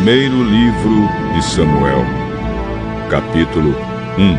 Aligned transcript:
Primeiro 0.00 0.44
livro 0.44 1.08
de 1.34 1.44
Samuel, 1.44 2.04
capítulo 3.10 3.74
1. 4.16 4.38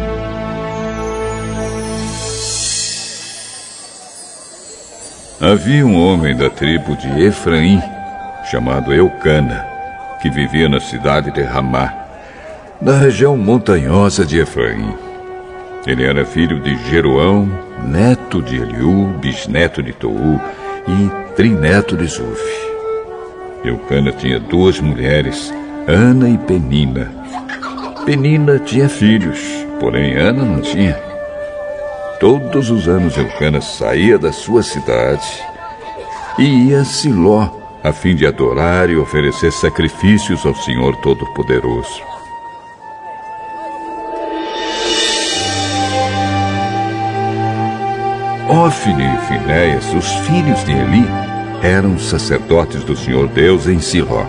Havia 5.46 5.86
um 5.86 6.02
homem 6.02 6.34
da 6.36 6.50
tribo 6.50 6.96
de 6.96 7.26
Efraim, 7.26 7.82
chamado 8.50 8.94
Eucana, 8.94 9.68
que 10.22 10.30
vivia 10.30 10.70
na 10.70 10.80
cidade 10.80 11.30
de 11.30 11.42
Ramá, 11.42 11.94
na 12.82 12.94
região 12.94 13.36
montanhosa 13.36 14.26
de 14.26 14.40
Efraim. 14.40 14.96
Ele 15.86 16.06
era 16.06 16.26
filho 16.26 16.62
de 16.62 16.74
Jeroão, 16.90 17.52
neto 17.84 18.42
de 18.42 18.56
Eliú, 18.56 19.08
bisneto 19.20 19.84
de 19.84 19.92
Tou 19.92 20.40
e 20.88 21.36
trineto 21.36 21.98
de 21.98 22.08
Zuf. 22.08 22.69
Eucana 23.64 24.12
tinha 24.12 24.40
duas 24.40 24.80
mulheres, 24.80 25.54
Ana 25.88 26.30
e 26.30 26.38
Penina. 26.38 27.12
Penina 28.06 28.60
tinha 28.60 28.88
filhos, 28.88 29.40
porém 29.80 30.16
Ana 30.16 30.44
não 30.44 30.62
tinha. 30.62 30.98
Todos 32.20 32.70
os 32.70 32.88
anos 32.88 33.18
Eucana 33.18 33.62
saía 33.62 34.18
da 34.18 34.32
sua 34.32 34.64
cidade 34.64 35.44
e 36.38 36.70
ia 36.70 36.82
a 36.82 36.86
Siló 36.86 37.60
a 37.84 37.94
fim 37.94 38.16
de 38.16 38.26
adorar 38.26 38.90
e 38.90 38.98
oferecer 38.98 39.52
sacrifícios 39.52 40.46
ao 40.46 40.54
Senhor 40.54 40.96
Todo-Poderoso. 40.98 42.02
Ófine 48.50 49.04
e 49.04 49.28
Finéias, 49.28 49.94
os 49.94 50.08
filhos 50.28 50.66
de 50.66 50.72
Eli, 50.72 51.29
eram 51.62 51.98
sacerdotes 51.98 52.84
do 52.84 52.96
Senhor 52.96 53.28
Deus 53.28 53.68
em 53.68 53.80
Siló. 53.80 54.26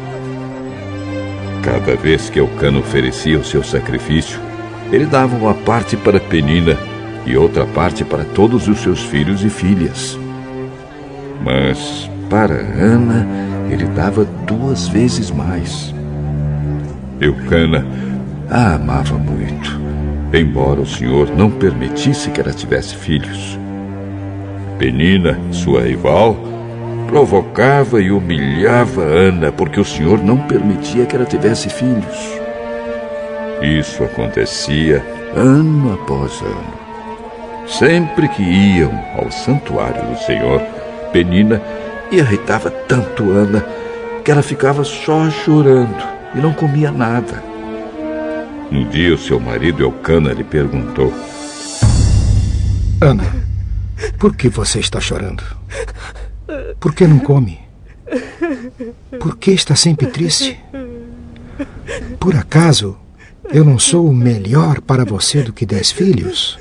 Cada 1.63 1.95
vez 1.97 2.29
que 2.29 2.39
Elcano 2.39 2.81
oferecia 2.81 3.39
o 3.39 3.45
seu 3.45 3.63
sacrifício, 3.63 4.41
ele 4.91 5.07
dava 5.07 5.37
uma 5.37 5.55
parte 5.55 5.97
para 5.97 6.19
Penina 6.19 6.77
e 7.27 7.37
outra 7.37 7.65
parte 7.67 8.05
para 8.05 8.25
todos 8.25 8.67
os 8.67 8.79
seus 8.81 9.01
filhos 9.01 9.45
e 9.45 9.51
filhas. 9.51 10.19
Mas 11.45 12.11
para 12.29 12.55
Ana, 12.55 13.27
ele 13.71 13.85
dava 13.87 14.25
duas 14.47 14.89
vezes 14.89 15.31
mais. 15.31 15.95
Eucana 17.21 17.87
a 18.51 18.75
amava 18.75 19.17
muito, 19.17 19.79
embora 20.33 20.81
o 20.81 20.87
Senhor 20.87 21.31
não 21.37 21.51
permitisse 21.51 22.31
que 22.31 22.41
ela 22.41 22.53
tivesse 22.53 22.97
filhos. 22.97 23.59
Penina, 24.79 25.39
sua 25.53 25.83
rival, 25.83 26.37
provocava 27.11 28.01
e 28.01 28.13
humilhava 28.13 29.03
Ana 29.03 29.51
porque 29.51 29.81
o 29.81 29.85
Senhor 29.85 30.23
não 30.23 30.39
permitia 30.39 31.05
que 31.05 31.17
ela 31.17 31.25
tivesse 31.25 31.69
filhos. 31.69 32.41
Isso 33.61 34.05
acontecia 34.05 35.05
ano 35.35 35.93
após 35.93 36.41
ano. 36.41 36.81
Sempre 37.67 38.29
que 38.29 38.43
iam 38.43 38.93
ao 39.17 39.31
santuário 39.31 40.07
do 40.07 40.19
Senhor, 40.25 40.63
Penina 41.13 41.61
irritava 42.13 42.71
tanto 42.71 43.29
Ana 43.31 43.67
que 44.25 44.31
ela 44.31 44.43
ficava 44.43 44.85
só 44.85 45.29
chorando 45.31 46.05
e 46.35 46.39
não 46.39 46.53
comia 46.53 46.93
nada. 46.93 47.43
Um 48.71 48.89
dia 48.89 49.15
o 49.15 49.19
seu 49.19 49.41
marido 49.41 49.83
Elcana 49.83 50.33
lhe 50.33 50.45
perguntou: 50.45 51.13
Ana, 53.01 53.25
por 54.17 54.37
que 54.37 54.49
você 54.49 54.79
está 54.79 55.01
chorando? 55.01 55.43
Por 56.79 56.95
que 56.95 57.07
não 57.07 57.19
come? 57.19 57.61
Por 59.19 59.37
que 59.37 59.53
está 59.53 59.77
sempre 59.77 60.07
triste? 60.07 60.59
Por 62.19 62.35
acaso 62.37 62.97
eu 63.53 63.65
não 63.65 63.79
sou 63.79 64.13
melhor 64.13 64.81
para 64.81 65.05
você 65.05 65.43
do 65.43 65.53
que 65.53 65.67
dez 65.67 65.91
filhos? 65.91 66.59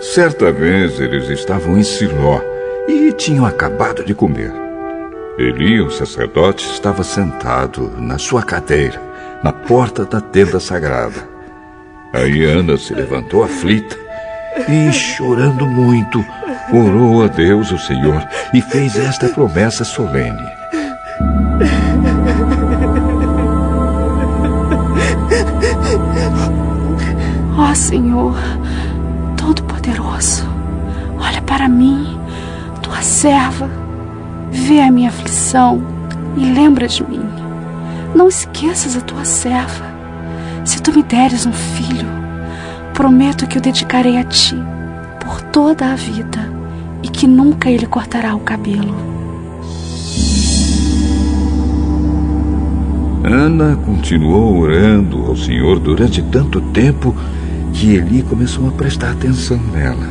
Certa 0.00 0.50
vez 0.52 1.00
eles 1.00 1.28
estavam 1.28 1.76
em 1.76 1.82
Siló 1.82 2.40
e 2.88 3.12
tinham 3.12 3.44
acabado 3.44 4.04
de 4.04 4.14
comer. 4.14 4.52
Eli, 5.38 5.80
o 5.80 5.90
sacerdote, 5.90 6.64
estava 6.64 7.02
sentado 7.02 7.90
na 7.98 8.16
sua 8.16 8.42
cadeira, 8.42 9.00
na 9.44 9.52
porta 9.52 10.04
da 10.06 10.20
tenda 10.20 10.58
sagrada. 10.58 11.28
Aí 12.12 12.44
Ana 12.44 12.78
se 12.78 12.94
levantou 12.94 13.44
aflita 13.44 14.05
e, 14.68 14.92
chorando 14.92 15.66
muito, 15.66 16.24
orou 16.72 17.24
a 17.24 17.28
Deus, 17.28 17.70
o 17.70 17.78
Senhor, 17.78 18.26
e 18.52 18.60
fez 18.60 18.96
esta 18.96 19.28
promessa 19.28 19.84
solene. 19.84 20.46
Ó 27.58 27.70
oh, 27.70 27.74
Senhor, 27.74 28.36
Todo-Poderoso, 29.36 30.46
olha 31.18 31.40
para 31.42 31.68
mim, 31.68 32.18
tua 32.82 33.00
serva, 33.02 33.70
vê 34.50 34.80
a 34.80 34.90
minha 34.90 35.08
aflição 35.08 35.82
e 36.36 36.52
lembra 36.52 36.86
de 36.86 37.02
mim. 37.04 37.24
Não 38.14 38.28
esqueças 38.28 38.96
a 38.96 39.00
tua 39.00 39.24
serva. 39.24 39.84
Se 40.64 40.80
tu 40.82 40.92
me 40.92 41.02
deres 41.02 41.46
um 41.46 41.52
filho, 41.52 42.25
prometo 42.96 43.46
que 43.46 43.58
o 43.58 43.60
dedicarei 43.60 44.16
a 44.16 44.24
ti 44.24 44.56
por 45.22 45.42
toda 45.42 45.92
a 45.92 45.94
vida 45.94 46.50
e 47.02 47.08
que 47.08 47.26
nunca 47.26 47.70
ele 47.70 47.86
cortará 47.86 48.34
o 48.34 48.40
cabelo. 48.40 48.94
Ana 53.22 53.76
continuou 53.76 54.60
orando 54.60 55.26
ao 55.26 55.36
Senhor 55.36 55.78
durante 55.78 56.22
tanto 56.22 56.62
tempo 56.72 57.14
que 57.74 57.94
Eli 57.96 58.22
começou 58.22 58.66
a 58.68 58.72
prestar 58.72 59.10
atenção 59.10 59.58
nela 59.58 60.08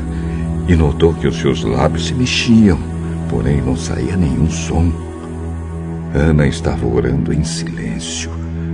e 0.68 0.76
notou 0.76 1.12
que 1.12 1.28
os 1.28 1.38
seus 1.38 1.64
lábios 1.64 2.06
se 2.06 2.14
mexiam, 2.14 2.78
porém 3.30 3.64
não 3.64 3.76
saía 3.76 4.16
nenhum 4.16 4.48
som. 4.48 4.92
Ana 6.14 6.46
estava 6.46 6.86
orando 6.86 7.34
em 7.34 7.44
silêncio, 7.44 8.30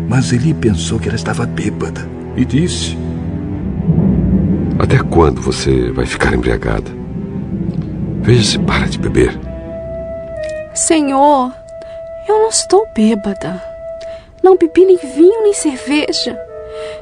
mas 0.09 0.33
Eli 0.33 0.53
pensou 0.53 0.99
que 0.99 1.07
ela 1.07 1.15
estava 1.15 1.45
bêbada 1.45 2.05
e 2.35 2.43
disse: 2.43 2.97
Até 4.79 4.99
quando 4.99 5.41
você 5.41 5.91
vai 5.91 6.05
ficar 6.05 6.33
embriagada? 6.33 6.91
Veja 8.21 8.43
se 8.43 8.59
para 8.59 8.87
de 8.87 8.99
beber. 8.99 9.37
Senhor, 10.73 11.51
eu 12.27 12.39
não 12.39 12.49
estou 12.49 12.87
bêbada. 12.95 13.61
Não 14.43 14.57
bebi 14.57 14.85
nem 14.85 14.97
vinho 14.97 15.43
nem 15.43 15.53
cerveja. 15.53 16.39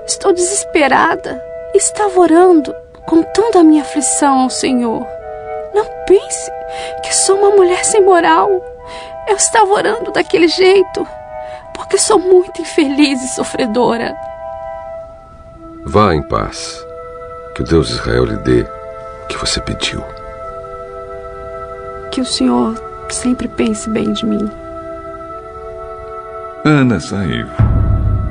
Estou 0.05 0.33
desesperada. 0.33 1.41
Estava 1.73 2.19
orando, 2.19 2.73
contando 3.05 3.57
a 3.57 3.63
minha 3.63 3.81
aflição 3.81 4.39
ao 4.39 4.49
Senhor. 4.49 5.05
Não 5.73 5.85
pense 6.07 6.51
que 7.03 7.13
sou 7.13 7.37
uma 7.37 7.51
mulher 7.51 7.85
sem 7.85 8.03
moral. 8.03 8.49
Eu 9.27 9.35
estava 9.35 9.71
orando 9.71 10.11
daquele 10.11 10.47
jeito 10.47 11.07
porque 11.75 11.97
sou 11.97 12.19
muito 12.19 12.61
infeliz 12.61 13.21
e 13.23 13.27
sofredora. 13.35 14.15
Vá 15.85 16.13
em 16.13 16.21
paz. 16.21 16.88
Que 17.59 17.63
o 17.63 17.67
Deus 17.67 17.89
de 17.89 17.95
Israel 17.95 18.23
lhe 18.23 18.37
dê 18.37 18.61
o 18.61 19.27
que 19.27 19.37
você 19.37 19.59
pediu. 19.59 20.01
Que 22.09 22.21
o 22.21 22.25
Senhor 22.25 22.73
sempre 23.09 23.49
pense 23.49 23.89
bem 23.89 24.13
de 24.13 24.25
mim. 24.25 24.49
Ana 26.63 27.01
saiu. 27.01 27.47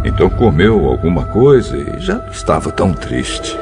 Então 0.03 0.31
comeu 0.31 0.87
alguma 0.87 1.27
coisa 1.27 1.77
e 1.77 2.01
já 2.01 2.15
não 2.15 2.29
estava 2.31 2.73
tão 2.73 2.95
triste. 2.95 3.55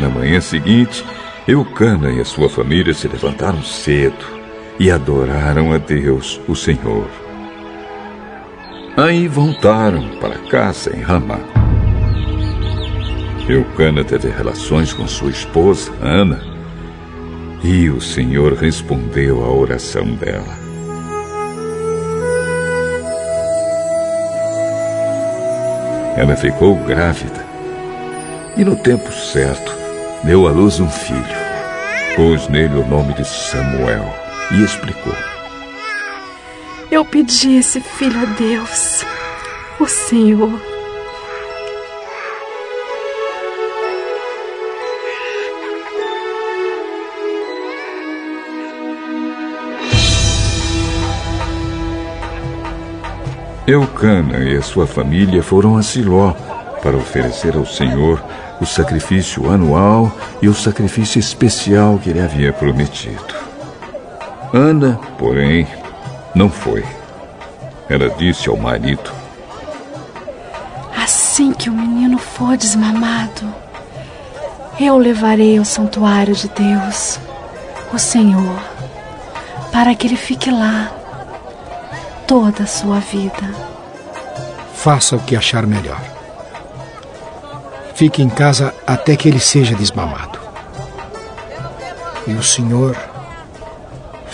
Na 0.00 0.08
manhã 0.08 0.40
seguinte, 0.40 1.06
Eucana 1.46 2.10
e 2.10 2.20
a 2.20 2.24
sua 2.24 2.50
família 2.50 2.92
se 2.92 3.06
levantaram 3.06 3.62
cedo 3.62 4.37
e 4.78 4.90
adoraram 4.90 5.72
a 5.72 5.78
Deus, 5.78 6.40
o 6.46 6.54
Senhor. 6.54 7.08
Aí 8.96 9.26
voltaram 9.26 10.08
para 10.20 10.38
casa 10.50 10.96
em 10.96 11.00
Ramá. 11.00 11.40
Eucana 13.48 14.04
teve 14.04 14.28
relações 14.28 14.92
com 14.92 15.06
sua 15.06 15.30
esposa, 15.30 15.90
Ana, 16.00 16.40
e 17.62 17.88
o 17.88 18.00
Senhor 18.00 18.52
respondeu 18.52 19.44
à 19.44 19.48
oração 19.48 20.04
dela. 20.14 20.68
Ela 26.16 26.36
ficou 26.36 26.76
grávida 26.76 27.46
e, 28.56 28.64
no 28.64 28.76
tempo 28.76 29.10
certo, 29.12 29.72
deu 30.24 30.46
à 30.46 30.50
luz 30.50 30.78
um 30.78 30.88
filho. 30.88 31.38
Pôs 32.16 32.48
nele 32.48 32.74
o 32.74 32.86
nome 32.86 33.14
de 33.14 33.24
Samuel 33.24 34.27
e 34.50 34.62
explicou: 34.62 35.14
Eu 36.90 37.04
pedi 37.04 37.56
esse 37.56 37.80
filho 37.80 38.20
a 38.20 38.24
Deus, 38.24 39.04
o 39.78 39.86
Senhor. 39.86 40.60
Eucana 53.66 54.38
e 54.38 54.56
a 54.56 54.62
sua 54.62 54.86
família 54.86 55.42
foram 55.42 55.76
a 55.76 55.82
Siló 55.82 56.32
para 56.82 56.96
oferecer 56.96 57.54
ao 57.54 57.66
Senhor 57.66 58.22
o 58.62 58.64
sacrifício 58.64 59.50
anual 59.50 60.10
e 60.40 60.48
o 60.48 60.54
sacrifício 60.54 61.18
especial 61.18 61.98
que 61.98 62.08
ele 62.08 62.20
havia 62.20 62.50
prometido. 62.50 63.47
Ana, 64.52 64.98
porém, 65.18 65.66
não 66.34 66.48
foi. 66.48 66.84
Ela 67.88 68.08
disse 68.10 68.48
ao 68.48 68.56
marido: 68.56 69.10
Assim 70.96 71.52
que 71.52 71.68
o 71.68 71.72
menino 71.72 72.18
for 72.18 72.56
desmamado, 72.56 73.52
eu 74.80 74.94
o 74.94 74.98
levarei 74.98 75.58
ao 75.58 75.64
santuário 75.64 76.34
de 76.34 76.48
Deus, 76.48 77.18
o 77.92 77.98
Senhor, 77.98 78.58
para 79.70 79.94
que 79.94 80.06
ele 80.06 80.16
fique 80.16 80.50
lá 80.50 80.92
toda 82.26 82.64
a 82.64 82.66
sua 82.66 83.00
vida. 83.00 83.54
Faça 84.74 85.16
o 85.16 85.20
que 85.20 85.34
achar 85.34 85.66
melhor. 85.66 86.00
Fique 87.94 88.22
em 88.22 88.28
casa 88.28 88.72
até 88.86 89.16
que 89.16 89.28
ele 89.28 89.40
seja 89.40 89.74
desmamado. 89.74 90.38
E 92.26 92.32
o 92.32 92.42
Senhor 92.42 92.96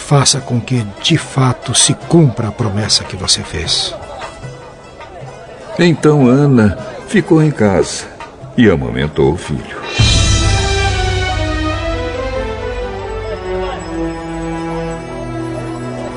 faça 0.06 0.39
com 0.39 0.61
que 0.61 0.85
de 1.03 1.17
fato 1.17 1.75
se 1.75 1.95
cumpra 1.95 2.49
a 2.49 2.53
promessa 2.53 3.05
que 3.05 3.17
você 3.17 3.43
fez. 3.43 3.95
Então 5.79 6.27
Ana 6.27 6.77
ficou 7.09 7.43
em 7.43 7.51
casa 7.51 8.05
e 8.56 8.69
amamentou 8.69 9.33
o 9.33 9.37
filho. 9.37 9.83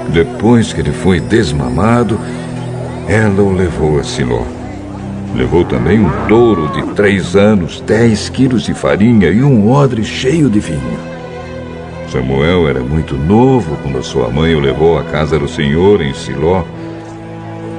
Depois 0.09 0.73
que 0.73 0.81
ele 0.81 0.91
foi 0.91 1.21
desmamado, 1.21 2.19
ela 3.07 3.41
o 3.41 3.53
levou 3.53 3.99
a 3.99 4.03
Siló. 4.03 4.43
Levou 5.33 5.63
também 5.63 5.99
um 5.99 6.27
touro 6.27 6.67
de 6.73 6.93
três 6.93 7.37
anos, 7.37 7.79
dez 7.81 8.27
quilos 8.27 8.63
de 8.63 8.73
farinha 8.73 9.29
e 9.29 9.41
um 9.41 9.71
odre 9.71 10.03
cheio 10.03 10.49
de 10.49 10.59
vinho. 10.59 11.16
Samuel 12.11 12.69
era 12.69 12.79
muito 12.79 13.15
novo 13.15 13.77
quando 13.83 14.01
sua 14.01 14.29
mãe 14.29 14.55
o 14.55 14.59
levou 14.59 14.97
à 14.97 15.03
casa 15.03 15.37
do 15.37 15.47
Senhor 15.47 16.01
em 16.01 16.13
Siló. 16.13 16.63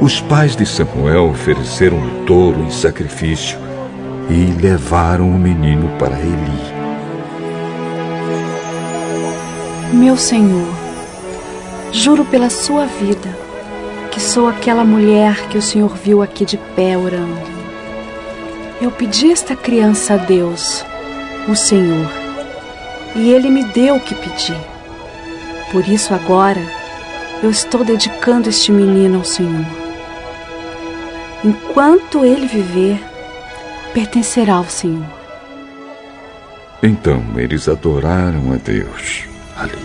Os 0.00 0.20
pais 0.20 0.54
de 0.54 0.66
Samuel 0.66 1.30
ofereceram 1.30 1.96
um 1.96 2.24
touro 2.26 2.62
em 2.62 2.70
sacrifício 2.70 3.58
e 4.28 4.60
levaram 4.60 5.28
o 5.28 5.38
menino 5.38 5.88
para 5.98 6.18
Eli. 6.18 6.78
Meu 9.94 10.16
Senhor, 10.16 10.68
juro 11.90 12.24
pela 12.26 12.50
sua 12.50 12.84
vida 12.84 13.28
que 14.10 14.20
sou 14.20 14.46
aquela 14.48 14.84
mulher 14.84 15.48
que 15.48 15.56
o 15.56 15.62
Senhor 15.62 15.96
viu 15.96 16.22
aqui 16.22 16.44
de 16.44 16.58
pé 16.76 16.98
orando. 16.98 17.40
Eu 18.80 18.90
pedi 18.90 19.32
esta 19.32 19.56
criança 19.56 20.14
a 20.14 20.16
Deus, 20.16 20.84
o 21.48 21.56
Senhor, 21.56 22.27
e 23.18 23.30
Ele 23.30 23.50
me 23.50 23.64
deu 23.64 23.96
o 23.96 24.00
que 24.00 24.14
pedi. 24.14 24.56
Por 25.72 25.86
isso 25.86 26.14
agora 26.14 26.62
eu 27.42 27.50
estou 27.50 27.84
dedicando 27.84 28.48
este 28.48 28.72
menino 28.72 29.18
ao 29.18 29.24
Senhor. 29.24 29.66
Enquanto 31.44 32.24
ele 32.24 32.46
viver, 32.46 33.00
pertencerá 33.92 34.54
ao 34.54 34.64
Senhor. 34.64 35.06
Então 36.82 37.22
eles 37.36 37.68
adoraram 37.68 38.52
a 38.52 38.56
Deus 38.56 39.24
ali. 39.56 39.78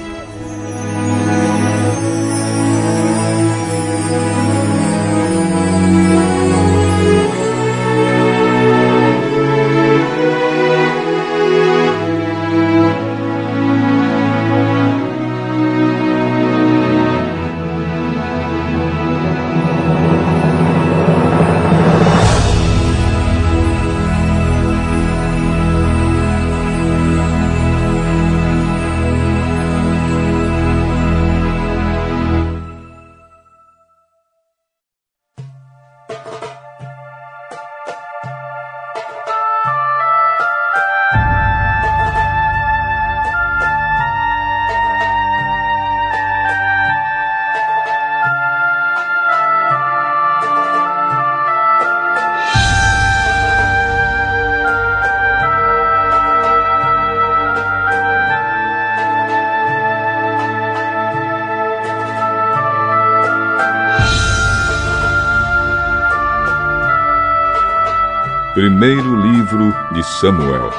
Primeiro 68.84 69.16
livro 69.16 69.74
de 69.94 70.04
Samuel, 70.20 70.70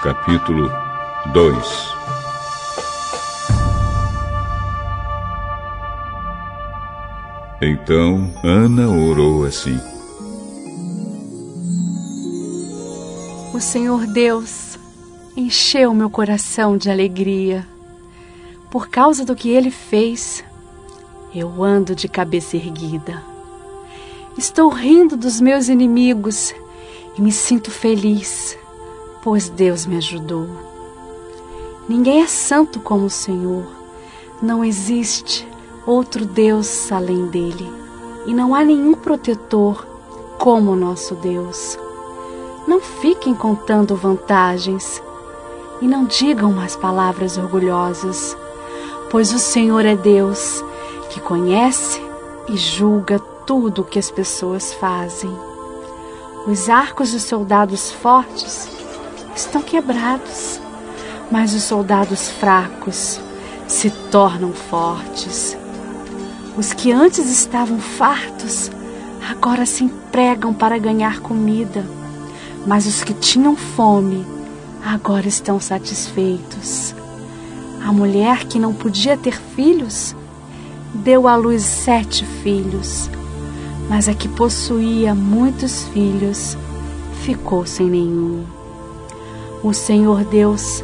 capítulo 0.00 0.70
2 1.32 1.94
Então 7.60 8.32
Ana 8.44 8.88
orou 8.88 9.44
assim: 9.44 9.76
O 13.52 13.58
Senhor 13.58 14.06
Deus 14.06 14.78
encheu 15.36 15.92
meu 15.92 16.08
coração 16.08 16.76
de 16.76 16.88
alegria. 16.88 17.66
Por 18.70 18.86
causa 18.86 19.24
do 19.24 19.34
que 19.34 19.50
ele 19.50 19.72
fez, 19.72 20.44
eu 21.34 21.60
ando 21.60 21.92
de 21.92 22.06
cabeça 22.06 22.56
erguida. 22.56 23.20
Estou 24.38 24.68
rindo 24.68 25.16
dos 25.16 25.40
meus 25.40 25.66
inimigos 25.66 26.54
e 27.16 27.22
me 27.22 27.30
sinto 27.30 27.70
feliz, 27.70 28.58
pois 29.22 29.48
Deus 29.48 29.86
me 29.86 29.96
ajudou. 29.96 30.48
Ninguém 31.88 32.22
é 32.22 32.26
santo 32.26 32.80
como 32.80 33.06
o 33.06 33.10
Senhor. 33.10 33.64
Não 34.40 34.64
existe 34.64 35.46
outro 35.86 36.24
Deus 36.24 36.90
além 36.90 37.26
dele. 37.26 37.70
E 38.26 38.32
não 38.32 38.54
há 38.54 38.64
nenhum 38.64 38.94
protetor 38.94 39.86
como 40.38 40.72
o 40.72 40.76
nosso 40.76 41.14
Deus. 41.14 41.78
Não 42.66 42.80
fiquem 42.80 43.34
contando 43.34 43.94
vantagens 43.94 45.02
e 45.82 45.86
não 45.86 46.06
digam 46.06 46.52
mais 46.52 46.74
palavras 46.74 47.36
orgulhosas, 47.36 48.36
pois 49.10 49.34
o 49.34 49.38
Senhor 49.38 49.84
é 49.84 49.94
Deus 49.94 50.64
que 51.10 51.20
conhece 51.20 52.00
e 52.48 52.56
julga 52.56 53.18
tudo 53.46 53.82
o 53.82 53.84
que 53.84 53.98
as 53.98 54.10
pessoas 54.10 54.72
fazem. 54.72 55.53
Os 56.46 56.68
arcos 56.68 57.12
dos 57.12 57.22
soldados 57.22 57.90
fortes 57.90 58.68
estão 59.34 59.62
quebrados, 59.62 60.60
mas 61.30 61.54
os 61.54 61.62
soldados 61.62 62.28
fracos 62.28 63.18
se 63.66 63.88
tornam 64.10 64.52
fortes. 64.52 65.56
Os 66.54 66.74
que 66.74 66.92
antes 66.92 67.30
estavam 67.30 67.78
fartos 67.78 68.70
agora 69.26 69.64
se 69.64 69.84
empregam 69.84 70.52
para 70.52 70.76
ganhar 70.76 71.20
comida, 71.20 71.82
mas 72.66 72.86
os 72.86 73.02
que 73.02 73.14
tinham 73.14 73.56
fome 73.56 74.26
agora 74.84 75.26
estão 75.26 75.58
satisfeitos. 75.58 76.94
A 77.82 77.90
mulher 77.90 78.44
que 78.44 78.58
não 78.58 78.74
podia 78.74 79.16
ter 79.16 79.40
filhos 79.56 80.14
deu 80.92 81.26
à 81.26 81.36
luz 81.36 81.62
sete 81.62 82.22
filhos 82.42 83.08
mas 83.88 84.08
a 84.08 84.14
que 84.14 84.28
possuía 84.28 85.14
muitos 85.14 85.84
filhos 85.92 86.56
ficou 87.22 87.66
sem 87.66 87.88
nenhum. 87.88 88.44
O 89.62 89.72
Senhor 89.72 90.24
Deus 90.24 90.82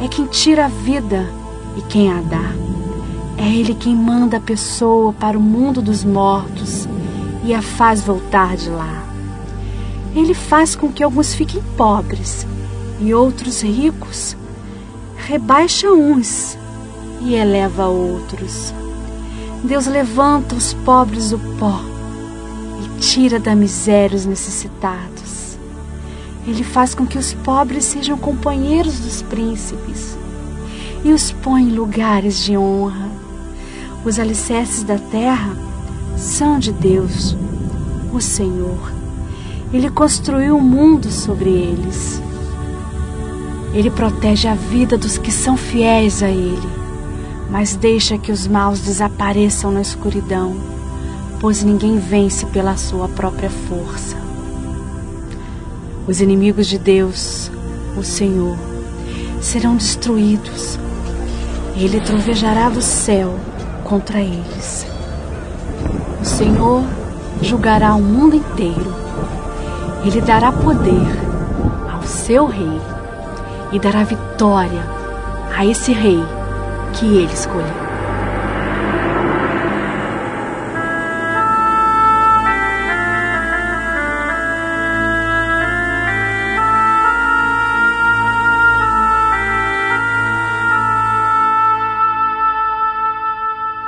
é 0.00 0.08
quem 0.08 0.26
tira 0.26 0.66
a 0.66 0.68
vida 0.68 1.28
e 1.76 1.82
quem 1.82 2.10
a 2.10 2.20
dá. 2.20 2.52
É 3.38 3.48
Ele 3.48 3.74
quem 3.74 3.94
manda 3.94 4.38
a 4.38 4.40
pessoa 4.40 5.12
para 5.12 5.38
o 5.38 5.40
mundo 5.40 5.82
dos 5.82 6.04
mortos 6.04 6.88
e 7.44 7.54
a 7.54 7.60
faz 7.60 8.00
voltar 8.02 8.56
de 8.56 8.70
lá. 8.70 9.04
Ele 10.14 10.34
faz 10.34 10.74
com 10.74 10.90
que 10.90 11.02
alguns 11.02 11.34
fiquem 11.34 11.62
pobres 11.76 12.46
e 12.98 13.12
outros 13.12 13.62
ricos, 13.62 14.36
rebaixa 15.16 15.90
uns 15.90 16.56
e 17.20 17.34
eleva 17.34 17.86
outros. 17.86 18.72
Deus 19.62 19.86
levanta 19.86 20.54
os 20.54 20.72
pobres 20.72 21.30
do 21.30 21.38
pó 21.58 21.95
tira 23.00 23.38
da 23.38 23.54
miséria 23.54 24.16
os 24.16 24.26
necessitados. 24.26 25.58
Ele 26.46 26.62
faz 26.62 26.94
com 26.94 27.06
que 27.06 27.18
os 27.18 27.34
pobres 27.34 27.84
sejam 27.84 28.16
companheiros 28.16 29.00
dos 29.00 29.22
príncipes 29.22 30.16
e 31.04 31.12
os 31.12 31.32
põe 31.32 31.62
em 31.62 31.72
lugares 31.72 32.38
de 32.44 32.56
honra. 32.56 33.10
Os 34.04 34.18
alicerces 34.18 34.82
da 34.82 34.98
terra 34.98 35.56
são 36.16 36.58
de 36.58 36.72
Deus, 36.72 37.36
o 38.12 38.20
Senhor. 38.20 38.92
Ele 39.72 39.90
construiu 39.90 40.56
o 40.56 40.62
mundo 40.62 41.10
sobre 41.10 41.50
eles. 41.50 42.22
Ele 43.74 43.90
protege 43.90 44.48
a 44.48 44.54
vida 44.54 44.96
dos 44.96 45.18
que 45.18 45.30
são 45.30 45.56
fiéis 45.56 46.22
a 46.22 46.30
Ele, 46.30 46.68
mas 47.50 47.76
deixa 47.76 48.16
que 48.16 48.32
os 48.32 48.46
maus 48.46 48.80
desapareçam 48.80 49.70
na 49.70 49.82
escuridão, 49.82 50.56
pois 51.40 51.62
ninguém 51.62 51.98
vence 51.98 52.46
pela 52.46 52.76
sua 52.76 53.08
própria 53.08 53.50
força. 53.50 54.16
Os 56.06 56.20
inimigos 56.20 56.66
de 56.66 56.78
Deus, 56.78 57.50
o 57.96 58.02
Senhor, 58.02 58.56
serão 59.40 59.76
destruídos. 59.76 60.78
Ele 61.76 62.00
trovejará 62.00 62.68
do 62.68 62.80
céu 62.80 63.34
contra 63.84 64.20
eles. 64.20 64.86
O 66.20 66.24
Senhor 66.24 66.82
julgará 67.42 67.94
o 67.94 68.02
mundo 68.02 68.36
inteiro. 68.36 68.94
Ele 70.04 70.20
dará 70.20 70.52
poder 70.52 71.06
ao 71.92 72.02
seu 72.02 72.46
rei 72.46 72.80
e 73.72 73.78
dará 73.78 74.04
vitória 74.04 74.82
a 75.56 75.66
esse 75.66 75.92
rei 75.92 76.22
que 76.94 77.04
ele 77.04 77.32
escolheu. 77.32 77.85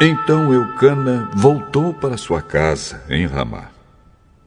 Então 0.01 0.55
Eucana 0.55 1.29
voltou 1.35 1.93
para 1.93 2.17
sua 2.17 2.41
casa 2.41 3.03
em 3.11 3.27
Ramá. 3.27 3.73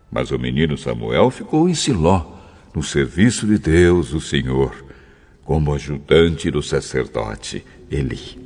Mas 0.09 0.31
o 0.31 0.39
menino 0.39 0.77
Samuel 0.77 1.29
ficou 1.29 1.67
em 1.67 1.73
Siló, 1.73 2.25
no 2.73 2.81
serviço 2.81 3.45
de 3.45 3.57
Deus, 3.57 4.13
o 4.13 4.21
Senhor, 4.21 4.73
como 5.43 5.73
ajudante 5.73 6.49
do 6.49 6.63
sacerdote 6.63 7.65
Eli. 7.89 8.39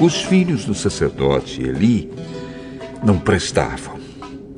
Os 0.00 0.22
filhos 0.22 0.64
do 0.64 0.74
sacerdote 0.74 1.62
Eli 1.62 2.10
não 3.04 3.16
prestavam 3.16 4.00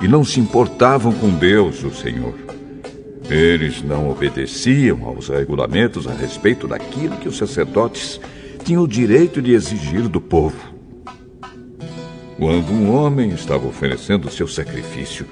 e 0.02 0.08
não 0.08 0.24
se 0.24 0.40
importavam 0.40 1.12
com 1.12 1.28
Deus, 1.28 1.84
o 1.84 1.92
Senhor. 1.92 2.34
Eles 3.28 3.82
não 3.82 4.08
obedeciam 4.08 5.04
aos 5.04 5.28
regulamentos 5.28 6.06
a 6.06 6.14
respeito 6.14 6.66
daquilo 6.66 7.18
que 7.18 7.28
os 7.28 7.36
sacerdotes 7.36 8.18
tinha 8.62 8.80
o 8.80 8.86
direito 8.86 9.42
de 9.42 9.52
exigir 9.52 10.08
do 10.08 10.20
povo. 10.20 10.72
Quando 12.38 12.72
um 12.72 12.94
homem 12.94 13.30
estava 13.30 13.66
oferecendo 13.66 14.30
seu 14.30 14.48
sacrifício, 14.48 15.26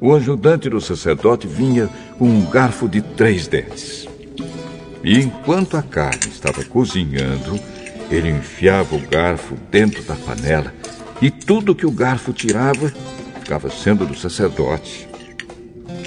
o 0.00 0.14
ajudante 0.14 0.68
do 0.68 0.80
sacerdote 0.80 1.46
vinha 1.46 1.88
com 2.18 2.26
um 2.28 2.44
garfo 2.50 2.88
de 2.88 3.00
três 3.00 3.46
dentes. 3.46 4.06
E 5.02 5.18
enquanto 5.20 5.76
a 5.76 5.82
carne 5.82 6.28
estava 6.28 6.64
cozinhando, 6.64 7.58
ele 8.10 8.30
enfiava 8.30 8.96
o 8.96 9.00
garfo 9.00 9.56
dentro 9.70 10.02
da 10.02 10.14
panela 10.14 10.74
e 11.22 11.30
tudo 11.30 11.74
que 11.74 11.86
o 11.86 11.90
garfo 11.90 12.32
tirava 12.32 12.92
ficava 13.40 13.70
sendo 13.70 14.04
do 14.04 14.14
sacerdote. 14.16 15.08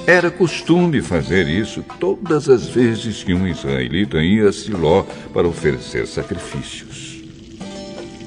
Era 0.09 0.31
costume 0.31 1.03
fazer 1.03 1.47
isso 1.47 1.85
todas 1.99 2.49
as 2.49 2.67
vezes 2.67 3.23
que 3.23 3.31
um 3.31 3.47
israelita 3.47 4.17
ia 4.17 4.49
a 4.49 4.51
Siló 4.51 5.03
para 5.31 5.47
oferecer 5.47 6.07
sacrifícios. 6.07 7.21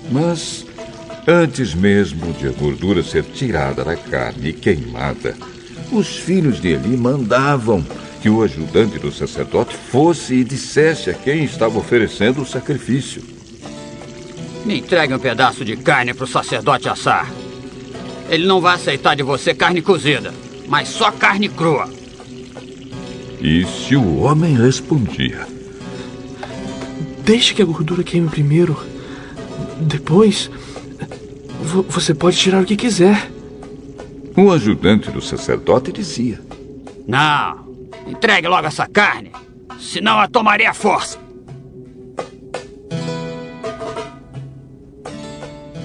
Mas, 0.09 0.65
antes 1.27 1.75
mesmo 1.75 2.33
de 2.35 2.47
a 2.47 2.53
gordura 2.53 3.03
ser 3.03 3.25
tirada 3.25 3.83
da 3.83 3.97
carne 3.97 4.51
e 4.51 4.53
queimada, 4.53 5.35
os 5.91 6.19
filhos 6.19 6.61
de 6.61 6.69
Eli 6.69 6.97
mandavam 6.97 7.85
que 8.21 8.31
o 8.31 8.45
ajudante 8.45 9.01
do 9.01 9.11
sacerdote 9.11 9.77
fosse 9.77 10.35
e 10.35 10.45
dissesse 10.45 11.11
a 11.11 11.15
quem 11.15 11.43
estava 11.43 11.77
oferecendo 11.81 12.43
o 12.43 12.47
sacrifício. 12.47 13.25
Me 14.65 14.79
entregue 14.79 15.15
um 15.15 15.19
pedaço 15.19 15.65
de 15.65 15.77
carne 15.77 16.15
para 16.15 16.27
o 16.27 16.29
sacerdote 16.29 16.89
assar. 16.89 17.29
Ele 18.31 18.47
não 18.47 18.61
vai 18.61 18.77
aceitar 18.77 19.17
de 19.17 19.25
você 19.25 19.53
carne 19.53 19.83
cozida 19.83 20.33
mas 20.69 20.89
só 20.89 21.11
carne 21.11 21.49
crua. 21.49 21.89
E 23.41 23.65
se 23.67 23.97
o 23.97 24.21
homem 24.21 24.55
respondia: 24.55 25.47
Deixe 27.25 27.55
que 27.55 27.63
a 27.63 27.65
gordura 27.65 28.03
queime 28.03 28.29
primeiro. 28.29 28.77
Depois, 29.81 30.51
você 31.89 32.15
pode 32.15 32.37
tirar 32.37 32.63
o 32.63 32.67
que 32.67 32.77
quiser. 32.77 33.31
O 34.37 34.51
ajudante 34.51 35.11
do 35.11 35.21
sacerdote 35.21 35.93
dizia: 35.93 36.41
Não, 37.07 37.67
entregue 38.07 38.49
logo 38.49 38.67
essa 38.67 38.87
carne, 38.87 39.33
senão 39.79 40.19
a 40.19 40.29
tomarei 40.29 40.67
à 40.67 40.75
força. 40.75 41.19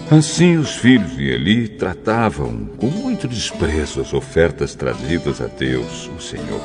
Assim, 0.09 0.55
os 0.55 0.77
filhos 0.77 1.17
de 1.17 1.27
Eli 1.27 1.67
tratavam 1.67 2.65
com 2.77 2.87
muito 2.87 3.27
desprezo 3.27 3.99
as 3.99 4.13
ofertas 4.13 4.73
trazidas 4.73 5.41
a 5.41 5.47
Deus, 5.47 6.09
o 6.17 6.21
Senhor. 6.21 6.61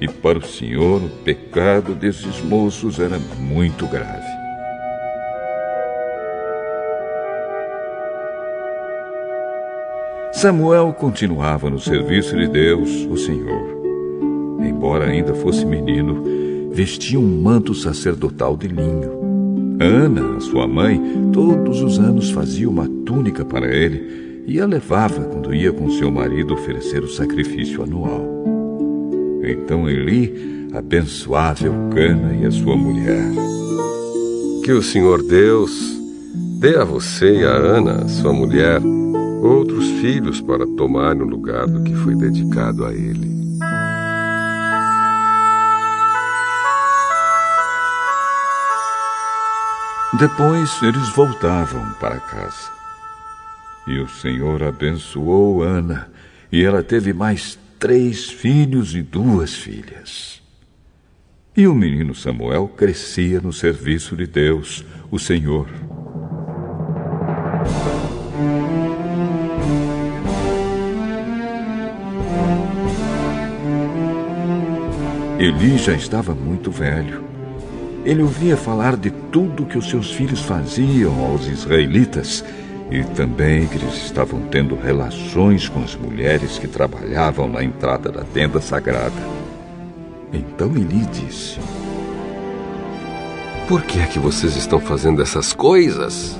E 0.00 0.06
para 0.06 0.38
o 0.38 0.46
Senhor, 0.46 1.02
o 1.02 1.08
pecado 1.24 1.96
desses 1.96 2.40
moços 2.40 3.00
era 3.00 3.18
muito 3.40 3.88
grave. 3.88 4.28
Samuel 10.32 10.92
continuava 10.92 11.68
no 11.68 11.80
serviço 11.80 12.36
de 12.36 12.46
Deus, 12.46 12.88
o 13.10 13.16
Senhor. 13.16 13.66
Embora 14.60 15.06
ainda 15.06 15.34
fosse 15.34 15.66
menino, 15.66 16.70
vestia 16.70 17.18
um 17.18 17.42
manto 17.42 17.74
sacerdotal 17.74 18.56
de 18.56 18.68
linho 18.68 19.17
Ana, 19.80 20.40
sua 20.40 20.66
mãe, 20.66 21.00
todos 21.32 21.82
os 21.82 22.00
anos 22.00 22.30
fazia 22.30 22.68
uma 22.68 22.88
túnica 23.06 23.44
para 23.44 23.72
ele 23.72 24.42
e 24.46 24.60
a 24.60 24.66
levava 24.66 25.22
quando 25.22 25.54
ia 25.54 25.72
com 25.72 25.88
seu 25.90 26.10
marido 26.10 26.54
oferecer 26.54 27.04
o 27.04 27.08
sacrifício 27.08 27.82
anual. 27.84 28.26
Então 29.44 29.88
Eli 29.88 30.68
abençoava 30.74 31.66
Eucana 31.66 32.36
e 32.42 32.46
a 32.46 32.50
sua 32.50 32.76
mulher. 32.76 33.24
Que 34.64 34.72
o 34.72 34.82
Senhor 34.82 35.22
Deus 35.22 35.70
dê 36.58 36.74
a 36.74 36.84
você 36.84 37.40
e 37.40 37.44
a 37.44 37.54
Ana, 37.54 38.08
sua 38.08 38.32
mulher, 38.32 38.82
outros 39.42 39.88
filhos 40.00 40.40
para 40.40 40.66
tomar 40.66 41.14
no 41.14 41.24
lugar 41.24 41.68
do 41.68 41.84
que 41.84 41.94
foi 41.94 42.16
dedicado 42.16 42.84
a 42.84 42.92
ele. 42.92 43.37
Depois 50.14 50.82
eles 50.82 51.10
voltavam 51.10 51.92
para 52.00 52.18
casa. 52.18 52.72
E 53.86 53.98
o 53.98 54.08
Senhor 54.08 54.62
abençoou 54.62 55.62
Ana, 55.62 56.10
e 56.50 56.64
ela 56.64 56.82
teve 56.82 57.12
mais 57.12 57.58
três 57.78 58.30
filhos 58.30 58.94
e 58.94 59.02
duas 59.02 59.54
filhas. 59.54 60.42
E 61.54 61.66
o 61.66 61.74
menino 61.74 62.14
Samuel 62.14 62.68
crescia 62.68 63.38
no 63.38 63.52
serviço 63.52 64.16
de 64.16 64.26
Deus, 64.26 64.82
o 65.10 65.18
Senhor. 65.18 65.68
Eli 75.38 75.76
já 75.76 75.92
estava 75.92 76.34
muito 76.34 76.70
velho 76.70 77.28
ele 78.08 78.22
ouvia 78.22 78.56
falar 78.56 78.96
de 78.96 79.10
tudo 79.10 79.66
que 79.66 79.76
os 79.76 79.90
seus 79.90 80.10
filhos 80.10 80.40
faziam 80.40 81.26
aos 81.26 81.46
israelitas 81.46 82.42
e 82.90 83.04
também 83.04 83.66
que 83.66 83.76
eles 83.76 83.96
estavam 83.96 84.40
tendo 84.50 84.74
relações 84.74 85.68
com 85.68 85.84
as 85.84 85.94
mulheres 85.94 86.58
que 86.58 86.66
trabalhavam 86.66 87.46
na 87.46 87.62
entrada 87.62 88.10
da 88.10 88.24
tenda 88.24 88.62
sagrada. 88.62 89.20
Então 90.32 90.74
Eli 90.74 91.04
disse: 91.12 91.58
Por 93.68 93.82
que 93.82 94.00
é 94.00 94.06
que 94.06 94.18
vocês 94.18 94.56
estão 94.56 94.80
fazendo 94.80 95.20
essas 95.20 95.52
coisas? 95.52 96.34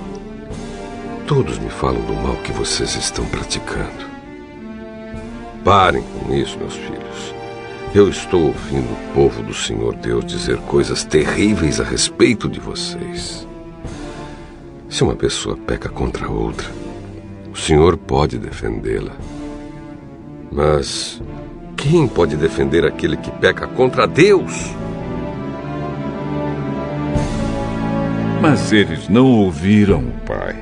Todos 1.26 1.58
me 1.58 1.68
falam 1.68 2.00
do 2.00 2.14
mal 2.14 2.36
que 2.36 2.52
vocês 2.52 2.96
estão 2.96 3.26
praticando. 3.26 4.08
Parem 5.62 6.02
com 6.02 6.34
isso, 6.34 6.56
meus 6.56 6.76
filhos. 6.76 7.37
Eu 7.94 8.10
estou 8.10 8.48
ouvindo 8.48 8.92
o 8.92 9.14
povo 9.14 9.42
do 9.42 9.54
Senhor 9.54 9.94
Deus 9.94 10.24
dizer 10.26 10.58
coisas 10.58 11.04
terríveis 11.04 11.80
a 11.80 11.84
respeito 11.84 12.46
de 12.46 12.60
vocês. 12.60 13.48
Se 14.90 15.02
uma 15.02 15.16
pessoa 15.16 15.56
peca 15.56 15.88
contra 15.88 16.30
outra, 16.30 16.68
o 17.50 17.56
senhor 17.56 17.96
pode 17.96 18.38
defendê-la. 18.38 19.12
Mas 20.52 21.20
quem 21.76 22.06
pode 22.06 22.36
defender 22.36 22.84
aquele 22.84 23.16
que 23.16 23.30
peca 23.30 23.66
contra 23.66 24.06
Deus? 24.06 24.52
Mas 28.40 28.70
eles 28.70 29.08
não 29.08 29.26
ouviram 29.26 30.00
o 30.00 30.12
pai, 30.26 30.56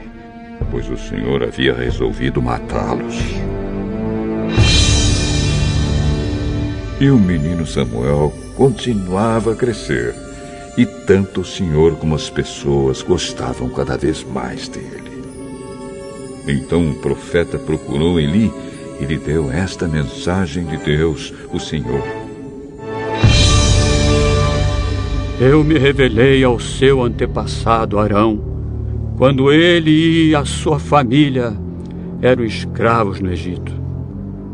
pois 0.71 0.89
o 0.89 0.97
Senhor 0.97 1.43
havia 1.43 1.75
resolvido 1.75 2.41
matá-los. 2.41 3.17
E 6.99 7.11
o 7.11 7.19
menino 7.19 7.67
Samuel 7.67 8.33
continuava 8.57 9.53
a 9.53 9.55
crescer, 9.55 10.15
e 10.79 10.87
tanto 10.87 11.43
o 11.43 11.45
Senhor 11.45 11.97
como 11.97 12.15
as 12.15 12.31
pessoas 12.31 13.03
gostavam 13.03 13.69
cada 13.69 13.99
vez 13.99 14.25
mais 14.25 14.67
dele. 14.67 15.23
Então 16.49 16.91
o 16.91 16.95
profeta 16.95 17.59
procurou 17.59 18.19
Eli 18.19 18.51
e 18.99 19.05
lhe 19.05 19.19
deu 19.19 19.53
esta 19.53 19.87
mensagem 19.87 20.65
de 20.65 20.79
Deus, 20.79 21.35
o 21.53 21.61
Senhor. 21.61 22.03
Eu 25.39 25.63
me 25.63 25.77
revelei 25.77 26.43
ao 26.43 26.59
seu 26.59 27.03
antepassado 27.03 27.99
Arão, 27.99 28.41
quando 29.19 29.53
ele 29.53 30.31
e 30.31 30.35
a 30.35 30.47
sua 30.47 30.79
família 30.79 31.55
eram 32.23 32.43
escravos 32.43 33.21
no 33.21 33.31
Egito. 33.31 33.73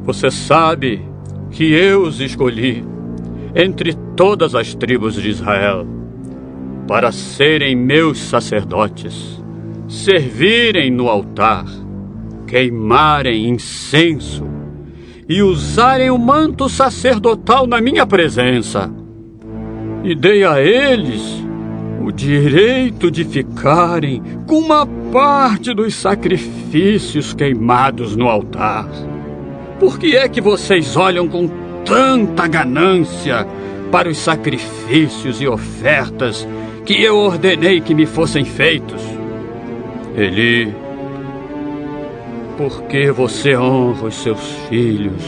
Você 0.03 0.29
sabe 0.29 1.12
que 1.53 1.73
eu 1.73 2.03
os 2.03 2.21
escolhi 2.21 2.85
entre 3.55 3.95
todas 4.17 4.55
as 4.55 4.75
tribos 4.75 5.15
de 5.15 5.29
Israel 5.29 5.87
para 6.89 7.13
serem 7.13 7.77
meus 7.77 8.19
sacerdotes, 8.19 9.41
servirem 9.87 10.91
no 10.91 11.09
altar 11.09 11.67
queimarem 12.53 13.49
incenso 13.49 14.47
e 15.27 15.43
usarem 15.43 16.11
o 16.11 16.19
manto 16.19 16.69
sacerdotal 16.69 17.67
na 17.67 17.81
minha 17.81 18.07
presença. 18.07 18.93
E 20.05 20.15
dei 20.15 20.45
a 20.45 20.61
eles 20.61 21.43
o 22.05 22.13
direito 22.13 23.11
de 23.11 23.25
ficarem 23.25 24.23
com 24.47 24.59
uma 24.59 24.87
parte 25.11 25.73
dos 25.73 25.95
sacrifícios 25.95 27.33
queimados 27.33 28.15
no 28.15 28.29
altar. 28.29 28.87
Por 29.83 29.99
que 29.99 30.17
é 30.17 30.29
que 30.29 30.41
vocês 30.41 30.97
olham 30.97 31.27
com 31.27 31.51
tanta 31.85 32.47
ganância 32.47 33.45
para 33.90 34.09
os 34.09 34.16
sacrifícios 34.16 35.42
e 35.42 35.49
ofertas 35.49 36.47
que 36.87 37.03
eu 37.03 37.16
ordenei 37.16 37.81
que 37.81 37.92
me 37.92 38.07
fossem 38.07 38.45
feitos? 38.45 39.03
Eli 40.16 40.73
porque 42.57 43.11
você 43.11 43.57
honra 43.57 44.07
os 44.07 44.14
seus 44.14 44.38
filhos 44.68 45.21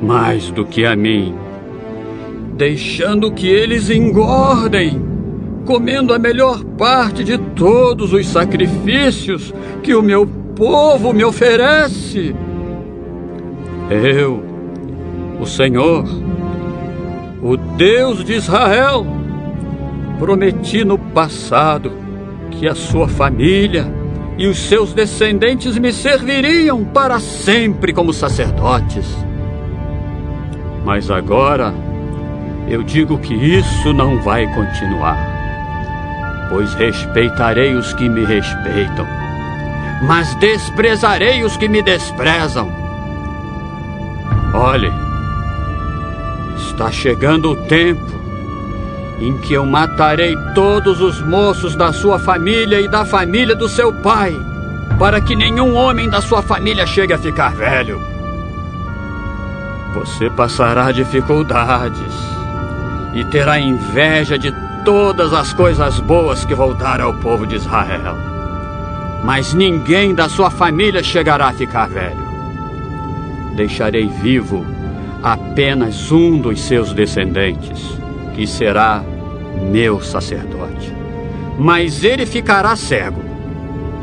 mais 0.00 0.48
do 0.52 0.64
que 0.64 0.86
a 0.86 0.94
mim, 0.94 1.34
deixando 2.54 3.32
que 3.32 3.48
eles 3.48 3.90
engordem, 3.90 5.02
comendo 5.66 6.14
a 6.14 6.20
melhor 6.20 6.62
parte 6.62 7.24
de 7.24 7.36
todos 7.36 8.12
os 8.12 8.28
sacrifícios 8.28 9.52
que 9.82 9.92
o 9.92 10.02
meu 10.02 10.24
povo 10.54 11.12
me 11.12 11.24
oferece. 11.24 12.32
Eu, 13.90 14.44
o 15.40 15.46
Senhor, 15.46 16.04
o 17.42 17.56
Deus 17.56 18.22
de 18.22 18.34
Israel, 18.34 19.06
prometi 20.18 20.84
no 20.84 20.98
passado 20.98 21.92
que 22.50 22.68
a 22.68 22.74
sua 22.74 23.08
família 23.08 23.86
e 24.36 24.46
os 24.46 24.58
seus 24.58 24.92
descendentes 24.92 25.78
me 25.78 25.92
serviriam 25.92 26.84
para 26.84 27.18
sempre 27.18 27.92
como 27.92 28.12
sacerdotes. 28.12 29.06
Mas 30.84 31.10
agora 31.10 31.72
eu 32.68 32.82
digo 32.82 33.18
que 33.18 33.34
isso 33.34 33.92
não 33.94 34.20
vai 34.20 34.46
continuar, 34.54 35.16
pois 36.50 36.74
respeitarei 36.74 37.74
os 37.74 37.94
que 37.94 38.08
me 38.08 38.24
respeitam, 38.24 39.06
mas 40.02 40.34
desprezarei 40.34 41.42
os 41.42 41.56
que 41.56 41.68
me 41.68 41.82
desprezam. 41.82 42.77
Olhe, 44.52 44.92
está 46.56 46.90
chegando 46.90 47.50
o 47.50 47.56
tempo 47.56 48.18
em 49.20 49.36
que 49.38 49.52
eu 49.52 49.66
matarei 49.66 50.36
todos 50.54 51.00
os 51.00 51.20
moços 51.20 51.74
da 51.74 51.92
sua 51.92 52.18
família 52.18 52.80
e 52.80 52.88
da 52.88 53.04
família 53.04 53.54
do 53.54 53.68
seu 53.68 53.92
pai, 53.92 54.34
para 54.98 55.20
que 55.20 55.36
nenhum 55.36 55.74
homem 55.74 56.08
da 56.08 56.20
sua 56.20 56.40
família 56.40 56.86
chegue 56.86 57.12
a 57.12 57.18
ficar 57.18 57.54
velho. 57.54 58.00
Você 59.94 60.30
passará 60.30 60.92
dificuldades 60.92 62.14
e 63.14 63.24
terá 63.24 63.58
inveja 63.58 64.38
de 64.38 64.54
todas 64.84 65.32
as 65.32 65.52
coisas 65.52 65.98
boas 66.00 66.44
que 66.44 66.54
vou 66.54 66.72
dar 66.74 67.00
ao 67.00 67.12
povo 67.14 67.46
de 67.46 67.56
Israel. 67.56 68.16
Mas 69.24 69.52
ninguém 69.52 70.14
da 70.14 70.28
sua 70.28 70.50
família 70.50 71.02
chegará 71.02 71.48
a 71.48 71.52
ficar 71.52 71.88
velho. 71.88 72.27
Deixarei 73.58 74.06
vivo 74.06 74.64
apenas 75.20 76.12
um 76.12 76.38
dos 76.38 76.60
seus 76.60 76.92
descendentes 76.92 77.82
e 78.36 78.46
será 78.46 79.02
meu 79.68 80.00
sacerdote. 80.00 80.94
Mas 81.58 82.04
ele 82.04 82.24
ficará 82.24 82.76
cego 82.76 83.20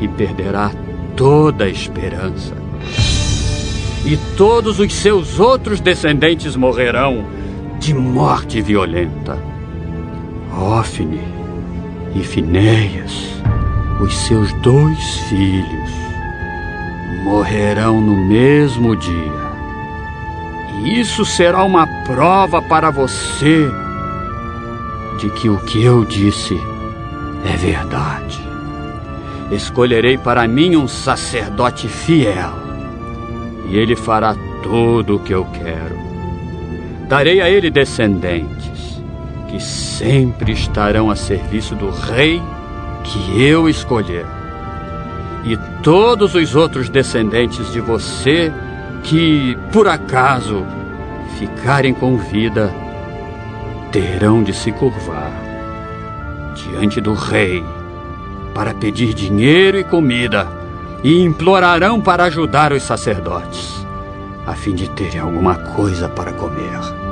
e 0.02 0.10
perderá 0.10 0.72
toda 1.16 1.64
a 1.64 1.70
esperança. 1.70 2.54
E 4.06 4.18
todos 4.36 4.78
os 4.82 4.94
seus 4.94 5.40
outros 5.40 5.80
descendentes 5.80 6.58
morrerão 6.58 7.26
de 7.80 7.94
morte 7.94 8.62
violenta. 8.62 9.40
Ofne 10.54 11.22
e 12.14 12.20
Finéias, 12.20 13.42
os 14.02 14.14
seus 14.28 14.52
dois 14.62 15.00
filhos, 15.30 15.92
morrerão 17.24 18.02
no 18.02 18.18
mesmo 18.18 18.98
dia. 18.98 19.45
Isso 20.84 21.24
será 21.24 21.64
uma 21.64 21.88
prova 22.06 22.62
para 22.62 22.92
você 22.92 23.70
de 25.20 25.30
que 25.30 25.50
o 25.50 25.58
que 25.58 25.84
eu 25.84 26.04
disse 26.04 26.60
é 27.46 27.56
verdade. 27.56 28.40
Escolherei 29.52 30.18
para 30.18 30.48
mim 30.48 30.76
um 30.76 30.88
sacerdote 30.88 31.88
fiel, 31.88 32.54
e 33.70 33.78
ele 33.78 33.96
fará 33.96 34.36
tudo 34.62 35.16
o 35.16 35.20
que 35.20 35.34
eu 35.34 35.46
quero. 35.46 35.98
Darei 37.08 37.42
a 37.42 37.50
ele 37.50 37.70
descendentes, 37.70 39.02
que 39.48 39.60
sempre 39.60 40.52
estarão 40.52 41.10
a 41.10 41.16
serviço 41.16 41.76
do 41.76 41.90
rei 41.90 42.42
que 43.04 43.44
eu 43.44 43.70
escolher. 43.70 44.26
E 45.46 45.56
todos 45.84 46.34
os 46.34 46.56
outros 46.56 46.90
descendentes 46.90 47.72
de 47.72 47.80
você 47.80 48.52
que, 49.06 49.56
por 49.72 49.88
acaso, 49.88 50.66
ficarem 51.38 51.94
com 51.94 52.18
vida, 52.18 52.74
terão 53.92 54.44
de 54.44 54.52
se 54.52 54.72
curvar 54.72 55.32
diante 56.56 57.00
do 57.00 57.14
rei 57.14 57.64
para 58.54 58.74
pedir 58.74 59.14
dinheiro 59.14 59.78
e 59.78 59.84
comida 59.84 60.48
e 61.04 61.22
implorarão 61.22 62.02
para 62.02 62.26
ajudar 62.26 62.74
os 62.74 62.82
sacerdotes, 62.82 63.86
a 64.48 64.54
fim 64.54 64.74
de 64.74 64.90
terem 64.90 65.20
alguma 65.20 65.56
coisa 65.56 66.10
para 66.10 66.34
comer. 66.34 67.05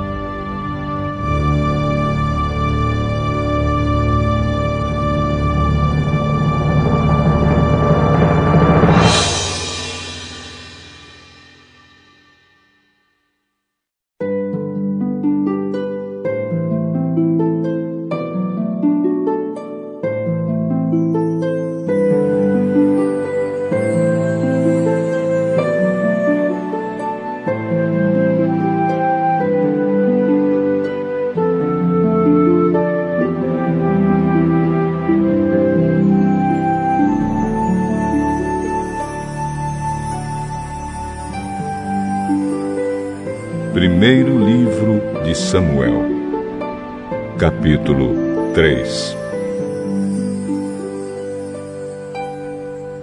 3 48.54 49.16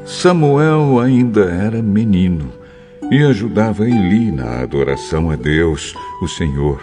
Samuel 0.05 0.97
ainda 1.01 1.41
era 1.41 1.81
menino 1.81 2.53
e 3.11 3.21
ajudava 3.23 3.85
Eli 3.85 4.31
na 4.31 4.61
adoração 4.61 5.29
a 5.29 5.35
Deus, 5.35 5.93
o 6.21 6.27
Senhor. 6.29 6.81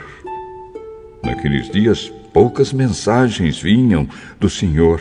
Naqueles 1.24 1.70
dias, 1.70 2.12
poucas 2.30 2.70
mensagens 2.70 3.58
vinham 3.58 4.06
do 4.38 4.50
Senhor 4.50 5.00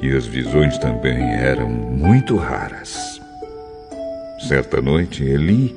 e 0.00 0.10
as 0.16 0.24
visões 0.24 0.78
também 0.78 1.34
eram 1.34 1.68
muito 1.68 2.36
raras. 2.36 3.20
Certa 4.48 4.80
noite, 4.80 5.22
Eli, 5.22 5.76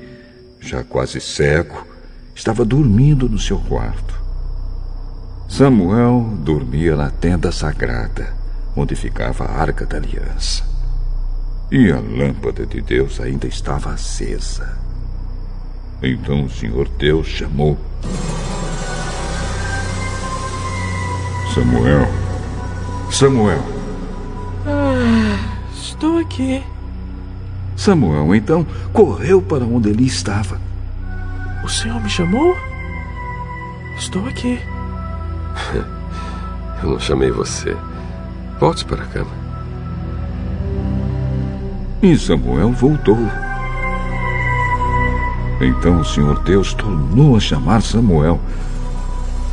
já 0.62 0.86
quase 0.86 1.19
cego, 1.19 1.86
estava 2.34 2.63
dormindo 2.63 3.28
no 3.28 3.38
seu 3.38 3.60
quarto. 3.60 4.14
Samuel 5.58 6.34
dormia 6.39 6.98
na 6.98 7.10
tenda 7.10 7.50
sagrada, 7.50 8.34
onde 8.76 8.94
ficava 8.94 9.46
a 9.46 9.62
arca 9.62 9.86
da 9.86 9.96
aliança. 9.96 10.65
E 11.72 11.89
a 11.89 11.98
lâmpada 11.98 12.65
de 12.65 12.82
Deus 12.82 13.22
ainda 13.22 13.48
estava 13.48 13.94
acesa. 13.94 14.78
Então 16.04 16.44
o 16.44 16.50
Senhor 16.50 16.89
Deus 16.98 17.28
chamou 17.28 17.78
Samuel. 21.54 22.06
Samuel. 23.10 23.63
Ah, 24.68 25.72
estou 25.74 26.18
aqui. 26.18 26.62
Samuel 27.78 28.36
então 28.36 28.68
correu 28.91 29.41
para 29.41 29.63
onde 29.63 29.88
ele 29.88 30.06
estava. 30.06 30.60
O 31.63 31.70
Senhor 31.70 32.04
me 32.04 32.10
chamou? 32.10 32.54
Estou 33.98 34.28
aqui. 34.28 34.60
Eu 36.84 36.91
não 36.91 37.00
chamei 37.00 37.32
você. 37.32 37.76
Volte 38.60 38.86
para 38.86 39.04
a 39.04 39.08
cama. 39.08 39.32
E 42.02 42.18
Samuel 42.18 42.72
voltou. 42.72 43.18
Então 45.60 46.02
o 46.02 46.06
Senhor 46.06 46.38
Deus 46.44 46.74
tornou 46.74 47.36
a 47.36 47.39
chamar 47.39 47.82
Samuel. 47.82 48.39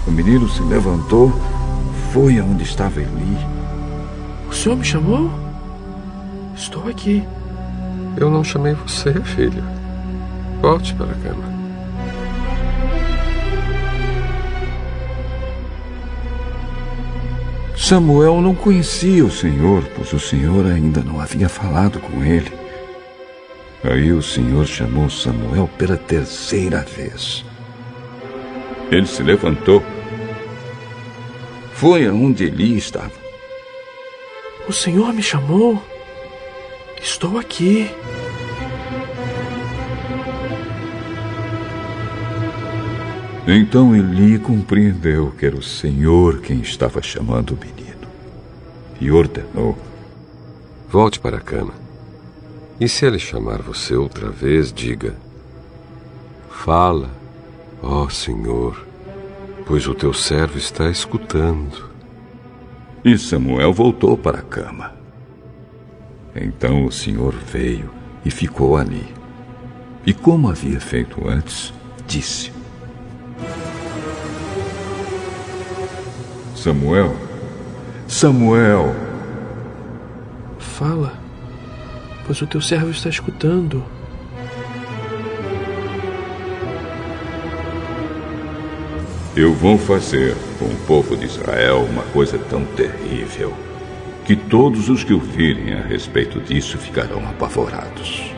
O 0.07 0.11
menino 0.11 0.49
se 0.49 0.63
levantou, 0.63 1.33
foi 2.13 2.39
aonde 2.39 2.65
estava 2.65 3.01
Eli. 3.01 3.39
O 4.51 4.53
senhor 4.53 4.77
me 4.77 4.85
chamou? 4.85 5.31
Estou 6.55 6.87
aqui. 6.89 7.27
Eu 8.17 8.31
não 8.31 8.45
chamei 8.45 8.75
você, 8.75 9.15
filho. 9.23 9.65
Volte 10.61 10.95
para 10.95 11.13
a 11.13 11.15
cama. 11.15 11.52
Samuel 17.93 18.41
não 18.41 18.55
conhecia 18.55 19.23
o 19.23 19.31
Senhor, 19.31 19.85
pois 19.95 20.15
o 20.15 20.19
Senhor 20.19 20.65
ainda 20.65 21.03
não 21.03 21.21
havia 21.21 21.47
falado 21.47 22.01
com 22.01 22.25
ele. 22.25 22.51
Aí 23.85 24.11
o 24.11 24.23
Senhor 24.23 24.67
chamou 24.67 25.11
Samuel 25.11 25.69
pela 25.77 25.99
terceira 25.99 26.81
vez. 26.81 27.45
Ele 28.91 29.05
se 29.05 29.23
levantou. 29.23 29.85
Foi 31.75 32.07
aonde 32.07 32.45
Eli 32.45 32.79
estava. 32.79 33.13
O 34.67 34.73
Senhor 34.73 35.13
me 35.13 35.23
chamou. 35.23 35.85
Estou 36.99 37.39
aqui. 37.39 37.91
Então 43.47 43.95
Eli 43.95 44.39
compreendeu 44.39 45.31
que 45.33 45.45
era 45.45 45.57
o 45.57 45.63
Senhor 45.63 46.41
quem 46.41 46.61
estava 46.61 47.03
chamando 47.03 47.51
o 47.51 47.59
menino. 47.59 47.82
E 49.03 49.11
ordenou: 49.11 49.77
Volte 50.89 51.19
para 51.19 51.39
a 51.39 51.41
cama. 51.41 51.75
E 52.79 52.89
se 52.89 53.05
ele 53.05 53.19
chamar 53.19 53.61
você 53.61 53.97
outra 53.97 54.31
vez, 54.31 54.73
diga: 54.73 55.17
Fala, 56.49 57.11
ó 57.83 58.09
Senhor, 58.09 58.87
pois 59.67 59.89
o 59.89 59.95
teu 59.95 60.15
servo 60.15 60.57
está 60.57 60.89
escutando. 60.89 61.91
E 63.05 63.19
Samuel 63.19 63.73
voltou 63.73 64.17
para 64.17 64.39
a 64.39 64.43
cama. 64.43 64.95
Então 66.37 66.85
o 66.87 66.93
Senhor 66.93 67.35
veio 67.35 67.91
e 68.25 68.31
ficou 68.31 68.77
ali. 68.77 69.13
E 70.07 70.15
como 70.15 70.49
havia 70.49 70.79
feito 70.79 71.29
antes, 71.29 71.75
disse: 72.07 72.53
Samuel, 76.55 77.32
Samuel. 78.13 78.95
Fala 80.59 81.15
pois 82.27 82.43
o 82.43 82.47
teu 82.47 82.61
servo 82.61 82.91
está 82.91 83.09
escutando. 83.09 83.83
Eu 89.35 89.55
vou 89.55 89.79
fazer 89.79 90.37
com 90.59 90.67
o 90.67 90.77
povo 90.87 91.17
de 91.17 91.25
Israel 91.25 91.87
uma 91.91 92.03
coisa 92.03 92.39
tão 92.39 92.67
terrível 92.67 93.55
que 94.27 94.37
todos 94.37 94.91
os 94.91 95.03
que 95.03 95.15
ouvirem 95.15 95.73
a 95.73 95.81
respeito 95.81 96.39
disso 96.39 96.77
ficarão 96.77 97.27
apavorados. 97.27 98.31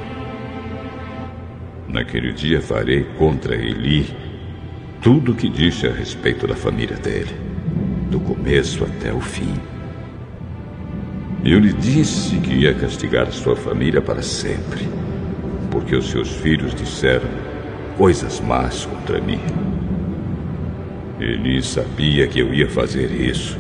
Naquele 1.89 2.33
dia 2.33 2.63
farei 2.63 3.03
contra 3.19 3.57
Eli 3.57 4.17
tudo 5.03 5.33
o 5.33 5.35
que 5.35 5.49
disse 5.49 5.89
a 5.89 5.93
respeito 5.93 6.47
da 6.47 6.55
família 6.55 6.97
dele, 6.97 7.44
do 8.11 8.21
começo 8.21 8.85
até 8.85 9.13
o 9.13 9.21
fim. 9.21 9.55
Eu 11.45 11.59
lhe 11.59 11.73
disse 11.73 12.37
que 12.37 12.53
ia 12.55 12.73
castigar 12.75 13.31
sua 13.33 13.55
família 13.55 14.01
para 14.01 14.23
sempre, 14.23 14.89
porque 15.71 15.95
os 15.95 16.11
seus 16.11 16.31
filhos 16.31 16.75
disseram 16.75 17.29
coisas 17.99 18.41
más 18.41 18.87
contra 18.87 19.21
mim. 19.21 19.41
Ele 21.21 21.63
sabia 21.63 22.27
que 22.27 22.41
eu 22.41 22.53
ia 22.53 22.69
fazer 22.69 23.11
isso, 23.11 23.59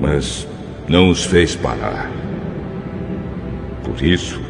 mas 0.00 0.46
não 0.88 1.10
os 1.10 1.24
fez 1.24 1.54
parar. 1.54 2.10
Por 3.84 4.02
isso, 4.02 4.40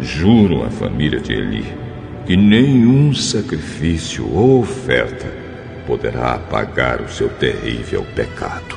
juro 0.00 0.64
à 0.64 0.70
família 0.70 1.20
de 1.20 1.32
Eli 1.32 1.86
que 2.26 2.36
nenhum 2.36 3.14
sacrifício 3.14 4.28
ou 4.28 4.60
oferta 4.60 5.45
poderá 5.86 6.34
apagar 6.34 7.00
o 7.00 7.08
seu 7.08 7.28
terrível 7.28 8.04
pecado. 8.14 8.76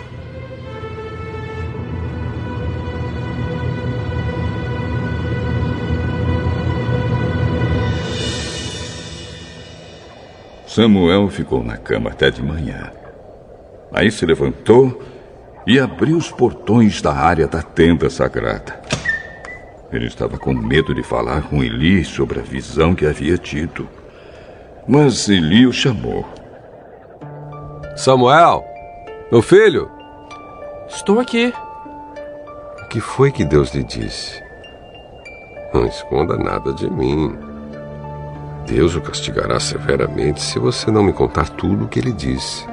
Samuel 10.67 11.27
ficou 11.29 11.63
na 11.63 11.75
cama 11.75 12.11
até 12.11 12.29
de 12.29 12.43
manhã. 12.43 12.91
Aí 13.91 14.11
se 14.11 14.25
levantou 14.25 15.01
e 15.65 15.79
abriu 15.79 16.15
os 16.15 16.31
portões 16.31 17.01
da 17.01 17.13
área 17.13 17.47
da 17.47 17.61
tenda 17.61 18.09
sagrada. 18.09 18.79
Ele 19.91 20.05
estava 20.05 20.37
com 20.37 20.53
medo 20.53 20.93
de 20.93 21.01
falar 21.01 21.41
com 21.49 21.63
Eli 21.63 22.05
sobre 22.05 22.39
a 22.39 22.43
visão 22.43 22.93
que 22.93 23.07
havia 23.07 23.37
tido. 23.37 23.89
Mas 24.87 25.27
Eli 25.27 25.65
o 25.65 25.73
chamou. 25.73 26.38
Samuel, 27.99 28.65
meu 29.29 29.41
filho. 29.41 29.91
Estou 30.87 31.19
aqui. 31.19 31.53
O 32.81 32.87
que 32.87 33.01
foi 33.01 33.29
que 33.29 33.43
Deus 33.43 33.75
lhe 33.75 33.83
disse? 33.83 34.41
Não 35.73 35.85
esconda 35.85 36.37
nada 36.37 36.71
de 36.71 36.89
mim. 36.89 37.37
Deus 38.65 38.95
o 38.95 39.01
castigará 39.01 39.59
severamente 39.59 40.41
se 40.41 40.57
você 40.59 40.89
não 40.89 41.03
me 41.03 41.11
contar 41.11 41.49
tudo 41.49 41.83
o 41.83 41.87
que 41.89 41.99
ele 41.99 42.13
disse. 42.13 42.65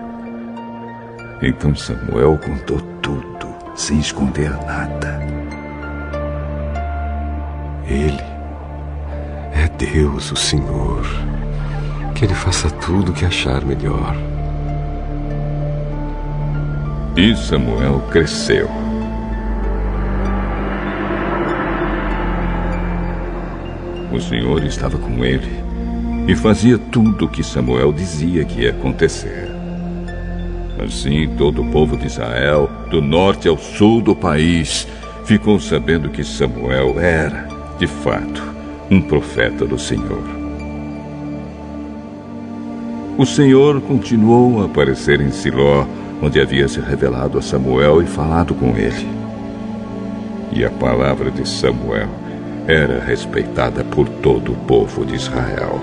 Então 1.42 1.74
Samuel 1.74 2.38
contou 2.38 2.80
tudo, 3.02 3.52
sem 3.74 3.98
esconder 3.98 4.52
nada. 4.64 5.20
Ele 7.88 8.22
é 9.52 9.66
Deus, 9.76 10.30
o 10.30 10.36
Senhor. 10.36 11.02
Que 12.14 12.26
ele 12.26 12.34
faça 12.34 12.70
tudo 12.70 13.10
o 13.10 13.12
que 13.12 13.24
achar 13.24 13.64
melhor. 13.64 14.14
E 17.16 17.34
Samuel 17.34 18.02
cresceu. 18.10 18.68
O 24.12 24.20
Senhor 24.20 24.62
estava 24.62 24.98
com 24.98 25.24
ele 25.24 25.50
e 26.28 26.36
fazia 26.36 26.76
tudo 26.76 27.24
o 27.24 27.28
que 27.28 27.42
Samuel 27.42 27.90
dizia 27.90 28.44
que 28.44 28.64
ia 28.64 28.70
acontecer. 28.70 29.50
Assim, 30.78 31.26
todo 31.38 31.62
o 31.62 31.70
povo 31.70 31.96
de 31.96 32.06
Israel, 32.06 32.70
do 32.90 33.00
norte 33.00 33.48
ao 33.48 33.56
sul 33.56 34.02
do 34.02 34.14
país, 34.14 34.86
ficou 35.24 35.58
sabendo 35.58 36.10
que 36.10 36.22
Samuel 36.22 37.00
era, 37.00 37.48
de 37.78 37.86
fato, 37.86 38.42
um 38.90 39.00
profeta 39.00 39.64
do 39.64 39.78
Senhor. 39.78 40.22
O 43.16 43.24
Senhor 43.24 43.80
continuou 43.80 44.60
a 44.60 44.66
aparecer 44.66 45.22
em 45.22 45.30
Siló, 45.30 45.86
onde 46.22 46.40
havia 46.40 46.68
se 46.68 46.80
revelado 46.80 47.38
a 47.38 47.42
Samuel 47.42 48.02
e 48.02 48.06
falado 48.06 48.54
com 48.54 48.76
ele. 48.76 49.08
E 50.52 50.64
a 50.64 50.70
palavra 50.70 51.30
de 51.30 51.46
Samuel 51.46 52.08
era 52.66 53.00
respeitada 53.00 53.84
por 53.84 54.08
todo 54.08 54.52
o 54.52 54.56
povo 54.56 55.04
de 55.04 55.14
Israel. 55.14 55.80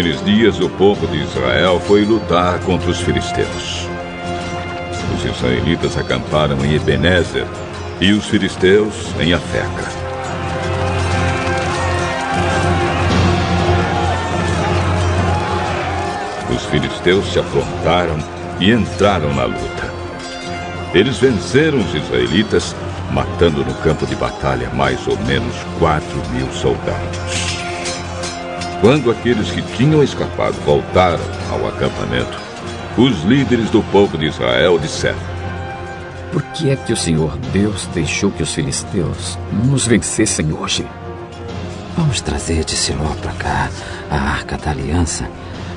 Naqueles 0.00 0.24
dias, 0.24 0.58
o 0.60 0.70
povo 0.70 1.06
de 1.08 1.22
Israel 1.22 1.78
foi 1.78 2.06
lutar 2.06 2.58
contra 2.60 2.90
os 2.90 2.98
filisteus. 3.00 3.86
Os 5.14 5.24
israelitas 5.26 5.94
acamparam 5.94 6.56
em 6.64 6.74
Ebenezer 6.74 7.46
e 8.00 8.10
os 8.12 8.24
filisteus 8.24 8.94
em 9.20 9.34
Afeca. 9.34 9.90
Os 16.50 16.64
filisteus 16.64 17.30
se 17.30 17.38
afrontaram 17.38 18.16
e 18.58 18.72
entraram 18.72 19.34
na 19.34 19.44
luta. 19.44 19.92
Eles 20.94 21.18
venceram 21.18 21.76
os 21.76 21.94
israelitas, 21.94 22.74
matando 23.12 23.62
no 23.62 23.74
campo 23.82 24.06
de 24.06 24.16
batalha 24.16 24.70
mais 24.70 25.06
ou 25.06 25.18
menos 25.26 25.54
quatro 25.78 26.22
mil 26.32 26.50
soldados. 26.52 27.49
Quando 28.80 29.10
aqueles 29.10 29.50
que 29.50 29.60
tinham 29.76 30.02
escapado 30.02 30.54
voltaram 30.64 31.20
ao 31.50 31.68
acampamento, 31.68 32.40
os 32.96 33.22
líderes 33.24 33.68
do 33.68 33.82
povo 33.84 34.16
de 34.16 34.26
Israel 34.26 34.78
disseram: 34.78 35.18
Por 36.32 36.42
que 36.44 36.70
é 36.70 36.76
que 36.76 36.92
o 36.92 36.96
Senhor 36.96 37.36
Deus 37.52 37.86
deixou 37.92 38.30
que 38.30 38.42
os 38.42 38.54
filisteus 38.54 39.38
nos 39.64 39.86
vencessem 39.86 40.50
hoje? 40.52 40.86
Vamos 41.94 42.22
trazer 42.22 42.64
de 42.64 42.74
Siló 42.74 43.14
para 43.20 43.32
cá 43.32 43.70
a 44.10 44.16
arca 44.16 44.56
da 44.56 44.70
aliança, 44.70 45.28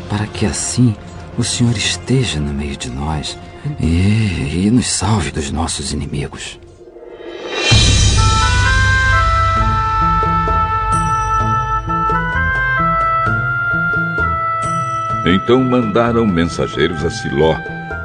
para 0.10 0.26
que 0.26 0.46
assim 0.46 0.96
o 1.38 1.44
Senhor 1.44 1.76
esteja 1.76 2.39
no 2.39 2.54
meio 2.54 2.78
de 2.78 2.89
nós 2.89 3.38
e, 3.82 4.66
e 4.66 4.72
nos 4.72 4.88
salve 4.88 5.30
dos 5.30 5.52
nossos 5.52 5.92
inimigos. 5.92 6.58
Então 15.26 15.64
mandaram 15.64 16.26
mensageiros 16.26 17.04
a 17.06 17.10
Siló 17.10 17.56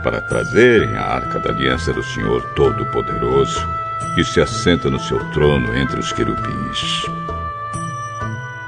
para 0.05 0.21
trazerem 0.21 0.97
a 0.97 1.03
arca 1.03 1.41
da 1.41 1.51
aliança 1.51 1.93
do 1.93 2.03
Senhor 2.03 2.43
Todo-Poderoso, 2.55 3.69
que 4.15 4.23
se 4.23 4.41
assenta 4.41 4.89
no 4.89 5.01
seu 5.01 5.19
trono 5.31 5.77
entre 5.77 5.99
os 5.99 6.13
querubins. 6.13 7.05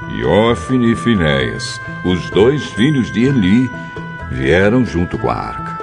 Iófine 0.09 0.91
e 0.91 0.95
Finéias, 0.95 1.79
os 2.03 2.29
dois 2.31 2.65
filhos 2.71 3.09
de 3.11 3.23
Eli, 3.23 3.71
vieram 4.29 4.85
junto 4.85 5.17
com 5.17 5.29
a 5.29 5.35
arca. 5.35 5.79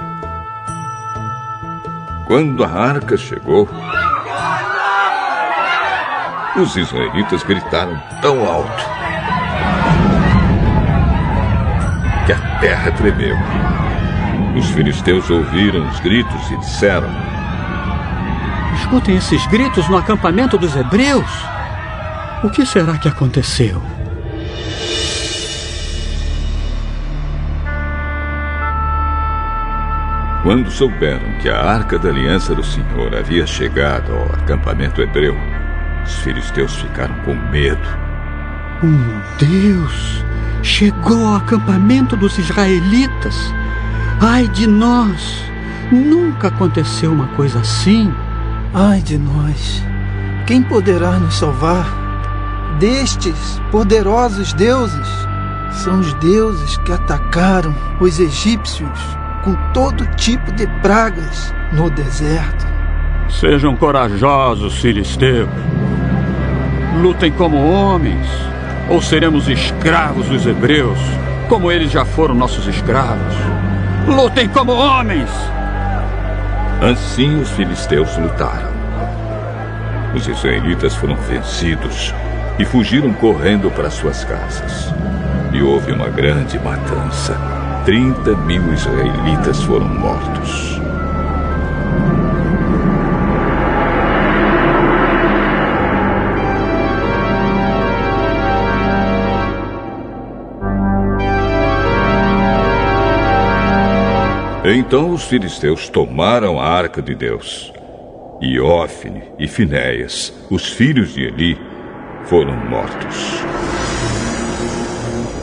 Quando 2.27 2.63
a 2.63 2.69
arca 2.69 3.17
chegou, 3.17 3.67
os 6.55 6.75
israelitas 6.75 7.41
gritaram 7.41 7.99
tão 8.21 8.45
alto 8.45 8.98
terra 12.59 12.91
tremeu. 12.91 13.35
Os 14.55 14.69
filisteus 14.71 15.29
ouviram 15.29 15.87
os 15.87 15.99
gritos 15.99 16.51
e 16.51 16.57
disseram: 16.57 17.09
Escutem 18.75 19.15
esses 19.15 19.45
gritos 19.47 19.87
no 19.89 19.97
acampamento 19.97 20.57
dos 20.57 20.75
hebreus. 20.75 21.29
O 22.43 22.49
que 22.49 22.65
será 22.65 22.97
que 22.97 23.07
aconteceu? 23.07 23.81
Quando 30.43 30.71
souberam 30.71 31.33
que 31.41 31.49
a 31.49 31.61
arca 31.61 31.99
da 31.99 32.09
aliança 32.09 32.55
do 32.55 32.63
Senhor 32.63 33.13
havia 33.13 33.45
chegado 33.45 34.13
ao 34.13 34.23
acampamento 34.33 35.01
hebreu, 35.01 35.37
os 36.05 36.15
filisteus 36.19 36.75
ficaram 36.75 37.13
com 37.25 37.35
medo. 37.35 37.87
Um 38.81 39.21
Deus 39.37 40.23
chegou 40.61 41.27
ao 41.27 41.35
acampamento 41.35 42.15
dos 42.15 42.37
israelitas. 42.37 43.35
Ai 44.21 44.47
de 44.47 44.67
nós! 44.67 45.43
Nunca 45.91 46.49
aconteceu 46.49 47.11
uma 47.11 47.27
coisa 47.29 47.59
assim. 47.59 48.13
Ai 48.73 49.01
de 49.01 49.17
nós! 49.17 49.83
Quem 50.45 50.61
poderá 50.63 51.11
nos 51.19 51.35
salvar 51.35 51.85
destes 52.79 53.61
poderosos 53.71 54.53
deuses? 54.53 55.07
São 55.71 55.99
os 55.99 56.13
deuses 56.15 56.77
que 56.77 56.91
atacaram 56.91 57.73
os 57.99 58.19
egípcios 58.19 58.99
com 59.43 59.53
todo 59.73 60.05
tipo 60.15 60.51
de 60.51 60.67
pragas 60.81 61.53
no 61.71 61.89
deserto. 61.89 62.67
Sejam 63.29 63.75
corajosos, 63.75 64.79
filisteus. 64.79 65.49
Lutem 67.01 67.31
como 67.31 67.57
homens, 67.57 68.27
ou 68.89 69.01
seremos 69.01 69.47
escravos 69.47 70.27
dos 70.27 70.45
hebreus, 70.45 70.99
como 71.47 71.71
eles 71.71 71.91
já 71.91 72.03
foram 72.05 72.33
nossos 72.35 72.67
escravos. 72.67 73.35
Lutem 74.07 74.47
como 74.49 74.71
homens! 74.71 75.29
Assim 76.81 77.39
os 77.39 77.49
filisteus 77.51 78.17
lutaram. 78.17 78.69
Os 80.15 80.27
israelitas 80.27 80.95
foram 80.95 81.15
vencidos 81.15 82.13
e 82.57 82.65
fugiram 82.65 83.13
correndo 83.13 83.69
para 83.69 83.89
suas 83.89 84.23
casas. 84.23 84.93
E 85.53 85.61
houve 85.61 85.91
uma 85.91 86.09
grande 86.09 86.57
matança 86.59 87.59
30 87.85 88.35
mil 88.35 88.71
israelitas 88.71 89.63
foram 89.63 89.87
mortos. 89.87 90.68
Então 104.71 105.09
os 105.09 105.23
filisteus 105.23 105.89
tomaram 105.89 106.59
a 106.59 106.67
arca 106.67 107.01
de 107.01 107.15
Deus. 107.15 107.73
E 108.39 108.59
Ófine 108.59 109.23
e 109.39 109.47
Finéias, 109.47 110.31
os 110.47 110.67
filhos 110.67 111.15
de 111.15 111.23
Eli, 111.23 111.57
foram 112.25 112.55
mortos. 112.55 113.43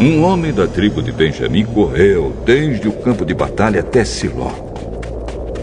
Um 0.01 0.23
homem 0.23 0.53
da 0.53 0.69
tribo 0.69 1.03
de 1.03 1.11
Benjamim 1.11 1.67
correu 1.67 2.37
desde 2.45 2.87
o 2.87 2.93
campo 2.93 3.25
de 3.25 3.35
batalha 3.35 3.81
até 3.81 4.05
Siló 4.05 4.53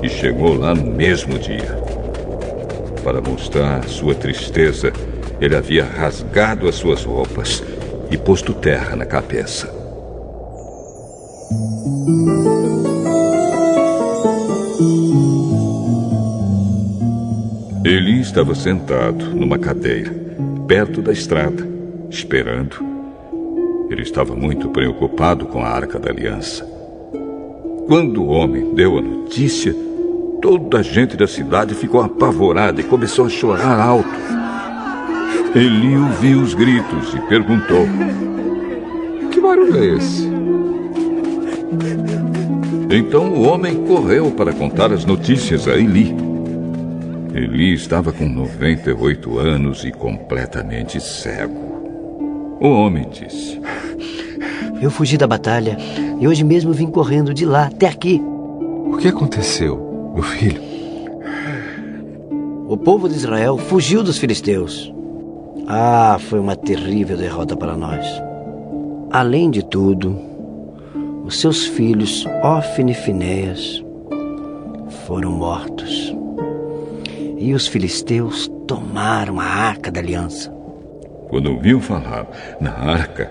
e 0.04 0.10
chegou 0.10 0.58
lá 0.58 0.76
no 0.76 0.92
mesmo 0.92 1.40
dia. 1.40 1.82
Para 3.02 3.22
mostrar 3.22 3.88
sua 3.88 4.14
tristeza, 4.14 4.92
ele 5.40 5.56
havia 5.56 5.86
rasgado 5.86 6.68
as 6.68 6.76
suas 6.76 7.06
roupas 7.06 7.64
e 8.12 8.18
posto 8.18 8.54
terra 8.54 8.98
na 8.98 9.06
cabeça. 9.06 9.83
Ele 17.94 18.20
estava 18.20 18.56
sentado 18.56 19.26
numa 19.36 19.60
cadeira, 19.60 20.12
perto 20.68 21.02
da 21.02 21.12
estrada, 21.12 21.68
esperando 22.10 22.94
ele 23.90 24.02
estava 24.02 24.36
muito 24.36 24.70
preocupado 24.70 25.46
com 25.46 25.64
a 25.64 25.68
arca 25.68 26.00
da 26.00 26.10
aliança. 26.10 26.66
Quando 27.86 28.24
o 28.24 28.28
homem 28.28 28.74
deu 28.74 28.98
a 28.98 29.02
notícia, 29.02 29.76
Toda 30.42 30.80
a 30.80 30.82
gente 30.82 31.16
da 31.16 31.26
cidade 31.26 31.74
ficou 31.74 32.02
apavorada 32.02 32.82
e 32.82 32.84
começou 32.84 33.28
a 33.28 33.30
chorar 33.30 33.80
alto. 33.80 34.10
Eli 35.56 35.96
ouviu 35.96 36.42
os 36.42 36.54
gritos 36.54 37.14
e 37.14 37.20
perguntou: 37.30 37.88
Que 39.32 39.40
barulho 39.40 39.78
é 39.78 39.86
esse? 39.96 40.28
Então 42.90 43.30
o 43.30 43.44
homem 43.44 43.86
correu 43.86 44.32
para 44.32 44.52
contar 44.52 44.92
as 44.92 45.06
notícias 45.06 45.66
a 45.66 45.78
Eli. 45.78 46.33
Eli 47.34 47.74
estava 47.74 48.14
com 48.14 48.30
98 48.30 49.40
anos 49.40 49.84
e 49.84 49.92
completamente 49.92 51.02
cego. 51.02 51.74
O 52.62 52.68
homem 52.68 53.10
disse: 53.10 53.60
Eu 54.80 54.92
fugi 54.92 55.18
da 55.18 55.26
batalha 55.26 55.76
e 56.20 56.28
hoje 56.28 56.44
mesmo 56.44 56.72
vim 56.72 56.92
correndo 56.92 57.34
de 57.34 57.44
lá 57.44 57.66
até 57.66 57.88
aqui. 57.88 58.22
O 58.22 58.98
que 58.98 59.08
aconteceu, 59.08 60.12
meu 60.14 60.22
filho? 60.22 60.62
O 62.68 62.78
povo 62.78 63.10
de 63.10 63.16
Israel 63.16 63.58
fugiu 63.58 64.04
dos 64.04 64.20
filisteus. 64.20 64.94
Ah, 65.68 66.18
foi 66.20 66.40
uma 66.40 66.56
terrível 66.56 67.18
derrota 67.18 67.58
para 67.58 67.76
nós. 67.76 68.06
Além 69.10 69.50
de 69.50 69.66
tudo, 69.66 70.20
os 71.26 71.40
seus 71.40 71.66
filhos, 71.66 72.28
Ofne 72.44 72.92
e 72.92 72.96
Finéas, 72.96 73.84
foram 75.08 75.32
mortos. 75.32 76.16
E 77.44 77.54
os 77.54 77.68
filisteus 77.68 78.50
tomaram 78.66 79.38
a 79.38 79.44
arca 79.44 79.92
da 79.92 80.00
aliança. 80.00 80.50
Quando 81.28 81.52
ouviu 81.52 81.82
falar 81.82 82.26
na 82.62 82.72
arca, 82.72 83.30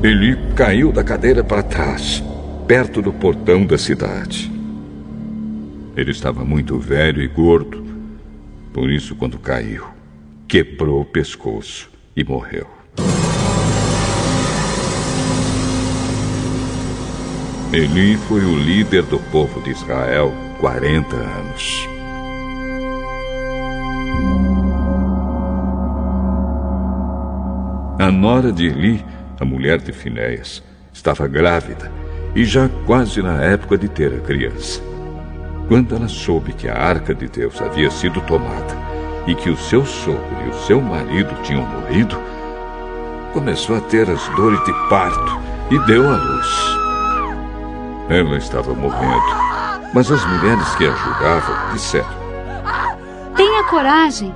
ele 0.00 0.36
caiu 0.54 0.92
da 0.92 1.02
cadeira 1.02 1.42
para 1.42 1.64
trás, 1.64 2.22
perto 2.68 3.02
do 3.02 3.12
portão 3.12 3.66
da 3.66 3.76
cidade. 3.76 4.48
Ele 5.96 6.12
estava 6.12 6.44
muito 6.44 6.78
velho 6.78 7.20
e 7.20 7.26
gordo, 7.26 7.84
por 8.72 8.88
isso, 8.92 9.16
quando 9.16 9.36
caiu, 9.36 9.84
quebrou 10.46 11.00
o 11.00 11.04
pescoço 11.04 11.90
e 12.14 12.22
morreu. 12.22 12.77
Eli 17.70 18.16
foi 18.16 18.42
o 18.46 18.56
líder 18.56 19.02
do 19.02 19.18
povo 19.18 19.60
de 19.60 19.70
Israel 19.72 20.32
40 20.58 21.16
anos. 21.16 21.86
A 27.98 28.10
nora 28.10 28.50
de 28.50 28.68
Eli, 28.68 29.04
a 29.38 29.44
mulher 29.44 29.82
de 29.82 29.92
Finéias, 29.92 30.62
estava 30.94 31.28
grávida 31.28 31.92
e 32.34 32.42
já 32.42 32.70
quase 32.86 33.20
na 33.20 33.42
época 33.42 33.76
de 33.76 33.86
ter 33.86 34.14
a 34.14 34.20
criança. 34.20 34.80
Quando 35.68 35.94
ela 35.94 36.08
soube 36.08 36.54
que 36.54 36.70
a 36.70 36.74
arca 36.74 37.14
de 37.14 37.28
Deus 37.28 37.60
havia 37.60 37.90
sido 37.90 38.22
tomada 38.22 38.74
e 39.26 39.34
que 39.34 39.50
o 39.50 39.56
seu 39.58 39.84
sogro 39.84 40.42
e 40.46 40.48
o 40.48 40.54
seu 40.66 40.80
marido 40.80 41.34
tinham 41.42 41.66
morrido, 41.66 42.18
começou 43.34 43.76
a 43.76 43.80
ter 43.82 44.08
as 44.08 44.26
dores 44.28 44.64
de 44.64 44.72
parto 44.88 45.38
e 45.70 45.78
deu 45.86 46.08
à 46.10 46.16
luz. 46.16 46.77
Ela 48.08 48.38
estava 48.38 48.72
morrendo, 48.74 49.36
mas 49.92 50.10
as 50.10 50.24
mulheres 50.24 50.74
que 50.76 50.86
a 50.86 50.92
ajudavam 50.92 51.72
disseram: 51.72 52.08
Tenha 53.36 53.62
coragem. 53.64 54.34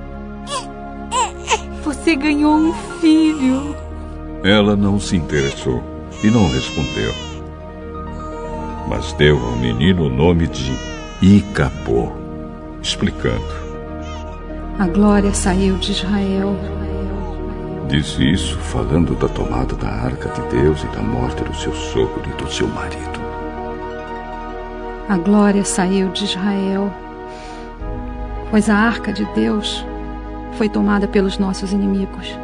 Você 1.83 2.15
ganhou 2.15 2.55
um 2.55 2.73
filho. 3.01 3.75
Ela 4.43 4.75
não 4.75 4.99
se 4.99 5.17
interessou 5.17 5.83
e 6.23 6.29
não 6.29 6.49
respondeu. 6.49 7.13
Mas 8.87 9.11
deu 9.13 9.43
ao 9.43 9.55
menino 9.55 10.05
o 10.05 10.09
nome 10.09 10.47
de 10.47 10.71
Icabô, 11.21 12.11
explicando. 12.81 13.63
A 14.77 14.87
glória 14.87 15.33
saiu 15.33 15.77
de 15.77 15.93
Israel. 15.93 16.55
Disse 17.87 18.23
isso 18.31 18.57
falando 18.59 19.15
da 19.15 19.27
tomada 19.27 19.75
da 19.75 19.89
arca 19.89 20.29
de 20.29 20.41
Deus 20.55 20.83
e 20.83 20.87
da 20.87 21.01
morte 21.01 21.43
do 21.43 21.55
seu 21.55 21.73
sogro 21.73 22.23
e 22.25 22.41
do 22.41 22.51
seu 22.51 22.67
marido. 22.67 23.22
A 25.09 25.17
glória 25.17 25.65
saiu 25.65 26.09
de 26.09 26.23
Israel, 26.23 26.91
pois 28.49 28.69
a 28.69 28.75
arca 28.75 29.11
de 29.11 29.25
Deus 29.33 29.85
foi 30.53 30.69
tomada 30.69 31.07
pelos 31.07 31.37
nossos 31.37 31.73
inimigos. 31.73 32.37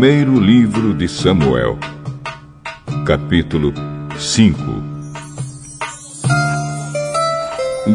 Primeiro 0.00 0.38
livro 0.38 0.94
de 0.94 1.08
Samuel, 1.08 1.76
capítulo 3.04 3.74
5 4.16 4.56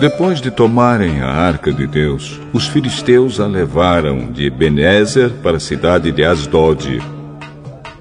Depois 0.01 0.41
de 0.41 0.51
tomarem 0.51 1.21
a 1.21 1.29
arca 1.29 1.71
de 1.71 1.87
Deus, 1.87 2.41
os 2.51 2.67
filisteus 2.67 3.39
a 3.39 3.47
levaram 3.47 4.29
de 4.29 4.47
Ebenezer 4.47 5.29
para 5.41 5.55
a 5.55 5.61
cidade 5.61 6.11
de 6.11 6.25
Asdod. 6.25 7.01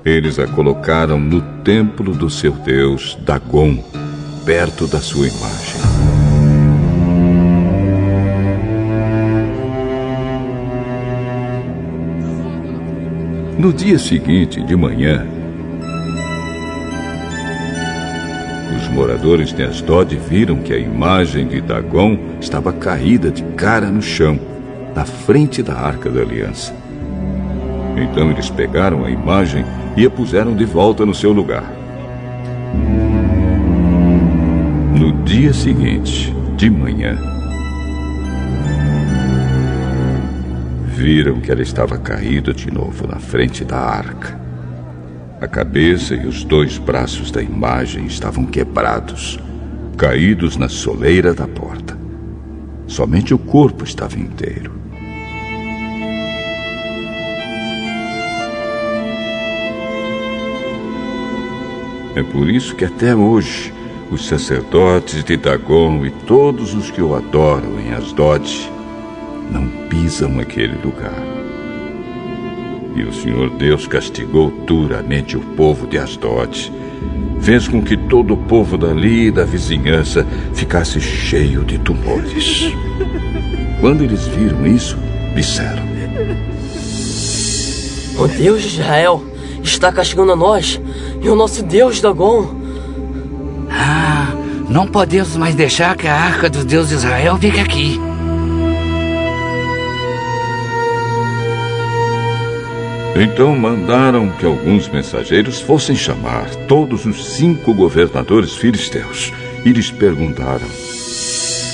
Eles 0.04 0.36
a 0.40 0.48
colocaram 0.48 1.20
no 1.20 1.40
templo 1.62 2.12
do 2.12 2.28
seu 2.28 2.54
deus, 2.54 3.16
Dagon, 3.20 3.84
perto 4.44 4.88
da 4.88 4.98
sua 4.98 5.28
imagem. 5.28 5.91
No 13.62 13.72
dia 13.72 13.96
seguinte, 13.96 14.60
de 14.60 14.74
manhã, 14.74 15.24
os 18.76 18.88
moradores 18.88 19.52
de 19.52 19.62
Asdod 19.62 20.16
viram 20.16 20.56
que 20.56 20.74
a 20.74 20.76
imagem 20.76 21.46
de 21.46 21.60
Dagon 21.60 22.18
estava 22.40 22.72
caída 22.72 23.30
de 23.30 23.44
cara 23.54 23.86
no 23.86 24.02
chão, 24.02 24.36
na 24.96 25.04
frente 25.04 25.62
da 25.62 25.74
Arca 25.74 26.10
da 26.10 26.22
Aliança. 26.22 26.74
Então 27.96 28.32
eles 28.32 28.50
pegaram 28.50 29.04
a 29.04 29.10
imagem 29.12 29.64
e 29.96 30.04
a 30.04 30.10
puseram 30.10 30.56
de 30.56 30.64
volta 30.64 31.06
no 31.06 31.14
seu 31.14 31.30
lugar. 31.30 31.72
No 34.92 35.12
dia 35.22 35.52
seguinte, 35.52 36.34
de 36.56 36.68
manhã, 36.68 37.31
viram 41.02 41.40
que 41.40 41.50
ela 41.50 41.62
estava 41.62 41.98
caída 41.98 42.54
de 42.54 42.70
novo 42.70 43.08
na 43.08 43.18
frente 43.18 43.64
da 43.64 43.76
arca. 43.76 44.40
A 45.40 45.48
cabeça 45.48 46.14
e 46.14 46.28
os 46.28 46.44
dois 46.44 46.78
braços 46.78 47.32
da 47.32 47.42
imagem 47.42 48.06
estavam 48.06 48.46
quebrados, 48.46 49.36
caídos 49.96 50.56
na 50.56 50.68
soleira 50.68 51.34
da 51.34 51.48
porta. 51.48 51.98
Somente 52.86 53.34
o 53.34 53.38
corpo 53.38 53.82
estava 53.82 54.16
inteiro. 54.16 54.70
É 62.14 62.22
por 62.22 62.48
isso 62.48 62.76
que 62.76 62.84
até 62.84 63.12
hoje 63.12 63.74
os 64.08 64.28
sacerdotes 64.28 65.24
de 65.24 65.36
Dagon 65.36 66.06
e 66.06 66.10
todos 66.10 66.74
os 66.74 66.92
que 66.92 67.02
o 67.02 67.16
adoram 67.16 67.80
em 67.80 67.92
Asdod 67.92 68.70
não 69.50 69.81
pisam 69.92 70.40
aquele 70.40 70.74
lugar. 70.82 71.22
E 72.96 73.02
o 73.02 73.12
Senhor 73.12 73.50
Deus 73.50 73.86
castigou 73.86 74.50
duramente 74.66 75.36
o 75.36 75.40
povo 75.40 75.86
de 75.86 75.98
Asdod 75.98 76.72
fez 77.42 77.68
com 77.68 77.82
que 77.82 77.96
todo 77.96 78.34
o 78.34 78.36
povo 78.36 78.78
dali 78.78 79.26
e 79.26 79.30
da 79.30 79.44
vizinhança 79.44 80.26
ficasse 80.54 80.98
cheio 80.98 81.62
de 81.62 81.76
tumores. 81.76 82.72
Quando 83.80 84.02
eles 84.02 84.26
viram 84.28 84.66
isso, 84.66 84.96
disseram: 85.34 85.82
O 88.16 88.26
Deus 88.28 88.62
de 88.62 88.68
Israel 88.68 89.22
está 89.62 89.92
castigando 89.92 90.32
a 90.32 90.36
nós 90.36 90.80
e 91.20 91.28
o 91.28 91.34
nosso 91.34 91.62
Deus 91.62 92.00
Dagon. 92.00 92.54
Ah, 93.70 94.32
não 94.70 94.86
podemos 94.86 95.36
mais 95.36 95.54
deixar 95.54 95.96
que 95.96 96.08
a 96.08 96.14
arca 96.14 96.48
do 96.48 96.64
Deus 96.64 96.88
de 96.88 96.94
Israel 96.94 97.36
fique 97.36 97.60
aqui. 97.60 98.11
Então 103.14 103.54
mandaram 103.54 104.30
que 104.30 104.46
alguns 104.46 104.88
mensageiros 104.88 105.60
fossem 105.60 105.94
chamar 105.94 106.54
todos 106.66 107.04
os 107.04 107.34
cinco 107.36 107.74
governadores 107.74 108.54
filisteus 108.54 109.30
e 109.64 109.70
lhes 109.70 109.90
perguntaram: 109.90 110.66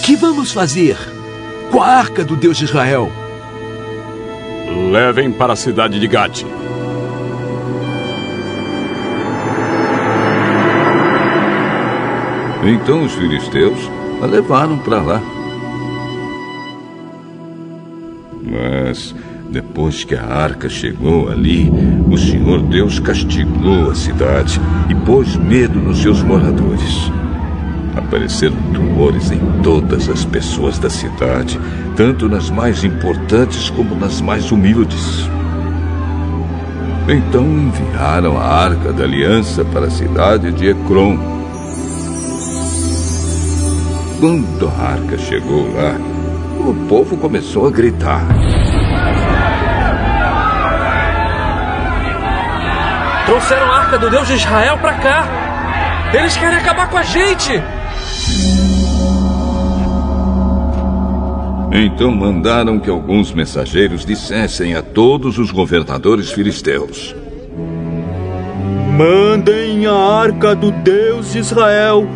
Que 0.04 0.16
vamos 0.16 0.52
fazer 0.52 0.96
com 1.70 1.80
a 1.80 1.86
arca 1.86 2.24
do 2.24 2.34
Deus 2.34 2.56
de 2.56 2.64
Israel? 2.64 3.10
Levem 4.90 5.30
para 5.30 5.52
a 5.52 5.56
cidade 5.56 6.00
de 6.00 6.08
Gate. 6.08 6.44
Então 12.64 13.04
os 13.04 13.12
filisteus 13.14 13.78
a 14.20 14.26
levaram 14.26 14.76
para 14.78 15.00
lá. 15.00 15.22
Mas 18.42 19.14
depois 19.48 20.04
que 20.04 20.14
a 20.14 20.24
arca 20.24 20.68
chegou 20.68 21.30
ali, 21.30 21.72
o 22.10 22.16
Senhor 22.16 22.60
Deus 22.62 22.98
castigou 22.98 23.90
a 23.90 23.94
cidade 23.94 24.60
e 24.88 24.94
pôs 24.94 25.36
medo 25.36 25.80
nos 25.80 26.02
seus 26.02 26.22
moradores. 26.22 27.10
Apareceram 27.96 28.56
tumores 28.74 29.30
em 29.30 29.40
todas 29.62 30.08
as 30.08 30.24
pessoas 30.24 30.78
da 30.78 30.90
cidade, 30.90 31.58
tanto 31.96 32.28
nas 32.28 32.50
mais 32.50 32.84
importantes 32.84 33.70
como 33.70 33.94
nas 33.94 34.20
mais 34.20 34.52
humildes. 34.52 35.28
Então 37.08 37.44
enviaram 37.44 38.38
a 38.38 38.44
arca 38.44 38.92
da 38.92 39.04
aliança 39.04 39.64
para 39.64 39.86
a 39.86 39.90
cidade 39.90 40.52
de 40.52 40.68
Ecrom. 40.68 41.18
Quando 44.20 44.68
a 44.68 44.82
arca 44.82 45.16
chegou 45.16 45.72
lá, 45.74 45.96
o 46.60 46.74
povo 46.86 47.16
começou 47.16 47.66
a 47.66 47.70
gritar. 47.70 48.26
Trouxeram 53.28 53.66
a 53.66 53.80
arca 53.80 53.98
do 53.98 54.08
Deus 54.08 54.26
de 54.26 54.36
Israel 54.36 54.78
para 54.78 54.94
cá. 54.94 55.28
Eles 56.14 56.34
querem 56.34 56.56
acabar 56.56 56.88
com 56.88 56.96
a 56.96 57.02
gente. 57.02 57.62
Então 61.70 62.10
mandaram 62.10 62.80
que 62.80 62.88
alguns 62.88 63.30
mensageiros 63.30 64.06
dissessem 64.06 64.74
a 64.74 64.80
todos 64.80 65.36
os 65.36 65.50
governadores 65.50 66.32
filisteus: 66.32 67.14
Mandem 68.96 69.86
a 69.86 69.92
arca 69.92 70.54
do 70.54 70.70
Deus 70.70 71.34
de 71.34 71.40
Israel 71.40 72.08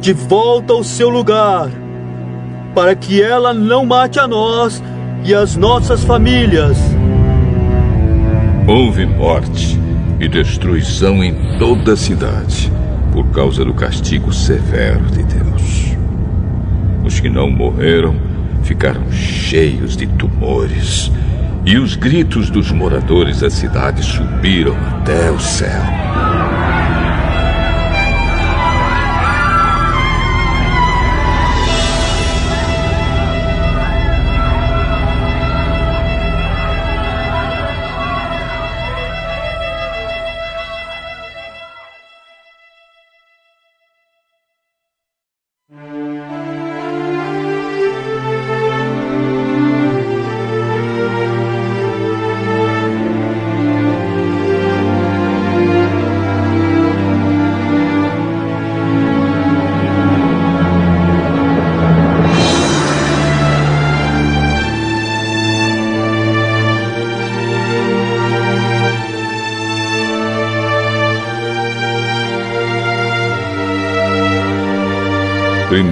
de 0.00 0.12
volta 0.12 0.72
ao 0.72 0.82
seu 0.82 1.08
lugar, 1.08 1.70
para 2.74 2.96
que 2.96 3.22
ela 3.22 3.54
não 3.54 3.86
mate 3.86 4.18
a 4.18 4.26
nós 4.26 4.82
e 5.24 5.32
as 5.32 5.54
nossas 5.54 6.02
famílias. 6.02 6.76
Houve 8.66 9.06
morte 9.06 9.87
e 10.20 10.28
destruição 10.28 11.22
em 11.22 11.58
toda 11.58 11.92
a 11.92 11.96
cidade 11.96 12.72
por 13.12 13.26
causa 13.28 13.64
do 13.64 13.74
castigo 13.74 14.32
severo 14.32 15.04
de 15.06 15.22
Deus. 15.22 15.96
Os 17.04 17.20
que 17.20 17.28
não 17.28 17.50
morreram 17.50 18.14
ficaram 18.62 19.10
cheios 19.10 19.96
de 19.96 20.06
tumores 20.06 21.10
e 21.64 21.78
os 21.78 21.96
gritos 21.96 22.50
dos 22.50 22.70
moradores 22.70 23.40
da 23.40 23.50
cidade 23.50 24.02
subiram 24.02 24.76
até 24.76 25.30
o 25.30 25.38
céu. 25.38 26.07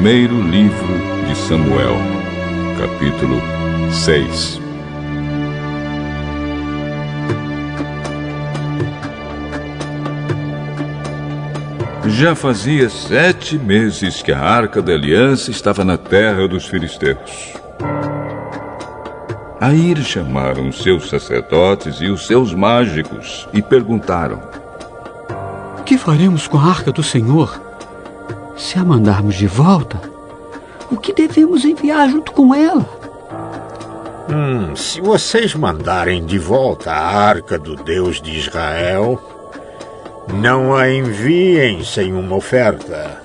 Primeiro 0.06 0.40
livro 0.40 0.86
de 1.26 1.34
Samuel, 1.34 1.96
capítulo 2.78 3.42
6. 3.92 4.60
Já 12.06 12.36
fazia 12.36 12.88
sete 12.88 13.58
meses 13.58 14.22
que 14.22 14.30
a 14.30 14.38
arca 14.38 14.80
da 14.80 14.92
aliança 14.92 15.50
estava 15.50 15.84
na 15.84 15.98
terra 15.98 16.46
dos 16.46 16.66
filisteus. 16.66 17.54
Aí 19.60 19.90
eles 19.90 20.06
chamaram 20.06 20.68
os 20.68 20.84
seus 20.84 21.08
sacerdotes 21.08 21.96
e 22.00 22.06
os 22.06 22.28
seus 22.28 22.54
mágicos 22.54 23.48
e 23.52 23.60
perguntaram: 23.60 24.40
Que 25.84 25.98
faremos 25.98 26.46
com 26.46 26.58
a 26.58 26.64
arca 26.64 26.92
do 26.92 27.02
Senhor? 27.02 27.65
Se 28.76 28.80
a 28.80 28.84
mandarmos 28.84 29.36
de 29.36 29.46
volta, 29.46 29.98
o 30.90 30.98
que 30.98 31.10
devemos 31.10 31.64
enviar 31.64 32.10
junto 32.10 32.30
com 32.30 32.54
ela? 32.54 32.84
Hum, 34.30 34.76
se 34.76 35.00
vocês 35.00 35.54
mandarem 35.54 36.26
de 36.26 36.38
volta 36.38 36.92
a 36.92 37.26
arca 37.26 37.58
do 37.58 37.74
Deus 37.74 38.20
de 38.20 38.36
Israel, 38.36 39.18
não 40.28 40.74
a 40.74 40.90
enviem 40.90 41.82
sem 41.82 42.12
uma 42.12 42.36
oferta. 42.36 43.22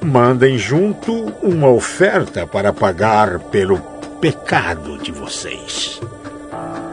Mandem 0.00 0.56
junto 0.56 1.12
uma 1.42 1.68
oferta 1.68 2.46
para 2.46 2.72
pagar 2.72 3.40
pelo 3.50 3.80
pecado 4.20 4.96
de 4.98 5.10
vocês. 5.10 6.00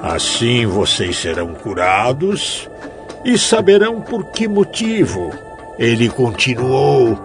Assim 0.01 0.65
vocês 0.65 1.15
serão 1.15 1.53
curados 1.53 2.67
e 3.23 3.37
saberão 3.37 4.01
por 4.01 4.25
que 4.31 4.47
motivo 4.47 5.44
ele 5.77 6.09
continuou 6.09 7.19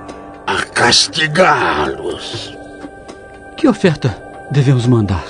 a 0.46 0.62
castigá-los. 0.62 2.56
Que 3.56 3.68
oferta 3.68 4.16
devemos 4.50 4.86
mandar? 4.86 5.24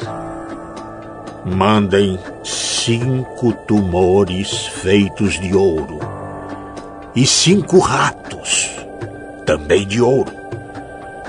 Mandem 1.44 2.18
cinco 2.42 3.52
tumores 3.52 4.66
feitos 4.66 5.38
de 5.38 5.54
ouro 5.54 5.98
e 7.14 7.26
cinco 7.26 7.78
ratos, 7.78 8.70
também 9.44 9.86
de 9.86 10.00
ouro, 10.00 10.32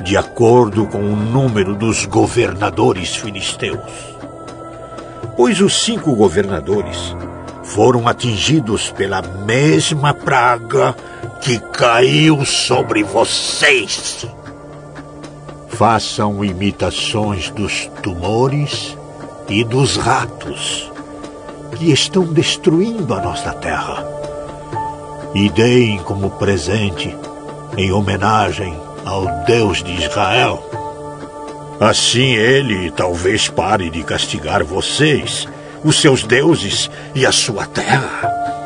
de 0.04 0.16
acordo 0.16 0.86
com 0.88 1.00
o 1.00 1.16
número 1.16 1.76
dos 1.76 2.06
governadores 2.06 3.16
filisteus. 3.16 4.16
Pois 5.36 5.60
os 5.60 5.82
cinco 5.84 6.16
governadores 6.16 7.16
foram 7.64 8.08
atingidos 8.08 8.92
pela 8.92 9.22
mesma 9.22 10.14
praga 10.14 10.96
que 11.42 11.60
caiu 11.60 12.46
sobre 12.46 13.04
vocês. 13.04 14.28
Façam 15.70 16.46
imitações 16.46 17.50
dos 17.50 17.90
tumores 18.04 18.96
e 19.50 19.64
dos 19.64 19.98
ratos 19.98 20.92
que 21.76 21.92
estão 21.92 22.26
destruindo 22.32 23.14
a 23.14 23.22
nossa 23.22 23.52
terra. 23.54 24.08
E 25.34 25.50
deem 25.50 25.98
como 26.00 26.30
presente, 26.32 27.16
em 27.76 27.92
homenagem 27.92 28.78
ao 29.04 29.26
Deus 29.46 29.84
de 29.84 29.94
Israel. 29.94 30.64
Assim 31.80 32.36
ele 32.36 32.92
talvez 32.92 33.50
pare 33.50 33.90
de 33.90 34.04
castigar 34.04 34.64
vocês, 34.64 35.48
os 35.84 36.00
seus 36.00 36.24
deuses 36.24 36.92
e 37.16 37.26
a 37.26 37.32
sua 37.32 37.66
terra. 37.66 38.61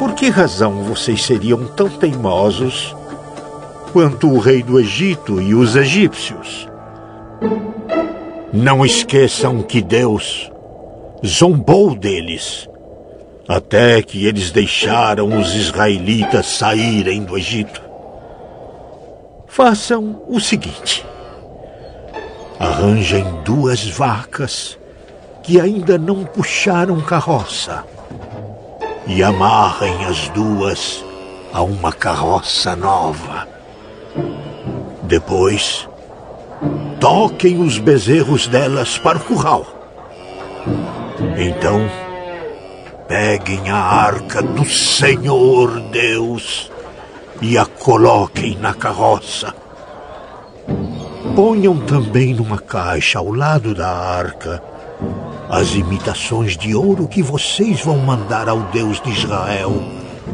Por 0.00 0.14
que 0.14 0.30
razão 0.30 0.82
vocês 0.82 1.26
seriam 1.26 1.66
tão 1.66 1.86
teimosos 1.86 2.96
quanto 3.92 4.30
o 4.30 4.38
rei 4.38 4.62
do 4.62 4.80
Egito 4.80 5.42
e 5.42 5.54
os 5.54 5.76
egípcios? 5.76 6.66
Não 8.50 8.82
esqueçam 8.82 9.60
que 9.62 9.82
Deus 9.82 10.50
zombou 11.22 11.94
deles 11.94 12.66
até 13.46 14.00
que 14.00 14.24
eles 14.24 14.50
deixaram 14.50 15.38
os 15.38 15.54
israelitas 15.54 16.46
saírem 16.46 17.22
do 17.22 17.36
Egito. 17.36 17.82
Façam 19.46 20.22
o 20.26 20.40
seguinte: 20.40 21.04
arranjem 22.58 23.26
duas 23.44 23.86
vacas 23.86 24.78
que 25.42 25.60
ainda 25.60 25.98
não 25.98 26.24
puxaram 26.24 26.98
carroça 27.02 27.84
e 29.10 29.24
amarrem 29.24 30.04
as 30.04 30.28
duas 30.28 31.04
a 31.52 31.62
uma 31.62 31.92
carroça 31.92 32.76
nova. 32.76 33.48
Depois, 35.02 35.88
toquem 37.00 37.60
os 37.60 37.76
bezerros 37.76 38.46
delas 38.46 38.98
para 38.98 39.18
o 39.18 39.20
curral. 39.20 39.66
Então, 41.36 41.90
peguem 43.08 43.68
a 43.68 43.78
arca 43.78 44.40
do 44.40 44.64
Senhor 44.64 45.80
Deus 45.90 46.70
e 47.42 47.58
a 47.58 47.66
coloquem 47.66 48.56
na 48.58 48.72
carroça. 48.72 49.52
Ponham 51.34 51.78
também 51.80 52.32
numa 52.32 52.58
caixa 52.58 53.18
ao 53.18 53.32
lado 53.32 53.74
da 53.74 53.88
arca 53.88 54.62
as 55.48 55.74
imitações 55.74 56.56
de 56.56 56.74
ouro 56.74 57.08
que 57.08 57.22
vocês 57.22 57.80
vão 57.80 57.98
mandar 57.98 58.48
ao 58.48 58.60
Deus 58.64 59.00
de 59.00 59.10
Israel 59.10 59.72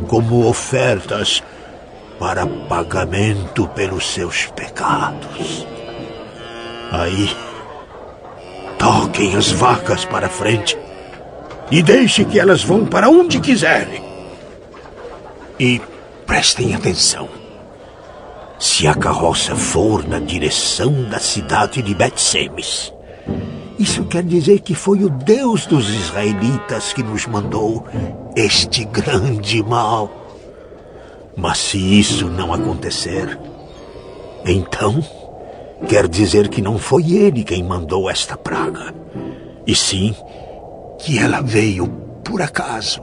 como 0.09 0.47
ofertas 0.47 1.43
para 2.19 2.47
pagamento 2.47 3.67
pelos 3.69 4.07
seus 4.07 4.47
pecados. 4.47 5.67
Aí, 6.93 7.35
toquem 8.79 9.37
as 9.37 9.51
vacas 9.51 10.05
para 10.05 10.29
frente 10.29 10.77
e 11.71 11.83
deixe 11.83 12.25
que 12.25 12.39
elas 12.39 12.63
vão 12.63 12.85
para 12.85 13.09
onde 13.09 13.41
quiserem. 13.41 14.03
E 15.59 15.81
prestem 16.27 16.75
atenção. 16.75 17.29
Se 18.59 18.87
a 18.87 18.95
carroça 18.95 19.55
for 19.55 20.07
na 20.07 20.19
direção 20.19 21.05
da 21.05 21.19
cidade 21.19 21.83
de 21.83 21.95
Bet-Semes, 21.95 22.93
isso 23.79 24.05
quer 24.05 24.23
dizer 24.23 24.61
que 24.61 24.75
foi 24.75 25.05
o 25.05 25.11
Deus 25.11 25.67
dos 25.67 25.89
israelitas 25.91 26.93
que 26.93 27.03
nos 27.03 27.27
mandou 27.27 27.85
este 28.35 28.85
grande 28.85 29.63
mal. 29.63 30.11
Mas 31.37 31.59
se 31.59 31.79
isso 31.79 32.27
não 32.29 32.53
acontecer, 32.53 33.39
então 34.45 35.05
quer 35.89 36.09
dizer 36.09 36.49
que 36.49 36.63
não 36.63 36.79
foi 36.79 37.13
ele 37.13 37.45
quem 37.45 37.63
mandou 37.63 38.09
esta 38.09 38.37
praga, 38.37 38.95
e 39.67 39.75
sim 39.75 40.15
que 40.99 41.19
ela 41.19 41.43
veio 41.43 41.87
por 42.25 42.41
acaso. 42.41 43.03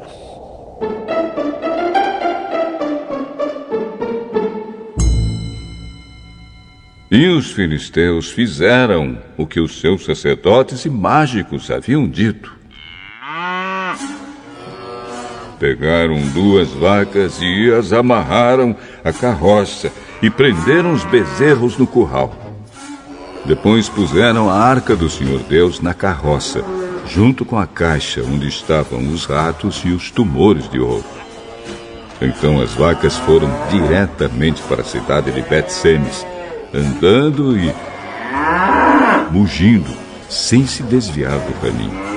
E 7.16 7.28
os 7.28 7.52
filisteus 7.52 8.32
fizeram 8.32 9.20
o 9.38 9.46
que 9.46 9.60
os 9.60 9.80
seus 9.80 10.04
sacerdotes 10.04 10.84
e 10.84 10.90
mágicos 10.90 11.70
haviam 11.70 12.08
dito. 12.10 12.52
Pegaram 15.60 16.20
duas 16.30 16.70
vacas 16.70 17.38
e 17.40 17.72
as 17.72 17.94
amarraram 17.94 18.76
à 19.04 19.14
carroça 19.14 19.92
e 20.24 20.30
prenderam 20.32 20.92
os 20.92 21.04
bezerros 21.04 21.78
no 21.78 21.86
curral. 21.86 22.36
Depois 23.46 23.88
puseram 23.88 24.50
a 24.50 24.56
arca 24.56 24.96
do 24.96 25.08
Senhor 25.08 25.42
Deus 25.44 25.82
na 25.82 25.94
carroça, 25.94 26.66
junto 27.08 27.46
com 27.46 27.60
a 27.60 27.68
caixa 27.68 28.24
onde 28.24 28.48
estavam 28.48 29.08
os 29.14 29.26
ratos 29.26 29.84
e 29.86 29.90
os 29.90 30.10
tumores 30.10 30.68
de 30.68 30.80
ouro. 30.80 31.06
Então 32.20 32.60
as 32.60 32.74
vacas 32.74 33.16
foram 33.20 33.52
diretamente 33.70 34.64
para 34.64 34.82
a 34.82 34.86
cidade 34.86 35.32
de 35.32 35.44
Bet-Semes 35.44 36.34
andando 36.74 37.56
e 37.58 37.74
mugindo, 39.30 39.92
sem 40.28 40.66
se 40.66 40.82
desviar 40.84 41.38
do 41.40 41.54
caminho. 41.62 42.14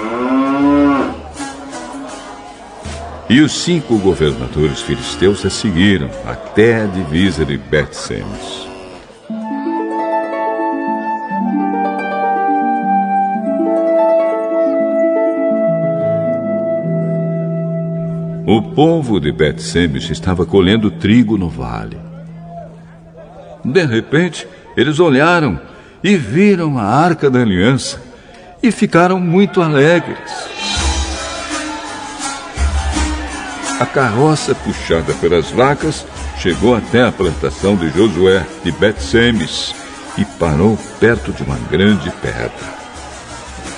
E 3.29 3.41
os 3.41 3.53
cinco 3.53 3.99
governadores 3.99 4.81
filisteus 4.83 5.45
a 5.45 5.51
seguiram 5.51 6.09
até 6.25 6.83
a 6.83 6.87
divisa 6.87 7.45
de 7.45 7.59
Bet-Semes. 7.59 8.67
O 18.47 18.63
povo 18.63 19.19
de 19.19 19.33
Bet-Semes 19.33 20.09
estava 20.09 20.47
colhendo 20.47 20.89
trigo 20.89 21.37
no 21.37 21.49
vale. 21.49 22.06
De 23.67 23.85
repente, 23.85 24.47
eles 24.77 25.01
olharam 25.01 25.61
e 26.03 26.17
viram 26.17 26.79
a 26.79 26.85
arca 26.85 27.29
da 27.29 27.41
aliança 27.41 28.01
e 28.63 28.71
ficaram 28.71 29.19
muito 29.19 29.61
alegres. 29.61 30.19
A 33.81 33.85
carroça, 33.85 34.55
puxada 34.55 35.13
pelas 35.15 35.51
vacas, 35.51 36.07
chegou 36.39 36.77
até 36.77 37.03
a 37.03 37.11
plantação 37.11 37.75
de 37.75 37.91
Josué 37.91 38.47
de 38.63 38.71
Bet-Semes 38.71 39.75
e 40.17 40.25
parou 40.25 40.79
perto 41.01 41.33
de 41.33 41.43
uma 41.43 41.59
grande 41.69 42.11
pedra. 42.23 42.77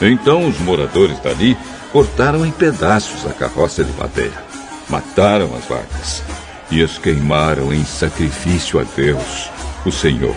Então 0.03 0.47
os 0.47 0.59
moradores 0.61 1.19
dali 1.21 1.57
cortaram 1.91 2.45
em 2.45 2.53
pedaços 2.53 3.27
a 3.27 3.33
carroça 3.33 3.83
de 3.83 3.93
madeira, 3.99 4.45
mataram 4.89 5.51
as 5.57 5.65
vacas 5.65 6.23
e 6.71 6.83
as 6.83 6.99
queimaram 6.99 7.73
em 7.73 7.85
sacrifício 7.85 8.79
a 8.79 8.85
Deus 8.95 9.58
o 9.85 9.93
Senhor. 9.93 10.37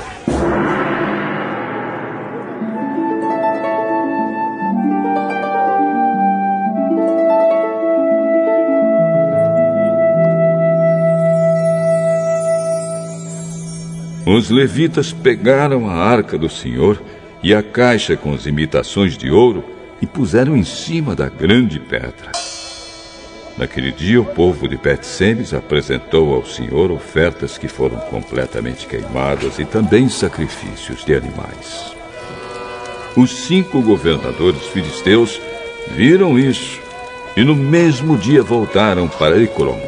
Os 14.26 14.50
levitas 14.50 15.12
pegaram 15.12 15.90
a 15.90 15.94
arca 15.94 16.38
do 16.38 16.48
Senhor 16.48 17.02
e 17.44 17.54
a 17.54 17.62
caixa 17.62 18.16
com 18.16 18.34
as 18.34 18.46
imitações 18.46 19.18
de 19.18 19.30
ouro 19.30 19.64
e 20.02 20.08
puseram 20.08 20.56
em 20.56 20.64
cima 20.64 21.16
da 21.16 21.28
grande 21.28 21.80
pedra. 21.80 22.32
Naquele 23.58 23.92
dia, 23.92 24.20
o 24.20 24.26
povo 24.26 24.68
de 24.68 24.78
Bet-Semes 24.78 25.54
apresentou 25.54 26.34
ao 26.34 26.46
Senhor 26.46 26.92
ofertas 26.92 27.58
que 27.58 27.68
foram 27.68 27.98
completamente 27.98 28.88
queimadas 28.88 29.60
e 29.60 29.66
também 29.66 30.10
sacrifícios 30.10 31.04
de 31.06 31.14
animais. 31.14 31.94
Os 33.16 33.46
cinco 33.46 33.82
governadores 33.82 34.64
filisteus 34.68 35.40
viram 35.90 36.40
isso 36.40 36.80
e 37.36 37.44
no 37.44 37.56
mesmo 37.56 38.18
dia 38.18 38.42
voltaram 38.42 39.08
para 39.08 39.42
Ecrom. 39.42 39.80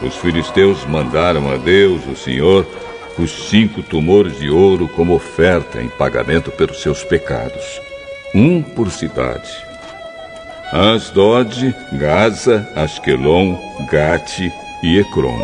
Os 0.00 0.14
filisteus 0.16 0.86
mandaram 0.86 1.50
a 1.50 1.56
Deus, 1.56 2.06
o 2.06 2.14
Senhor, 2.14 2.64
os 3.18 3.48
cinco 3.48 3.82
tumores 3.82 4.38
de 4.38 4.48
ouro 4.48 4.86
como 4.86 5.12
oferta 5.12 5.82
em 5.82 5.88
pagamento 5.88 6.52
pelos 6.52 6.80
seus 6.80 7.02
pecados, 7.02 7.80
um 8.32 8.62
por 8.62 8.92
cidade 8.92 9.67
Asdod, 10.72 11.74
Gaza, 11.94 12.68
Asquelon, 12.76 13.56
Gate 13.90 14.52
e 14.82 14.98
Ecrom. 14.98 15.40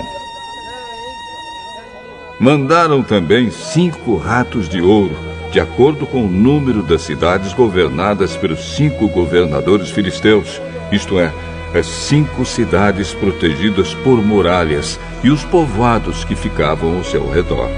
Mandaram 2.38 3.02
também 3.02 3.50
cinco 3.50 4.16
ratos 4.16 4.68
de 4.68 4.82
ouro, 4.82 5.16
de 5.50 5.58
acordo 5.58 6.06
com 6.06 6.26
o 6.26 6.30
número 6.30 6.82
das 6.82 7.02
cidades 7.02 7.54
governadas 7.54 8.36
pelos 8.36 8.76
cinco 8.76 9.08
governadores 9.08 9.90
filisteus, 9.90 10.60
isto 10.92 11.18
é, 11.18 11.32
as 11.72 11.86
cinco 11.86 12.44
cidades 12.44 13.14
protegidas 13.14 13.94
por 13.94 14.22
muralhas 14.22 15.00
e 15.22 15.30
os 15.30 15.42
povoados 15.42 16.22
que 16.24 16.36
ficavam 16.36 16.98
ao 16.98 17.04
seu 17.04 17.30
redor. 17.30 17.70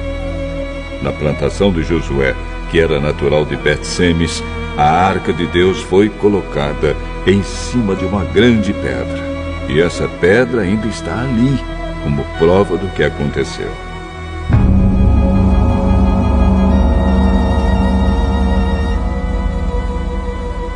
Na 1.00 1.12
plantação 1.12 1.70
de 1.70 1.84
Josué, 1.84 2.34
que 2.72 2.80
era 2.80 2.98
natural 2.98 3.44
de 3.44 3.56
Bet-Semes, 3.56 4.42
a 4.76 4.90
arca 4.90 5.32
de 5.32 5.46
Deus 5.46 5.80
foi 5.82 6.08
colocada 6.08 6.96
em 7.26 7.42
cima 7.42 7.96
de 7.96 8.04
uma 8.04 8.24
grande 8.24 8.72
pedra. 8.72 9.36
E 9.68 9.80
essa 9.80 10.08
pedra 10.20 10.62
ainda 10.62 10.86
está 10.86 11.20
ali, 11.20 11.58
como 12.04 12.24
prova 12.38 12.76
do 12.76 12.88
que 12.94 13.02
aconteceu. 13.02 13.70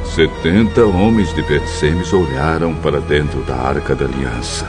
Setenta 0.04 0.84
homens 0.84 1.32
de 1.32 1.42
Betsemes 1.42 2.12
olharam 2.12 2.74
para 2.74 3.00
dentro 3.00 3.42
da 3.42 3.54
Arca 3.54 3.94
da 3.94 4.06
Aliança. 4.06 4.66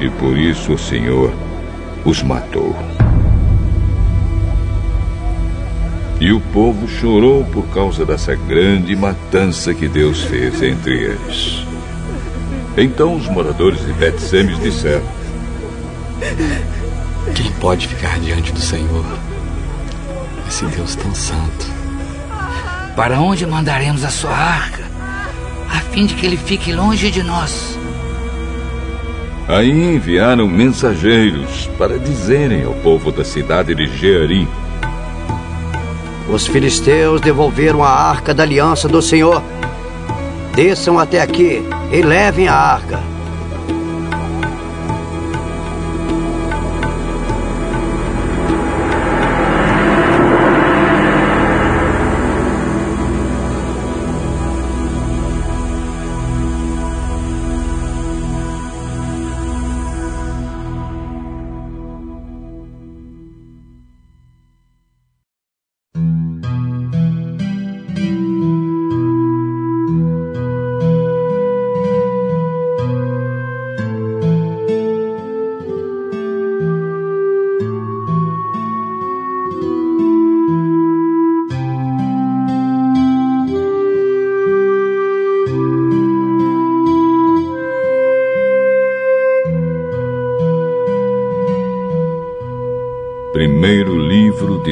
E 0.00 0.10
por 0.18 0.36
isso 0.36 0.72
o 0.72 0.78
Senhor 0.78 1.32
os 2.04 2.20
matou. 2.22 2.74
E 6.24 6.32
o 6.32 6.40
povo 6.40 6.88
chorou 6.88 7.44
por 7.44 7.66
causa 7.66 8.06
dessa 8.06 8.34
grande 8.34 8.96
matança 8.96 9.74
que 9.74 9.86
Deus 9.86 10.22
fez 10.22 10.62
entre 10.62 10.94
eles. 10.94 11.66
Então 12.78 13.14
os 13.14 13.28
moradores 13.28 13.84
de 13.84 13.92
Bet-Semes 13.92 14.58
disseram: 14.58 15.04
Quem 17.34 17.52
pode 17.60 17.86
ficar 17.88 18.18
diante 18.20 18.52
do 18.52 18.58
Senhor? 18.58 19.04
Esse 20.48 20.64
Deus 20.64 20.96
tão 20.96 21.14
santo. 21.14 21.66
Para 22.96 23.20
onde 23.20 23.46
mandaremos 23.46 24.02
a 24.02 24.08
sua 24.08 24.34
arca? 24.34 24.84
A 25.68 25.80
fim 25.92 26.06
de 26.06 26.14
que 26.14 26.24
ele 26.24 26.38
fique 26.38 26.72
longe 26.72 27.10
de 27.10 27.22
nós. 27.22 27.78
Aí 29.46 29.94
enviaram 29.94 30.48
mensageiros 30.48 31.68
para 31.76 31.98
dizerem 31.98 32.64
ao 32.64 32.72
povo 32.76 33.12
da 33.12 33.24
cidade 33.26 33.74
de 33.74 33.86
Jearim: 33.98 34.48
Os 36.28 36.46
filisteus 36.46 37.20
devolveram 37.20 37.82
a 37.82 37.90
arca 37.90 38.32
da 38.32 38.42
aliança 38.42 38.88
do 38.88 39.02
Senhor. 39.02 39.42
Desçam 40.54 40.98
até 40.98 41.20
aqui 41.20 41.62
e 41.92 42.02
levem 42.02 42.48
a 42.48 42.54
arca. 42.54 43.13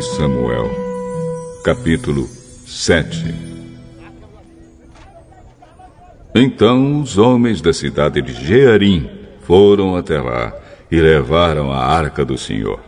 Samuel, 0.03 0.69
capítulo 1.63 2.27
7 2.67 3.33
Então 6.35 7.01
os 7.01 7.19
homens 7.19 7.61
da 7.61 7.73
cidade 7.73 8.21
de 8.21 8.33
Jearim 8.33 9.09
foram 9.43 9.95
até 9.95 10.21
lá 10.21 10.53
e 10.91 11.01
levaram 11.01 11.73
a 11.73 11.79
arca 11.79 12.25
do 12.25 12.37
Senhor. 12.37 12.81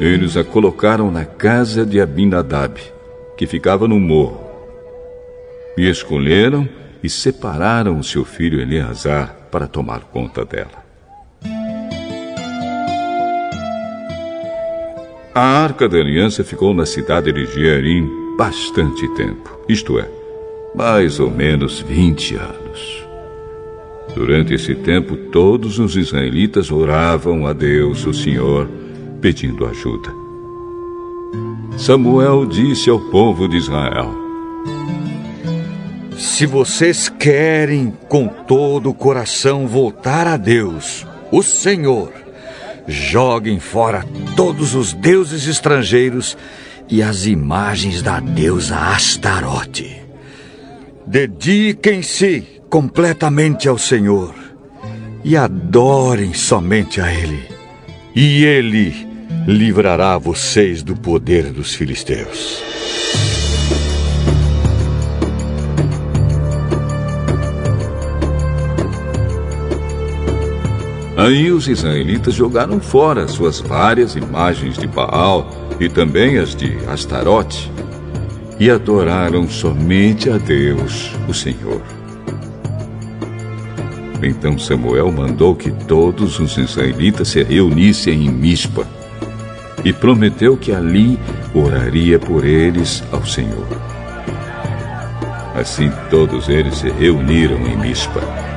Eles 0.00 0.36
a 0.36 0.44
colocaram 0.44 1.10
na 1.10 1.24
casa 1.24 1.84
de 1.84 2.00
Abinadab, 2.00 2.80
que 3.36 3.48
ficava 3.48 3.88
no 3.88 3.98
morro. 3.98 4.40
E 5.76 5.90
escolheram 5.90 6.68
e 7.02 7.10
separaram 7.10 7.98
o 7.98 8.04
seu 8.04 8.24
filho 8.24 8.60
Eleazar 8.60 9.34
para 9.50 9.66
tomar 9.66 10.02
conta 10.02 10.44
dela. 10.44 10.81
A 15.34 15.40
arca 15.40 15.88
da 15.88 15.96
aliança 15.96 16.44
ficou 16.44 16.74
na 16.74 16.84
cidade 16.84 17.32
de 17.32 17.46
Jearim 17.46 18.06
bastante 18.36 19.08
tempo, 19.14 19.58
isto 19.66 19.98
é, 19.98 20.06
mais 20.74 21.18
ou 21.18 21.30
menos 21.30 21.80
20 21.80 22.36
anos. 22.36 23.06
Durante 24.14 24.52
esse 24.52 24.74
tempo, 24.74 25.16
todos 25.16 25.78
os 25.78 25.96
israelitas 25.96 26.70
oravam 26.70 27.46
a 27.46 27.54
Deus, 27.54 28.04
o 28.04 28.12
Senhor, 28.12 28.68
pedindo 29.22 29.64
ajuda. 29.64 30.10
Samuel 31.78 32.44
disse 32.44 32.90
ao 32.90 33.00
povo 33.00 33.48
de 33.48 33.56
Israel: 33.56 34.14
Se 36.14 36.44
vocês 36.44 37.08
querem 37.08 37.90
com 38.06 38.28
todo 38.28 38.90
o 38.90 38.94
coração 38.94 39.66
voltar 39.66 40.26
a 40.26 40.36
Deus, 40.36 41.06
o 41.30 41.42
Senhor, 41.42 42.21
joguem 42.86 43.58
fora 43.60 44.04
todos 44.36 44.74
os 44.74 44.92
deuses 44.92 45.46
estrangeiros 45.46 46.36
e 46.88 47.02
as 47.02 47.26
imagens 47.26 48.02
da 48.02 48.20
deusa 48.20 48.76
Astarote. 48.76 50.00
Dediquem-se 51.06 52.60
completamente 52.68 53.68
ao 53.68 53.78
Senhor 53.78 54.34
e 55.24 55.36
adorem 55.36 56.34
somente 56.34 57.00
a 57.00 57.12
Ele. 57.12 57.42
E 58.14 58.44
Ele 58.44 59.06
livrará 59.46 60.18
vocês 60.18 60.82
do 60.82 60.96
poder 60.96 61.50
dos 61.50 61.74
filisteus. 61.74 62.62
Aí 71.22 71.52
os 71.52 71.68
israelitas 71.68 72.34
jogaram 72.34 72.80
fora 72.80 73.28
suas 73.28 73.60
várias 73.60 74.16
imagens 74.16 74.76
de 74.76 74.88
Baal 74.88 75.48
e 75.78 75.88
também 75.88 76.36
as 76.36 76.52
de 76.52 76.76
Astarote 76.88 77.70
e 78.58 78.68
adoraram 78.68 79.48
somente 79.48 80.28
a 80.28 80.36
Deus, 80.36 81.12
o 81.28 81.32
Senhor. 81.32 81.80
Então 84.20 84.58
Samuel 84.58 85.12
mandou 85.12 85.54
que 85.54 85.70
todos 85.70 86.40
os 86.40 86.58
israelitas 86.58 87.28
se 87.28 87.40
reunissem 87.44 88.26
em 88.26 88.28
Mispa 88.28 88.84
e 89.84 89.92
prometeu 89.92 90.56
que 90.56 90.72
ali 90.72 91.16
oraria 91.54 92.18
por 92.18 92.44
eles 92.44 93.00
ao 93.12 93.24
Senhor. 93.24 93.68
Assim 95.54 95.88
todos 96.10 96.48
eles 96.48 96.78
se 96.78 96.90
reuniram 96.90 97.64
em 97.64 97.76
Mispa. 97.76 98.51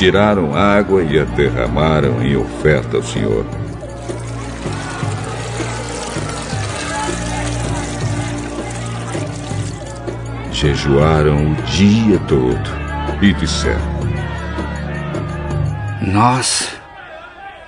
Tiraram 0.00 0.54
água 0.54 1.02
e 1.02 1.18
a 1.18 1.24
derramaram 1.24 2.22
em 2.22 2.34
oferta 2.34 2.96
ao 2.96 3.02
Senhor. 3.02 3.44
Jejuaram 10.50 11.52
o 11.52 11.54
dia 11.66 12.18
todo 12.20 13.20
e 13.20 13.34
disseram: 13.34 13.78
Nós 16.00 16.74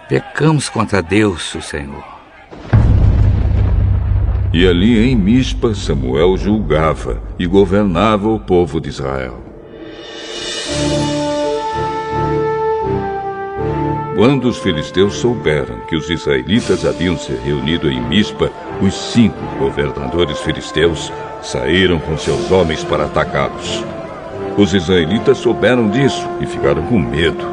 pecamos 0.08 0.70
contra 0.70 1.02
Deus, 1.02 1.54
o 1.54 1.60
Senhor. 1.60 2.02
E 4.54 4.66
ali 4.66 5.06
em 5.06 5.14
Mispa, 5.14 5.74
Samuel 5.74 6.38
julgava 6.38 7.22
e 7.38 7.46
governava 7.46 8.30
o 8.30 8.40
povo 8.40 8.80
de 8.80 8.88
Israel. 8.88 9.51
Quando 14.22 14.44
os 14.44 14.58
filisteus 14.58 15.16
souberam 15.16 15.80
que 15.80 15.96
os 15.96 16.08
israelitas 16.08 16.86
haviam 16.86 17.18
se 17.18 17.32
reunido 17.32 17.90
em 17.90 18.00
Mispa, 18.00 18.52
os 18.80 18.94
cinco 18.94 19.44
governadores 19.58 20.38
filisteus 20.38 21.12
saíram 21.42 21.98
com 21.98 22.16
seus 22.16 22.48
homens 22.52 22.84
para 22.84 23.06
atacá-los. 23.06 23.84
Os 24.56 24.74
israelitas 24.74 25.38
souberam 25.38 25.90
disso 25.90 26.24
e 26.40 26.46
ficaram 26.46 26.84
com 26.86 27.00
medo. 27.00 27.44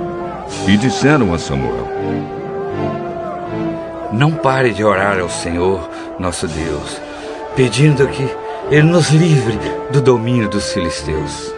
E 0.67 0.77
disseram 0.77 1.33
a 1.33 1.39
Samuel: 1.39 1.87
Não 4.13 4.31
pare 4.31 4.71
de 4.71 4.83
orar 4.83 5.19
ao 5.19 5.27
Senhor, 5.27 5.89
nosso 6.19 6.47
Deus, 6.47 7.01
pedindo 7.55 8.07
que 8.09 8.29
Ele 8.69 8.83
nos 8.83 9.09
livre 9.09 9.57
do 9.91 10.03
domínio 10.03 10.47
dos 10.47 10.71
filisteus. 10.71 11.51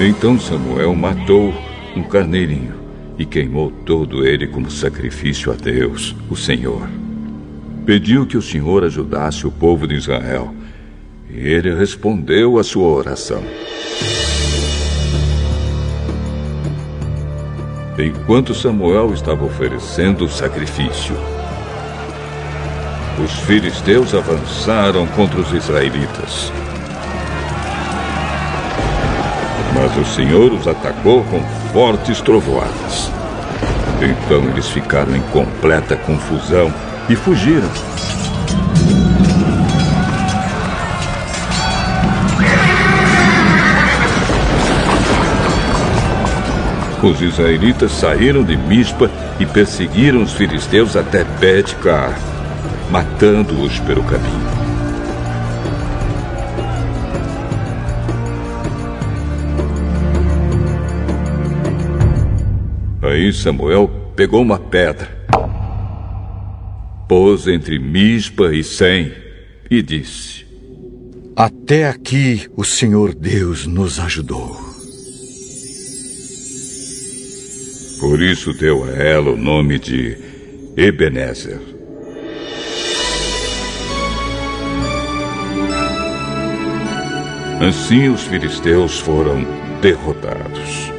Então 0.00 0.36
Samuel 0.36 0.96
matou 0.96 1.54
um 1.96 2.02
carneirinho 2.02 2.74
e 3.18 3.24
queimou 3.24 3.70
todo 3.70 4.26
ele 4.26 4.46
como 4.46 4.70
sacrifício 4.70 5.50
a 5.50 5.54
Deus, 5.54 6.14
o 6.30 6.36
Senhor. 6.36 6.86
Pediu 7.86 8.26
que 8.26 8.36
o 8.36 8.42
Senhor 8.42 8.84
ajudasse 8.84 9.46
o 9.46 9.50
povo 9.50 9.86
de 9.86 9.94
Israel. 9.94 10.54
E 11.30 11.38
ele 11.38 11.74
respondeu 11.74 12.58
à 12.58 12.64
sua 12.64 12.88
oração. 12.88 13.42
Enquanto 17.98 18.54
Samuel 18.54 19.14
estava 19.14 19.44
oferecendo 19.44 20.26
o 20.26 20.28
sacrifício, 20.28 21.16
os 23.24 23.32
filisteus 23.46 24.14
avançaram 24.14 25.06
contra 25.06 25.40
os 25.40 25.50
israelitas. 25.52 26.52
Mas 29.74 29.96
o 29.96 30.04
Senhor 30.14 30.52
os 30.52 30.66
atacou 30.66 31.24
com 31.24 31.40
fortes 31.76 32.22
trovoadas. 32.22 33.12
Então 34.00 34.42
eles 34.48 34.66
ficaram 34.66 35.14
em 35.14 35.20
completa 35.24 35.94
confusão 35.94 36.72
e 37.06 37.14
fugiram. 37.14 37.68
Os 47.02 47.20
israelitas 47.20 47.92
saíram 47.92 48.42
de 48.42 48.56
Mispa 48.56 49.10
e 49.38 49.44
perseguiram 49.44 50.22
os 50.22 50.32
filisteus 50.32 50.96
até 50.96 51.24
Bet-Car, 51.24 52.18
matando-os 52.90 53.78
pelo 53.80 54.02
caminho. 54.02 54.55
Aí 63.16 63.32
Samuel 63.32 63.88
pegou 64.14 64.42
uma 64.42 64.58
pedra, 64.58 65.08
pôs 67.08 67.48
entre 67.48 67.78
Mispa 67.78 68.54
e 68.54 68.62
Sem 68.62 69.10
e 69.70 69.80
disse: 69.80 70.44
Até 71.34 71.88
aqui 71.88 72.46
o 72.54 72.62
Senhor 72.62 73.14
Deus 73.14 73.66
nos 73.66 73.98
ajudou. 73.98 74.54
Por 78.00 78.20
isso 78.20 78.52
deu 78.52 78.84
a 78.84 78.90
ela 78.90 79.30
o 79.30 79.36
nome 79.38 79.78
de 79.78 80.18
Ebenezer. 80.76 81.58
Assim 87.66 88.10
os 88.10 88.24
filisteus 88.24 89.00
foram 89.00 89.42
derrotados. 89.80 90.95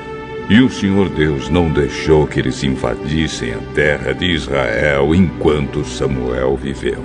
E 0.50 0.62
o 0.62 0.70
Senhor 0.70 1.10
Deus 1.10 1.50
não 1.50 1.70
deixou 1.70 2.26
que 2.26 2.40
eles 2.40 2.64
invadissem 2.64 3.54
a 3.54 3.58
terra 3.76 4.14
de 4.14 4.26
Israel 4.28 5.14
enquanto 5.14 5.84
Samuel 5.84 6.56
viveu. 6.56 7.04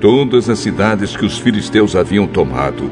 Todas 0.00 0.50
as 0.50 0.58
cidades 0.58 1.16
que 1.16 1.24
os 1.24 1.38
filisteus 1.38 1.94
haviam 1.94 2.26
tomado, 2.26 2.90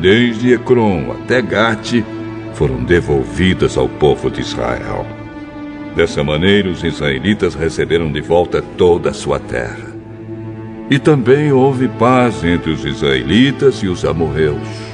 desde 0.00 0.52
Ecrom 0.52 1.12
até 1.12 1.40
Gate, 1.40 2.04
foram 2.52 2.84
devolvidas 2.84 3.78
ao 3.78 3.88
povo 3.88 4.30
de 4.30 4.42
Israel. 4.42 5.06
Dessa 5.96 6.22
maneira, 6.22 6.68
os 6.68 6.84
israelitas 6.84 7.54
receberam 7.54 8.12
de 8.12 8.20
volta 8.20 8.62
toda 8.76 9.10
a 9.10 9.14
sua 9.14 9.38
terra. 9.38 9.92
E 10.90 10.98
também 10.98 11.50
houve 11.52 11.88
paz 11.88 12.44
entre 12.44 12.70
os 12.70 12.84
israelitas 12.84 13.82
e 13.82 13.88
os 13.88 14.04
amorreus. 14.04 14.91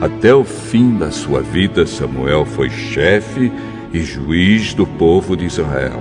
Até 0.00 0.34
o 0.34 0.44
fim 0.44 0.96
da 0.96 1.10
sua 1.10 1.42
vida, 1.42 1.86
Samuel 1.86 2.46
foi 2.46 2.70
chefe 2.70 3.52
e 3.92 4.00
juiz 4.00 4.72
do 4.72 4.86
povo 4.86 5.36
de 5.36 5.44
Israel. 5.44 6.00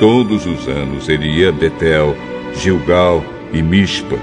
Todos 0.00 0.44
os 0.44 0.66
anos 0.66 1.08
ele 1.08 1.28
ia 1.28 1.50
a 1.50 1.52
Betel, 1.52 2.16
Gilgal 2.56 3.22
e 3.52 3.62
Mispa, 3.62 4.18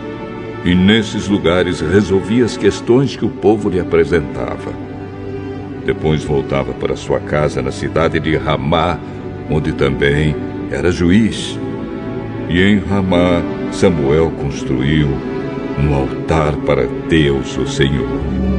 e 0.66 0.76
nesses 0.76 1.30
lugares 1.30 1.80
resolvia 1.80 2.44
as 2.44 2.58
questões 2.58 3.16
que 3.16 3.24
o 3.24 3.30
povo 3.30 3.70
lhe 3.70 3.80
apresentava. 3.80 4.74
Depois 5.86 6.26
voltava 6.26 6.74
para 6.74 6.98
sua 6.98 7.22
casa 7.22 7.62
na 7.62 7.72
cidade 7.72 8.20
de 8.20 8.36
Ramá, 8.36 9.00
onde 9.50 9.72
também 9.72 10.36
era 10.70 10.92
juiz. 10.92 11.58
E 12.50 12.62
em 12.62 12.80
Ramá, 12.80 13.42
Samuel 13.72 14.32
construiu 14.32 15.08
um 15.80 15.94
altar 15.94 16.56
para 16.66 16.88
Deus, 17.08 17.58
o 17.58 17.68
Senhor. 17.68 18.57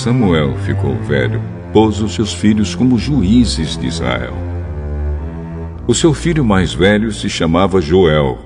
Samuel 0.00 0.56
ficou 0.64 0.96
velho, 1.02 1.42
pôs 1.74 2.00
os 2.00 2.14
seus 2.14 2.32
filhos 2.32 2.74
como 2.74 2.98
juízes 2.98 3.76
de 3.76 3.86
Israel. 3.86 4.32
O 5.86 5.94
seu 5.94 6.14
filho 6.14 6.42
mais 6.42 6.72
velho 6.72 7.12
se 7.12 7.28
chamava 7.28 7.82
Joel 7.82 8.38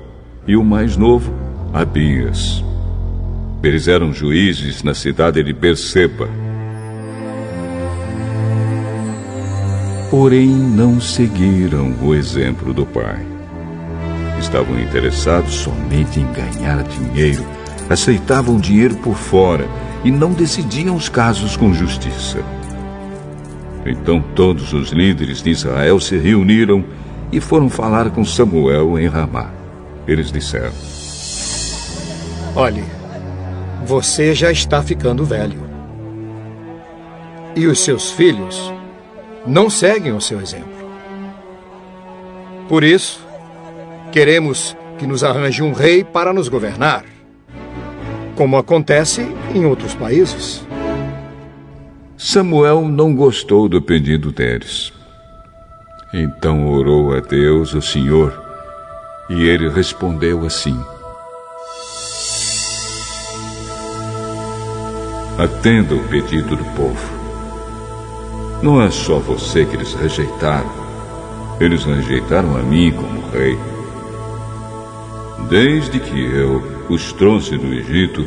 e 0.49 0.57
o 0.57 0.65
mais 0.65 0.97
novo, 0.97 1.33
Abias. 1.73 2.65
Eles 3.63 3.87
eram 3.87 4.13
juízes 4.13 4.83
na 4.83 4.95
cidade 4.95 5.45
de 5.45 5.53
Berseba 5.53 6.29
porém 10.11 10.49
não 10.49 11.01
seguiram 11.01 11.95
o 12.03 12.15
exemplo 12.15 12.75
do 12.75 12.85
pai. 12.85 13.25
Estavam 14.41 14.79
interessados 14.81 15.55
somente 15.55 16.21
em 16.21 16.33
ganhar 16.33 16.83
dinheiro, 16.85 17.45
aceitavam 17.89 18.59
dinheiro 18.59 18.95
por 18.97 19.17
fora 19.17 19.69
e 20.05 20.11
não 20.11 20.33
decidiam 20.33 20.95
os 20.95 21.09
casos 21.09 21.57
com 21.57 21.73
justiça. 21.73 22.39
Então 23.87 24.23
todos 24.35 24.73
os 24.73 24.91
líderes 24.91 25.43
de 25.43 25.51
Israel 25.51 25.99
se 25.99 26.17
reuniram 26.17 26.85
e 27.33 27.41
foram 27.41 27.69
falar 27.69 28.11
com 28.11 28.25
Samuel 28.25 28.99
em 28.99 29.07
Ramá. 29.07 29.51
Eles 30.07 30.31
disseram: 30.31 30.73
Olhe, 32.55 32.85
você 33.85 34.35
já 34.35 34.53
está 34.53 34.83
ficando 34.83 35.25
velho. 35.25 35.65
E 37.57 37.67
os 37.67 37.81
seus 37.81 38.11
filhos 38.11 38.73
não 39.47 39.71
seguem 39.71 40.13
o 40.13 40.21
seu 40.21 40.41
exemplo. 40.41 40.75
Por 42.69 42.83
isso, 42.83 43.21
queremos 44.11 44.77
que 44.99 45.07
nos 45.07 45.23
arranje 45.23 45.63
um 45.63 45.73
rei 45.73 46.03
para 46.03 46.33
nos 46.33 46.49
governar, 46.49 47.05
como 48.35 48.57
acontece 48.57 49.23
em 49.55 49.65
outros 49.65 49.95
países. 49.95 50.67
Samuel 52.17 52.89
não 52.89 53.15
gostou 53.15 53.69
do 53.69 53.83
pedido 53.83 54.33
deles. 54.33 54.93
Então 56.13 56.69
orou 56.69 57.15
a 57.15 57.21
Deus, 57.21 57.75
o 57.75 57.83
Senhor, 57.83 58.41
e 59.29 59.49
ele 59.49 59.69
respondeu 59.69 60.45
assim: 60.47 60.79
Atenda 65.37 65.95
o 65.95 66.09
pedido 66.09 66.55
do 66.55 66.65
povo. 66.77 67.15
Não 68.63 68.81
é 68.81 68.91
só 68.91 69.19
você 69.19 69.65
que 69.65 69.75
eles 69.77 69.93
rejeitaram. 69.95 70.71
Eles 71.61 71.85
rejeitaram 71.85 72.57
a 72.57 72.63
mim 72.63 72.93
como 72.93 73.31
rei. 73.31 73.59
Desde 75.51 75.99
que 75.99 76.19
eu 76.19 76.74
os 76.93 77.13
trouxe 77.13 77.57
do 77.57 77.73
Egito, 77.73 78.27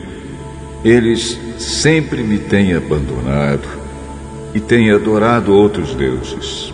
eles 0.84 1.38
sempre 1.58 2.24
me 2.24 2.40
têm 2.40 2.74
abandonado 2.74 3.68
e 4.54 4.60
têm 4.60 4.92
adorado 4.92 5.54
outros 5.54 5.94
deuses. 5.94 6.74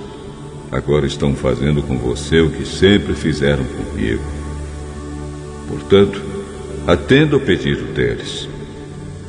Agora 0.72 1.06
estão 1.06 1.36
fazendo 1.36 1.84
com 1.84 1.98
você 1.98 2.40
o 2.40 2.50
que 2.50 2.66
sempre 2.66 3.14
fizeram 3.14 3.64
comigo. 3.64 4.24
Portanto, 5.68 6.22
atenda 6.88 7.36
o 7.36 7.40
pedido 7.40 7.94
deles. 7.94 8.48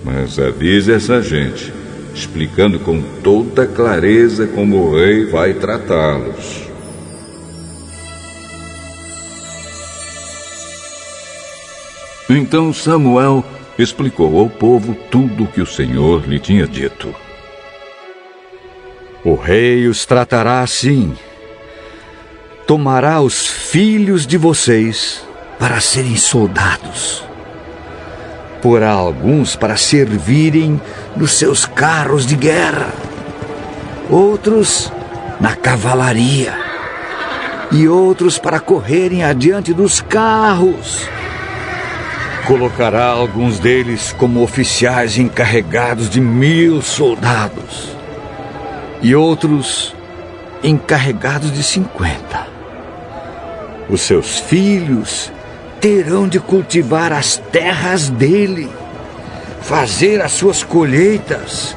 Mas 0.05 0.39
avise 0.39 0.93
essa 0.93 1.23
gente 1.23 1.73
explicando 2.15 2.79
com 2.79 3.03
toda 3.23 3.67
clareza 3.67 4.47
como 4.47 4.77
o 4.77 4.95
rei 4.95 5.27
vai 5.27 5.55
tratá-los. 5.55 6.74
Então 12.37 12.73
Samuel 12.73 13.45
explicou 13.79 14.41
ao 14.41 14.51
povo 14.51 14.93
tudo 15.09 15.45
o 15.45 15.47
que 15.47 15.61
o 15.61 15.67
Senhor 15.67 16.27
lhe 16.27 16.41
tinha 16.41 16.67
dito. 16.67 17.15
O 19.25 19.37
rei 19.37 19.87
os 19.87 20.05
tratará 20.05 20.61
assim. 20.61 21.17
Tomará 22.67 23.21
os 23.21 23.47
filhos 23.47 24.27
de 24.27 24.37
vocês 24.37 25.25
para 25.61 25.81
serem 25.81 26.17
soldados. 26.17 27.25
Porá 28.61 28.91
alguns 28.91 29.55
para 29.55 29.77
servirem 29.77 30.81
nos 31.17 31.39
seus 31.39 31.65
carros 31.65 32.27
de 32.27 32.35
guerra, 32.35 32.93
outros 34.11 34.91
na 35.41 35.55
cavalaria 35.55 36.59
e 37.71 37.87
outros 37.87 38.39
para 38.39 38.59
correrem 38.59 39.23
adiante 39.23 39.73
dos 39.73 40.01
carros. 40.01 41.07
Colocará 42.47 43.07
alguns 43.07 43.59
deles 43.59 44.13
como 44.13 44.43
oficiais 44.43 45.17
encarregados 45.17 46.11
de 46.11 46.21
mil 46.21 46.83
soldados 46.83 47.97
e 49.01 49.15
outros 49.15 49.97
encarregados 50.63 51.51
de 51.51 51.63
cinquenta. 51.63 52.47
Os 53.89 54.03
seus 54.03 54.41
filhos 54.41 55.33
terão 55.81 56.29
de 56.29 56.39
cultivar 56.39 57.15
as 57.15 57.39
terras 57.51 58.11
dele, 58.11 58.71
fazer 59.63 60.21
as 60.21 60.33
suas 60.33 60.63
colheitas 60.63 61.75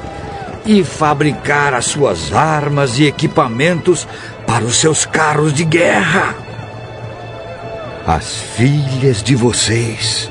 e 0.66 0.84
fabricar 0.84 1.72
as 1.72 1.86
suas 1.86 2.34
armas 2.34 2.98
e 2.98 3.06
equipamentos 3.06 4.06
para 4.46 4.66
os 4.66 4.76
seus 4.76 5.06
carros 5.06 5.54
de 5.54 5.64
guerra. 5.64 6.34
As 8.06 8.36
filhas 8.36 9.22
de 9.22 9.34
vocês 9.34 10.30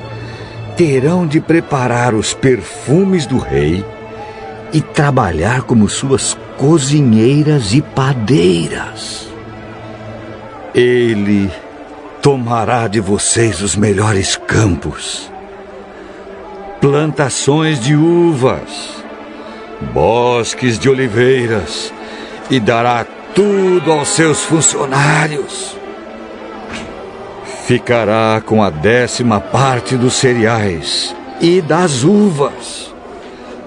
terão 0.78 1.26
de 1.26 1.42
preparar 1.42 2.14
os 2.14 2.36
perfumes 2.36 3.26
do 3.26 3.40
rei 3.40 3.84
e 4.72 4.80
trabalhar 4.80 5.64
como 5.64 5.90
suas 5.90 6.38
cozinheiras 6.56 7.74
e 7.74 7.82
padeiras. 7.82 9.28
Ele 10.76 11.52
tomará 12.22 12.88
de 12.88 13.00
vocês 13.00 13.60
os 13.62 13.76
melhores 13.76 14.36
campos, 14.36 15.32
plantações 16.80 17.80
de 17.80 17.96
uvas, 17.96 19.04
bosques 19.94 20.78
de 20.78 20.88
oliveiras 20.88 21.92
e 22.52 22.60
dará 22.60 23.04
tudo 23.34 23.92
aos 23.92 24.10
seus 24.10 24.44
funcionários 24.44 25.77
ficará 27.68 28.42
com 28.46 28.64
a 28.64 28.70
décima 28.70 29.42
parte 29.42 29.98
dos 29.98 30.14
cereais 30.14 31.14
e 31.42 31.60
das 31.60 32.02
uvas, 32.02 32.96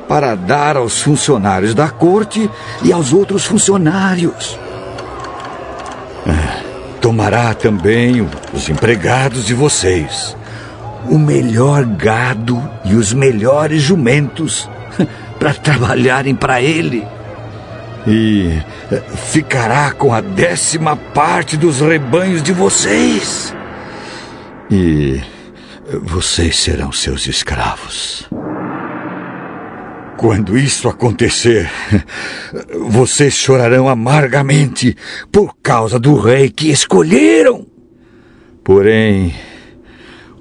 para 0.08 0.34
dar 0.34 0.78
aos 0.78 1.02
funcionários 1.02 1.74
da 1.74 1.90
corte 1.90 2.50
e 2.82 2.94
aos 2.94 3.12
outros 3.12 3.44
funcionários. 3.44 4.58
Ah, 6.26 6.62
tomará 6.98 7.52
também 7.52 8.26
os 8.54 8.70
empregados 8.70 9.44
de 9.44 9.52
vocês, 9.52 10.34
o 11.06 11.18
melhor 11.18 11.84
gado 11.84 12.58
e 12.86 12.94
os 12.94 13.12
melhores 13.12 13.82
jumentos 13.82 14.66
para 15.38 15.52
trabalharem 15.52 16.34
para 16.34 16.62
ele. 16.62 17.06
E 18.06 18.62
eh, 18.90 19.02
ficará 19.30 19.92
com 19.92 20.14
a 20.14 20.22
décima 20.22 20.96
parte 20.96 21.54
dos 21.58 21.82
rebanhos 21.82 22.42
de 22.42 22.54
vocês 22.54 23.59
e 24.70 25.20
vocês 26.02 26.58
serão 26.58 26.92
seus 26.92 27.26
escravos. 27.26 28.28
Quando 30.16 30.56
isso 30.58 30.88
acontecer, 30.88 31.70
vocês 32.88 33.34
chorarão 33.34 33.88
amargamente 33.88 34.94
por 35.32 35.56
causa 35.62 35.98
do 35.98 36.14
rei 36.14 36.50
que 36.50 36.70
escolheram. 36.70 37.66
Porém, 38.62 39.34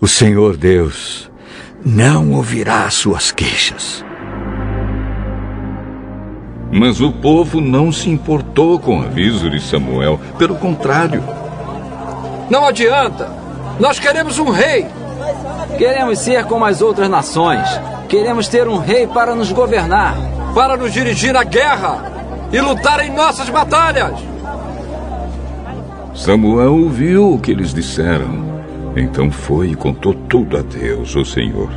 o 0.01 0.07
Senhor 0.07 0.57
Deus 0.57 1.31
não 1.83 2.33
ouvirá 2.33 2.89
suas 2.89 3.31
queixas. 3.31 4.05
Mas 6.71 7.01
o 7.01 7.11
povo 7.11 7.59
não 7.59 7.91
se 7.91 8.09
importou 8.09 8.77
com 8.77 8.99
o 8.99 9.03
aviso 9.03 9.49
de 9.49 9.59
Samuel. 9.59 10.19
Pelo 10.37 10.55
contrário. 10.55 11.23
Não 12.49 12.65
adianta. 12.65 13.38
Nós 13.79 13.97
queremos 13.97 14.37
um 14.37 14.49
rei. 14.49 14.85
Queremos 15.77 16.19
ser 16.19 16.43
como 16.45 16.65
as 16.65 16.81
outras 16.81 17.09
nações. 17.09 17.67
Queremos 18.09 18.47
ter 18.47 18.67
um 18.67 18.77
rei 18.77 19.07
para 19.07 19.33
nos 19.33 19.51
governar. 19.51 20.15
Para 20.53 20.75
nos 20.75 20.91
dirigir 20.91 21.33
na 21.33 21.43
guerra 21.43 22.11
e 22.51 22.59
lutar 22.59 22.99
em 23.05 23.11
nossas 23.11 23.49
batalhas. 23.49 24.19
Samuel 26.13 26.75
ouviu 26.75 27.33
o 27.33 27.39
que 27.39 27.51
eles 27.51 27.73
disseram. 27.73 28.49
Então 28.97 29.31
foi 29.31 29.69
e 29.69 29.75
contou 29.75 30.13
tudo 30.13 30.57
a 30.57 30.61
Deus, 30.61 31.15
o 31.15 31.23
Senhor. 31.23 31.69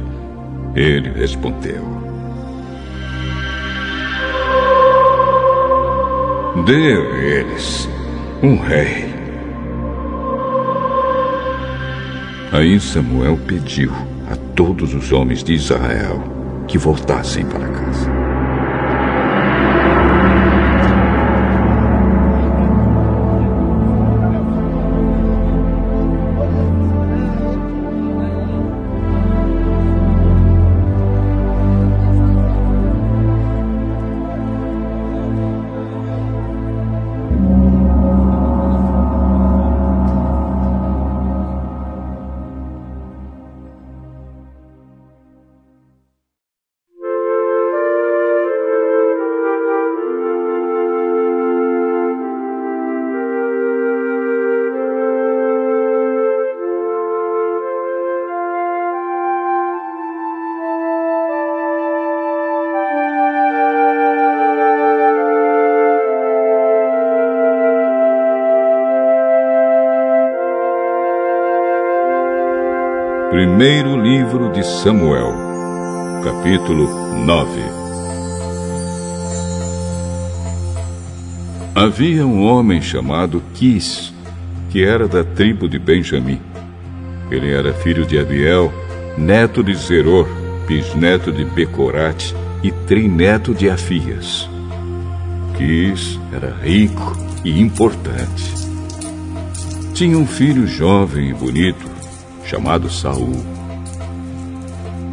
Ele 0.74 1.10
respondeu: 1.10 1.84
Dê 6.64 6.94
a 6.94 7.16
eles 7.22 7.88
um 8.42 8.56
rei 8.56 9.11
Aí 12.52 12.78
Samuel 12.78 13.38
pediu 13.46 13.90
a 14.30 14.36
todos 14.54 14.92
os 14.92 15.10
homens 15.10 15.42
de 15.42 15.54
Israel 15.54 16.22
que 16.68 16.76
voltassem 16.76 17.46
para 17.46 17.66
casa. 17.66 18.11
Primeiro 73.62 73.96
livro 73.96 74.50
de 74.50 74.66
Samuel, 74.66 75.32
capítulo 76.24 76.88
9. 77.24 77.60
Havia 81.72 82.26
um 82.26 82.42
homem 82.42 82.82
chamado 82.82 83.40
Quis, 83.54 84.12
que 84.68 84.82
era 84.82 85.06
da 85.06 85.22
tribo 85.22 85.68
de 85.68 85.78
Benjamim. 85.78 86.40
Ele 87.30 87.52
era 87.52 87.72
filho 87.72 88.04
de 88.04 88.18
Abiel, 88.18 88.72
neto 89.16 89.62
de 89.62 89.76
Zeror, 89.76 90.26
bisneto 90.66 91.30
de 91.30 91.44
Becorate 91.44 92.34
e 92.64 92.72
trineto 92.72 93.54
de 93.54 93.70
Afias. 93.70 94.50
Quis 95.56 96.18
era 96.32 96.52
rico 96.64 97.16
e 97.44 97.60
importante. 97.60 98.54
Tinha 99.94 100.18
um 100.18 100.26
filho 100.26 100.66
jovem 100.66 101.30
e 101.30 101.32
bonito, 101.32 101.88
chamado 102.44 102.90
Saul. 102.90 103.51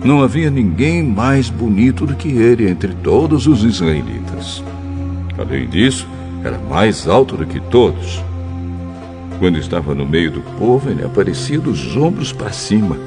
Não 0.04 0.22
havia 0.22 0.50
ninguém 0.50 1.04
mais 1.04 1.50
bonito 1.50 2.06
do 2.06 2.16
que 2.16 2.30
ele 2.30 2.70
entre 2.70 2.94
todos 2.94 3.48
os 3.48 3.64
israelitas. 3.64 4.64
Além 5.38 5.68
disso, 5.68 6.08
era 6.44 6.58
mais 6.58 7.08
alto 7.08 7.36
do 7.36 7.46
que 7.46 7.60
todos. 7.60 8.24
Quando 9.40 9.58
estava 9.58 9.94
no 9.94 10.06
meio 10.06 10.32
do 10.32 10.42
povo, 10.58 10.90
ele 10.90 11.04
aparecia 11.04 11.60
dos 11.60 11.96
ombros 11.96 12.32
para 12.32 12.52
cima. 12.52 12.98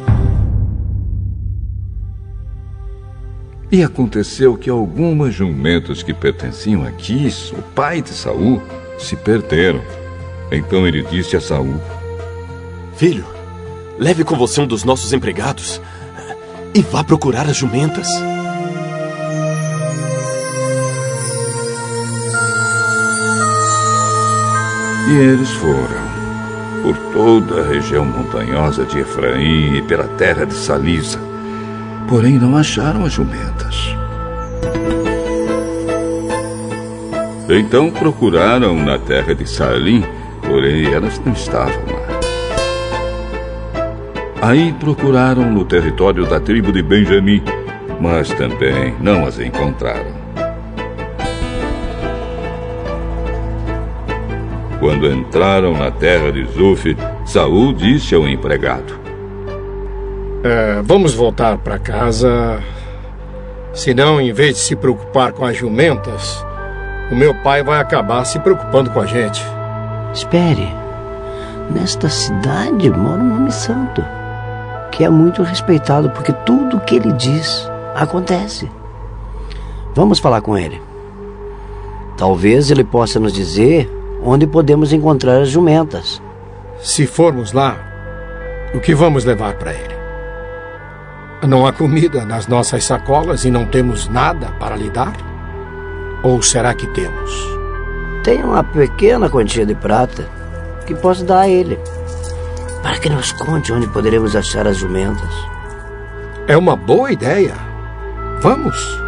E 3.70 3.82
aconteceu 3.82 4.57
que 4.57 4.68
algumas 4.68 5.34
jumentas 5.34 6.03
que 6.03 6.12
pertenciam 6.12 6.84
a 6.84 6.90
Quis, 6.90 7.53
o 7.53 7.62
pai 7.74 8.03
de 8.03 8.11
Saul, 8.11 8.61
se 8.99 9.16
perderam. 9.16 9.80
Então 10.51 10.86
ele 10.86 11.03
disse 11.03 11.36
a 11.36 11.40
Saul: 11.40 11.80
Filho, 12.97 13.24
Leve 13.99 14.24
com 14.24 14.36
você 14.36 14.61
um 14.61 14.66
dos 14.66 14.84
nossos 14.84 15.12
empregados. 15.12 15.80
E 16.75 16.83
vá 16.83 17.05
procurar 17.05 17.47
as 17.47 17.57
jumentas. 17.57 18.09
E 25.09 25.14
eles 25.14 25.51
foram 25.51 26.03
por 26.83 26.97
toda 27.12 27.61
a 27.61 27.68
região 27.68 28.05
montanhosa 28.05 28.85
de 28.85 28.99
Efraim 28.99 29.77
e 29.77 29.83
pela 29.83 30.09
terra 30.16 30.45
de 30.45 30.55
Salisa. 30.55 31.18
Porém, 32.09 32.39
não 32.39 32.57
acharam 32.57 33.05
as 33.05 33.12
jumentas. 33.12 33.95
Então 37.49 37.91
procuraram 37.91 38.75
na 38.75 38.99
terra 38.99 39.35
de 39.35 39.47
Salim, 39.47 40.03
porém 40.41 40.87
elas 40.93 41.20
não 41.25 41.33
estavam. 41.33 41.91
Aí 44.43 44.72
procuraram 44.72 45.49
no 45.49 45.64
território 45.64 46.26
da 46.26 46.40
tribo 46.40 46.72
de 46.72 46.82
Benjamim, 46.82 47.40
mas 48.01 48.28
também 48.30 48.93
não 49.01 49.24
as 49.24 49.38
encontraram. 49.38 50.20
Quando 54.80 55.07
entraram 55.07 55.74
na 55.78 55.93
terra 55.93 56.32
de 56.32 56.45
Zuf, 56.47 56.97
Saul 57.24 57.72
disse 57.72 58.16
ao 58.16 58.26
empregado: 58.26 58.99
é, 60.43 60.82
Vamos 60.82 61.14
voltar 61.14 61.57
para 61.59 61.78
casa. 61.78 62.61
Senão, 63.72 64.20
em 64.20 64.32
vez 64.32 64.57
de 64.57 64.61
se 64.62 64.74
preocupar 64.74 65.32
com 65.32 65.45
as 65.45 65.57
jumentas, 65.57 66.45
o 67.12 67.14
meu 67.14 67.32
pai 67.32 67.62
vai 67.62 67.80
acabar 67.80 68.24
se 68.24 68.40
preocupando 68.40 68.90
com 68.90 69.01
a 69.01 69.07
gente. 69.07 69.40
Espere. 70.12 70.68
Nesta 71.70 72.09
cidade 72.09 72.90
mora 72.90 73.22
um 73.22 73.36
homem 73.36 73.51
santo, 73.53 74.05
que 74.93 75.03
é 75.03 75.09
muito 75.09 75.43
respeitado 75.43 76.11
porque 76.11 76.32
tudo 76.32 76.76
o 76.76 76.80
que 76.80 76.97
ele 76.97 77.12
diz 77.12 77.68
acontece. 77.95 78.70
Vamos 79.95 80.18
falar 80.18 80.40
com 80.40 80.57
ele. 80.57 80.80
Talvez 82.16 82.70
ele 82.70 82.84
possa 82.84 83.18
nos 83.18 83.32
dizer 83.32 83.90
onde 84.22 84.47
podemos 84.47 84.93
encontrar 84.93 85.40
as 85.40 85.49
jumentas. 85.49 86.22
Se 86.78 87.07
formos 87.07 87.53
lá, 87.53 87.76
o 88.74 88.80
que 88.80 88.95
vamos 88.95 89.24
levar 89.24 89.55
para 89.55 89.72
ele? 89.72 89.95
Não 91.49 91.66
há 91.66 91.72
comida 91.72 92.24
nas 92.24 92.47
nossas 92.47 92.84
sacolas 92.84 93.45
e 93.45 93.51
não 93.51 93.64
temos 93.64 94.09
nada 94.09 94.49
para 94.61 94.76
lhe 94.76 94.90
dar? 94.90 95.16
Ou 96.22 96.40
será 96.40 96.72
que 96.72 96.86
temos? 96.88 97.32
Tem 98.22 98.45
uma 98.45 98.62
pequena 98.62 99.28
quantia 99.28 99.66
de 99.66 99.74
prata 99.74 100.28
que 100.86 100.95
posso 100.95 101.24
dar 101.24 101.40
a 101.40 101.49
ele, 101.49 101.78
para 102.83 102.99
que 102.99 103.09
nos 103.09 103.33
conte 103.33 103.72
onde 103.72 103.87
poderemos 103.87 104.35
achar 104.35 104.66
as 104.66 104.76
jumentas. 104.76 105.33
É 106.47 106.57
uma 106.57 106.74
boa 106.74 107.12
ideia. 107.12 107.55
Vamos. 108.41 109.01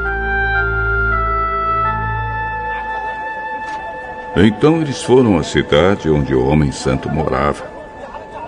Então 4.36 4.80
eles 4.80 5.02
foram 5.02 5.38
à 5.38 5.42
cidade 5.42 6.10
onde 6.10 6.34
o 6.34 6.46
homem 6.46 6.72
santo 6.72 7.08
morava. 7.08 7.64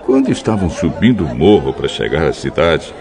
Quando 0.05 0.31
estavam 0.31 0.69
subindo 0.69 1.25
o 1.25 1.35
morro 1.35 1.73
para 1.73 1.87
chegar 1.87 2.25
à 2.25 2.33
cidade, 2.33 2.93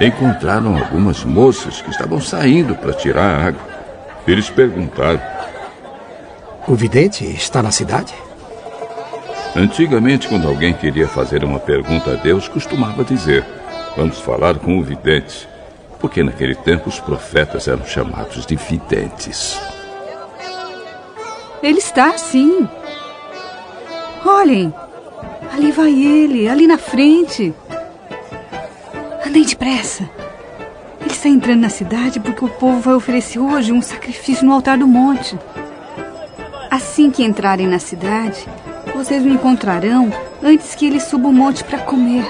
encontraram 0.00 0.76
algumas 0.76 1.24
moças 1.24 1.80
que 1.80 1.90
estavam 1.90 2.20
saindo 2.20 2.74
para 2.74 2.92
tirar 2.92 3.24
a 3.24 3.46
água. 3.46 3.60
Eles 4.26 4.50
perguntaram: 4.50 5.20
O 6.66 6.74
vidente 6.74 7.24
está 7.24 7.62
na 7.62 7.70
cidade? 7.70 8.14
Antigamente, 9.54 10.28
quando 10.28 10.48
alguém 10.48 10.72
queria 10.74 11.06
fazer 11.06 11.44
uma 11.44 11.58
pergunta 11.58 12.12
a 12.12 12.14
Deus, 12.16 12.48
costumava 12.48 13.04
dizer: 13.04 13.44
Vamos 13.96 14.18
falar 14.20 14.58
com 14.58 14.78
o 14.78 14.82
vidente 14.82 15.48
porque 16.04 16.22
naquele 16.22 16.54
tempo 16.54 16.90
os 16.90 17.00
profetas 17.00 17.66
eram 17.66 17.86
chamados 17.86 18.44
de 18.44 18.56
videntes. 18.56 19.58
Ele 21.62 21.78
está, 21.78 22.18
sim. 22.18 22.68
Olhem, 24.22 24.74
ali 25.50 25.72
vai 25.72 25.90
ele, 25.90 26.46
ali 26.46 26.66
na 26.66 26.76
frente. 26.76 27.54
Andem 29.26 29.44
depressa. 29.44 30.06
Ele 31.00 31.10
está 31.10 31.30
entrando 31.30 31.60
na 31.60 31.70
cidade 31.70 32.20
porque 32.20 32.44
o 32.44 32.50
povo 32.50 32.80
vai 32.80 32.94
oferecer 32.94 33.38
hoje 33.38 33.72
um 33.72 33.80
sacrifício 33.80 34.44
no 34.44 34.52
altar 34.52 34.76
do 34.76 34.86
monte. 34.86 35.38
Assim 37.04 37.10
que 37.10 37.22
entrarem 37.22 37.66
na 37.66 37.78
cidade, 37.78 38.48
vocês 38.94 39.22
o 39.22 39.28
encontrarão 39.28 40.10
antes 40.42 40.74
que 40.74 40.86
ele 40.86 40.98
suba 40.98 41.28
o 41.28 41.32
monte 41.34 41.62
para 41.62 41.80
comer. 41.80 42.24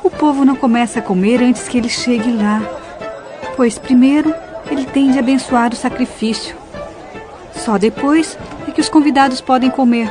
O 0.00 0.08
povo 0.08 0.44
não 0.44 0.54
começa 0.54 1.00
a 1.00 1.02
comer 1.02 1.42
antes 1.42 1.66
que 1.66 1.78
ele 1.78 1.88
chegue 1.88 2.30
lá, 2.30 2.62
pois 3.56 3.76
primeiro 3.76 4.32
ele 4.70 4.84
tem 4.84 5.10
de 5.10 5.18
abençoar 5.18 5.72
o 5.72 5.76
sacrifício. 5.76 6.54
Só 7.52 7.76
depois 7.76 8.38
é 8.68 8.70
que 8.70 8.80
os 8.80 8.88
convidados 8.88 9.40
podem 9.40 9.70
comer. 9.70 10.08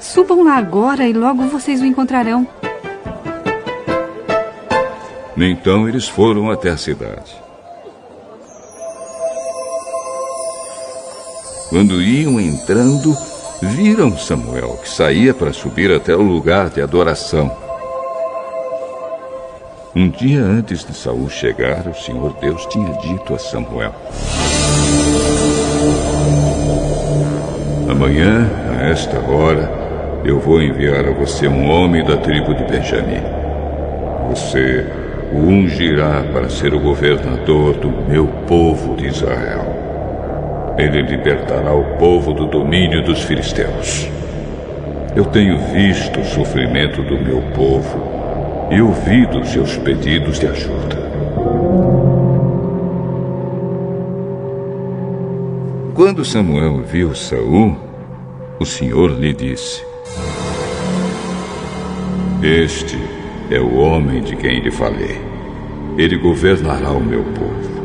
Subam 0.00 0.42
lá 0.42 0.56
agora 0.56 1.06
e 1.06 1.12
logo 1.12 1.44
vocês 1.44 1.80
o 1.80 1.86
encontrarão. 1.86 2.44
Então 5.36 5.88
eles 5.88 6.08
foram 6.08 6.50
até 6.50 6.70
a 6.70 6.76
cidade. 6.76 7.47
Quando 11.68 12.00
iam 12.00 12.40
entrando, 12.40 13.14
viram 13.60 14.16
Samuel, 14.16 14.78
que 14.82 14.88
saía 14.88 15.34
para 15.34 15.52
subir 15.52 15.92
até 15.92 16.16
o 16.16 16.22
lugar 16.22 16.70
de 16.70 16.80
adoração. 16.80 17.54
Um 19.94 20.08
dia 20.08 20.40
antes 20.40 20.84
de 20.84 20.94
Saul 20.94 21.28
chegar, 21.28 21.86
o 21.86 21.94
Senhor 21.94 22.34
Deus 22.40 22.64
tinha 22.66 22.92
dito 22.98 23.34
a 23.34 23.38
Samuel: 23.38 23.94
Amanhã, 27.90 28.48
a 28.70 28.84
esta 28.88 29.18
hora, 29.18 29.68
eu 30.24 30.40
vou 30.40 30.62
enviar 30.62 31.06
a 31.06 31.12
você 31.12 31.48
um 31.48 31.68
homem 31.68 32.02
da 32.02 32.16
tribo 32.16 32.54
de 32.54 32.64
Benjamim. 32.64 33.20
Você 34.30 34.86
o 35.32 35.38
ungirá 35.38 36.24
para 36.32 36.48
ser 36.48 36.72
o 36.72 36.80
governador 36.80 37.74
do 37.74 37.90
meu 38.08 38.26
povo 38.46 38.96
de 38.96 39.06
Israel. 39.08 39.67
Ele 40.78 41.02
libertará 41.02 41.74
o 41.74 41.96
povo 41.96 42.32
do 42.32 42.46
domínio 42.46 43.02
dos 43.02 43.22
filisteus. 43.22 44.08
Eu 45.16 45.24
tenho 45.24 45.58
visto 45.72 46.20
o 46.20 46.24
sofrimento 46.24 47.02
do 47.02 47.18
meu 47.18 47.42
povo 47.52 48.00
e 48.70 48.80
ouvido 48.80 49.44
seus 49.44 49.76
pedidos 49.78 50.38
de 50.38 50.46
ajuda. 50.46 50.96
Quando 55.94 56.24
Samuel 56.24 56.84
viu 56.84 57.12
Saul, 57.12 57.76
o 58.60 58.64
Senhor 58.64 59.10
lhe 59.18 59.32
disse: 59.32 59.84
Este 62.40 62.96
é 63.50 63.58
o 63.58 63.78
homem 63.78 64.22
de 64.22 64.36
quem 64.36 64.60
lhe 64.60 64.70
falei. 64.70 65.20
Ele 65.96 66.16
governará 66.16 66.92
o 66.92 67.00
meu 67.00 67.24
povo. 67.24 67.77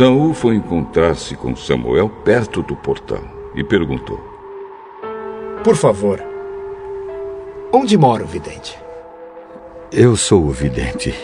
Saul 0.00 0.32
foi 0.32 0.54
encontrar-se 0.54 1.36
com 1.36 1.54
Samuel 1.54 2.08
perto 2.08 2.62
do 2.62 2.74
portão 2.74 3.20
e 3.54 3.62
perguntou: 3.62 4.18
Por 5.62 5.76
favor, 5.76 6.18
Onde 7.70 7.98
mora 7.98 8.24
o 8.24 8.26
vidente? 8.26 8.78
Eu 9.92 10.16
sou 10.16 10.46
o 10.46 10.50
vidente. 10.50 11.14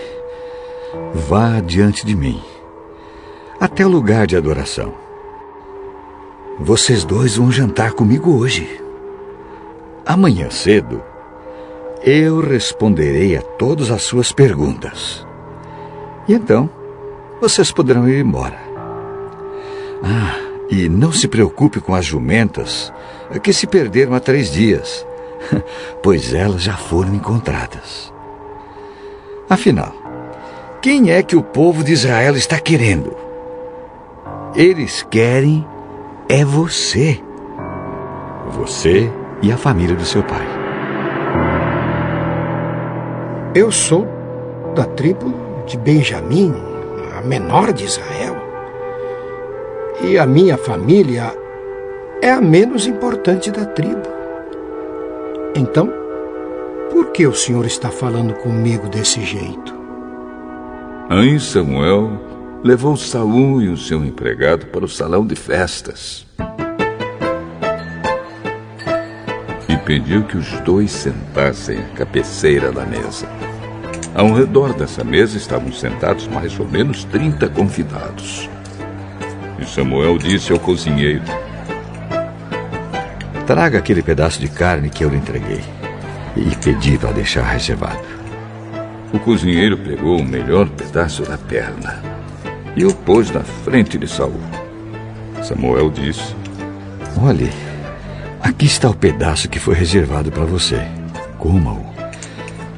Vá 1.14 1.58
diante 1.60 2.04
de 2.04 2.14
mim, 2.14 2.38
até 3.58 3.86
o 3.86 3.88
lugar 3.88 4.26
de 4.26 4.36
adoração. 4.36 4.92
Vocês 6.60 7.02
dois 7.02 7.38
vão 7.38 7.50
jantar 7.50 7.92
comigo 7.92 8.36
hoje. 8.38 8.78
Amanhã 10.04 10.50
cedo, 10.50 11.02
eu 12.04 12.40
responderei 12.40 13.38
a 13.38 13.40
todas 13.40 13.90
as 13.90 14.02
suas 14.02 14.32
perguntas. 14.32 15.26
E 16.28 16.34
então, 16.34 16.68
vocês 17.40 17.72
poderão 17.72 18.06
ir 18.06 18.22
embora. 18.22 18.65
Ah, 20.02 20.36
e 20.70 20.88
não 20.88 21.12
se 21.12 21.28
preocupe 21.28 21.80
com 21.80 21.94
as 21.94 22.04
jumentas 22.04 22.92
que 23.42 23.52
se 23.52 23.66
perderam 23.66 24.14
há 24.14 24.20
três 24.20 24.50
dias. 24.50 25.06
pois 26.02 26.34
elas 26.34 26.62
já 26.62 26.74
foram 26.74 27.14
encontradas. 27.14 28.12
Afinal, 29.48 29.94
quem 30.80 31.10
é 31.10 31.22
que 31.22 31.36
o 31.36 31.42
povo 31.42 31.84
de 31.84 31.92
Israel 31.92 32.36
está 32.36 32.58
querendo? 32.58 33.16
Eles 34.54 35.02
querem 35.02 35.66
é 36.28 36.44
você. 36.44 37.20
Você 38.50 39.10
e 39.42 39.52
a 39.52 39.56
família 39.56 39.94
do 39.94 40.04
seu 40.04 40.22
pai. 40.22 40.46
Eu 43.54 43.70
sou 43.70 44.06
da 44.74 44.84
tribo 44.84 45.32
de 45.66 45.78
Benjamim, 45.78 46.54
a 47.16 47.22
menor 47.22 47.72
de 47.72 47.84
Israel. 47.84 48.45
E 50.02 50.18
a 50.18 50.26
minha 50.26 50.58
família 50.58 51.34
é 52.20 52.30
a 52.30 52.40
menos 52.40 52.86
importante 52.86 53.50
da 53.50 53.64
tribo. 53.64 54.08
Então, 55.54 55.90
por 56.90 57.12
que 57.12 57.26
o 57.26 57.34
senhor 57.34 57.64
está 57.64 57.90
falando 57.90 58.34
comigo 58.34 58.88
desse 58.88 59.24
jeito? 59.24 59.74
Aí 61.08 61.40
Samuel 61.40 62.20
levou 62.62 62.96
Saul 62.96 63.62
e 63.62 63.68
o 63.68 63.76
seu 63.76 64.04
empregado 64.04 64.66
para 64.66 64.84
o 64.84 64.88
salão 64.88 65.26
de 65.26 65.34
festas. 65.34 66.26
E 69.68 69.76
pediu 69.78 70.24
que 70.24 70.36
os 70.36 70.60
dois 70.60 70.90
sentassem 70.90 71.78
à 71.78 71.96
cabeceira 71.96 72.70
da 72.70 72.84
mesa. 72.84 73.26
Ao 74.14 74.32
redor 74.32 74.74
dessa 74.74 75.02
mesa 75.02 75.38
estavam 75.38 75.72
sentados 75.72 76.28
mais 76.28 76.58
ou 76.58 76.66
menos 76.66 77.04
30 77.04 77.48
convidados. 77.48 78.48
E 79.58 79.64
Samuel 79.64 80.18
disse 80.18 80.52
ao 80.52 80.58
cozinheiro: 80.58 81.22
Traga 83.46 83.78
aquele 83.78 84.02
pedaço 84.02 84.40
de 84.40 84.48
carne 84.48 84.90
que 84.90 85.04
eu 85.04 85.08
lhe 85.08 85.16
entreguei 85.16 85.62
e 86.36 86.54
pedi 86.56 86.98
para 86.98 87.12
deixar 87.12 87.44
reservado. 87.44 88.04
O 89.12 89.18
cozinheiro 89.18 89.78
pegou 89.78 90.20
o 90.20 90.24
melhor 90.24 90.68
pedaço 90.68 91.22
da 91.22 91.38
perna 91.38 92.02
e 92.74 92.84
o 92.84 92.92
pôs 92.92 93.30
na 93.30 93.40
frente 93.40 93.96
de 93.96 94.06
Saul. 94.06 94.40
Samuel 95.42 95.90
disse: 95.90 96.34
Olhe, 97.22 97.50
aqui 98.40 98.66
está 98.66 98.90
o 98.90 98.94
pedaço 98.94 99.48
que 99.48 99.58
foi 99.58 99.74
reservado 99.74 100.30
para 100.30 100.44
você. 100.44 100.86
Coma-o, 101.38 101.86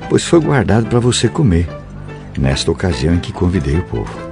pois 0.09 0.25
foi 0.25 0.41
guardado 0.41 0.87
para 0.87 1.01
você 1.01 1.29
comer, 1.29 1.67
nesta 2.39 2.71
ocasião 2.71 3.15
em 3.15 3.19
que 3.19 3.33
convidei 3.33 3.79
o 3.79 3.85
povo. 3.85 4.28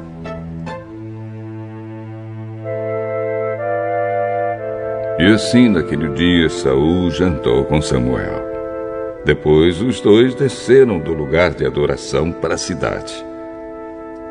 E 5.26 5.28
assim, 5.28 5.68
naquele 5.68 6.08
dia, 6.10 6.48
Saul 6.48 7.10
jantou 7.10 7.64
com 7.64 7.82
Samuel. 7.82 8.44
Depois, 9.24 9.82
os 9.82 10.00
dois 10.00 10.36
desceram 10.36 11.00
do 11.00 11.12
lugar 11.12 11.52
de 11.52 11.66
adoração 11.66 12.30
para 12.30 12.54
a 12.54 12.56
cidade. 12.56 13.12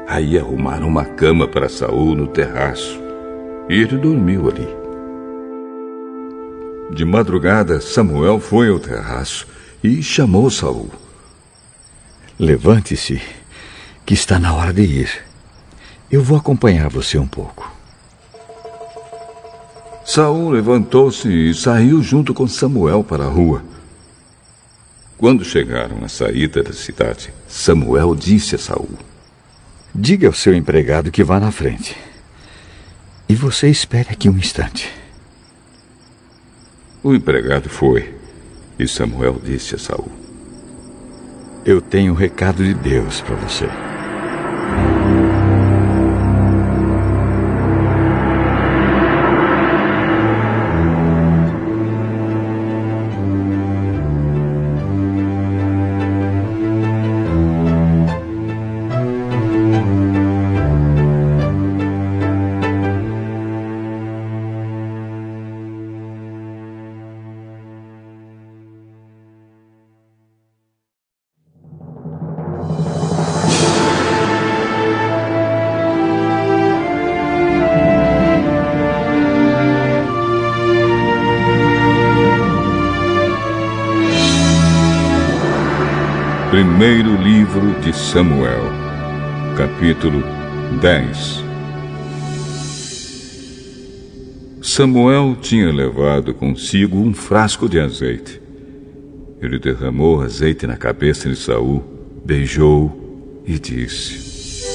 Aí 0.08 0.40
arrumaram 0.40 0.88
uma 0.88 1.04
cama 1.04 1.50
para 1.50 1.68
Saul 1.68 2.16
no 2.16 2.28
terraço, 2.28 2.98
e 3.68 3.74
ele 3.74 3.98
dormiu 3.98 4.48
ali. 4.48 4.70
De 6.92 7.04
madrugada, 7.04 7.82
Samuel 7.82 8.40
foi 8.40 8.70
ao 8.70 8.80
terraço 8.80 9.46
e 9.84 10.02
chamou 10.02 10.50
Saul. 10.50 10.90
Levante-se, 12.40 13.22
que 14.06 14.14
está 14.14 14.40
na 14.40 14.56
hora 14.56 14.72
de 14.72 14.84
ir. 14.84 15.10
Eu 16.10 16.24
vou 16.24 16.38
acompanhar 16.38 16.88
você 16.88 17.18
um 17.18 17.28
pouco. 17.28 17.75
Saul 20.06 20.52
levantou-se 20.52 21.28
e 21.28 21.52
saiu 21.56 22.04
junto 22.04 22.32
com 22.32 22.48
Samuel 22.48 23.04
para 23.04 23.26
a 23.26 23.28
rua. 23.28 23.64
Quando 25.18 25.44
chegaram 25.44 26.06
à 26.06 26.08
saída 26.08 26.62
da 26.62 26.74
cidade, 26.74 27.34
Samuel 27.48 28.14
disse 28.14 28.54
a 28.54 28.60
Saul: 28.60 28.92
Diga 29.96 30.28
ao 30.28 30.34
seu 30.34 30.54
empregado 30.54 31.10
que 31.10 31.24
vá 31.24 31.40
na 31.40 31.52
frente. 31.52 31.98
E 33.28 33.34
você 33.34 33.68
espere 33.68 34.10
aqui 34.12 34.30
um 34.30 34.38
instante. 34.38 34.94
O 37.02 37.16
empregado 37.16 37.68
foi, 37.68 38.14
e 38.78 38.88
Samuel 38.88 39.42
disse 39.44 39.74
a 39.74 39.80
Saul: 39.80 40.12
Eu 41.66 41.82
tenho 41.82 42.14
um 42.14 42.16
recado 42.16 42.64
de 42.64 42.76
Deus 42.76 43.22
para 43.22 43.36
você. 43.36 43.68
De 87.86 87.94
Samuel, 87.94 88.64
capítulo 89.56 90.24
10 90.82 91.44
Samuel 94.60 95.38
tinha 95.40 95.72
levado 95.72 96.34
consigo 96.34 96.98
um 96.98 97.14
frasco 97.14 97.70
de 97.70 97.80
azeite. 97.80 98.42
Ele 99.40 99.60
derramou 99.60 100.24
azeite 100.24 100.66
na 100.66 100.76
cabeça 100.76 101.30
de 101.30 101.36
Saul, 101.36 101.84
beijou 102.26 103.44
e 103.46 103.60
disse: 103.60 104.66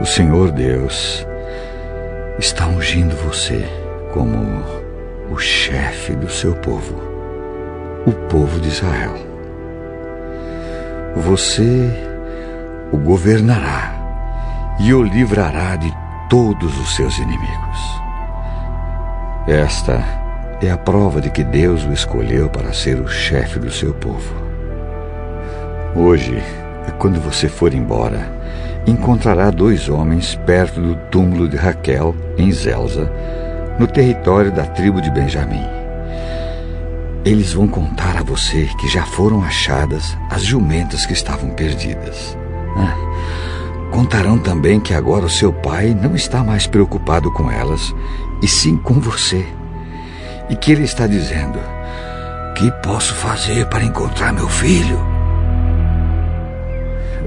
O 0.00 0.04
Senhor 0.04 0.50
Deus 0.50 1.24
está 2.40 2.66
ungindo 2.66 3.14
você 3.14 3.64
como 4.12 4.64
o 5.30 5.38
chefe 5.38 6.12
do 6.16 6.28
seu 6.28 6.56
povo 6.56 7.00
o 8.04 8.12
povo 8.28 8.60
de 8.60 8.68
Israel. 8.68 9.33
Você 11.16 11.90
o 12.90 12.98
governará 12.98 13.94
e 14.80 14.92
o 14.92 15.02
livrará 15.02 15.76
de 15.76 15.92
todos 16.28 16.78
os 16.78 16.96
seus 16.96 17.16
inimigos. 17.18 18.02
Esta 19.46 20.02
é 20.60 20.70
a 20.70 20.76
prova 20.76 21.20
de 21.20 21.30
que 21.30 21.44
Deus 21.44 21.84
o 21.84 21.92
escolheu 21.92 22.48
para 22.48 22.72
ser 22.72 23.00
o 23.00 23.06
chefe 23.06 23.58
do 23.58 23.70
seu 23.70 23.94
povo. 23.94 24.34
Hoje, 25.94 26.42
quando 26.98 27.20
você 27.20 27.48
for 27.48 27.72
embora, 27.72 28.28
encontrará 28.86 29.50
dois 29.50 29.88
homens 29.88 30.34
perto 30.46 30.80
do 30.80 30.96
túmulo 31.10 31.48
de 31.48 31.56
Raquel, 31.56 32.14
em 32.36 32.50
Zelza, 32.50 33.10
no 33.78 33.86
território 33.86 34.50
da 34.50 34.64
tribo 34.64 35.00
de 35.00 35.10
Benjamim. 35.10 35.73
Eles 37.24 37.54
vão 37.54 37.66
contar 37.66 38.18
a 38.18 38.22
você 38.22 38.68
que 38.78 38.86
já 38.86 39.06
foram 39.06 39.42
achadas 39.42 40.14
as 40.28 40.44
jumentas 40.44 41.06
que 41.06 41.14
estavam 41.14 41.48
perdidas. 41.50 42.36
Ah, 42.76 42.94
contarão 43.90 44.38
também 44.38 44.78
que 44.78 44.92
agora 44.92 45.24
o 45.24 45.30
seu 45.30 45.50
pai 45.50 45.94
não 45.94 46.14
está 46.14 46.44
mais 46.44 46.66
preocupado 46.66 47.32
com 47.32 47.50
elas, 47.50 47.94
e 48.42 48.46
sim 48.46 48.76
com 48.76 49.00
você. 49.00 49.46
E 50.50 50.56
que 50.56 50.70
ele 50.70 50.82
está 50.82 51.06
dizendo: 51.06 51.58
Que 52.54 52.70
posso 52.86 53.14
fazer 53.14 53.66
para 53.68 53.84
encontrar 53.84 54.30
meu 54.30 54.48
filho? 54.48 54.98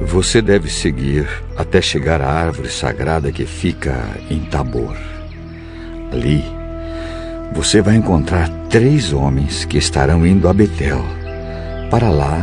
Você 0.04 0.44
deve 0.44 0.70
seguir 0.70 1.28
até 1.58 1.82
chegar 1.82 2.22
à 2.22 2.32
árvore 2.32 2.70
sagrada 2.70 3.32
que 3.32 3.48
fica 3.48 3.98
em 4.30 4.42
Tabor. 4.42 4.96
Ali, 6.12 6.57
você 7.54 7.82
vai 7.82 7.96
encontrar 7.96 8.50
três 8.70 9.14
homens 9.14 9.66
que 9.66 9.78
estarão 9.78 10.26
indo 10.26 10.48
a 10.48 10.54
Betel 10.54 11.04
para 11.90 12.10
lá 12.10 12.40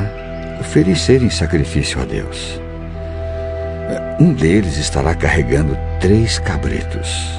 oferecerem 0.61 1.31
sacrifício 1.31 2.01
a 2.01 2.05
Deus. 2.05 2.61
Um 4.19 4.33
deles 4.33 4.77
estará 4.77 5.15
carregando 5.15 5.77
três 6.01 6.39
cabritos, 6.39 7.39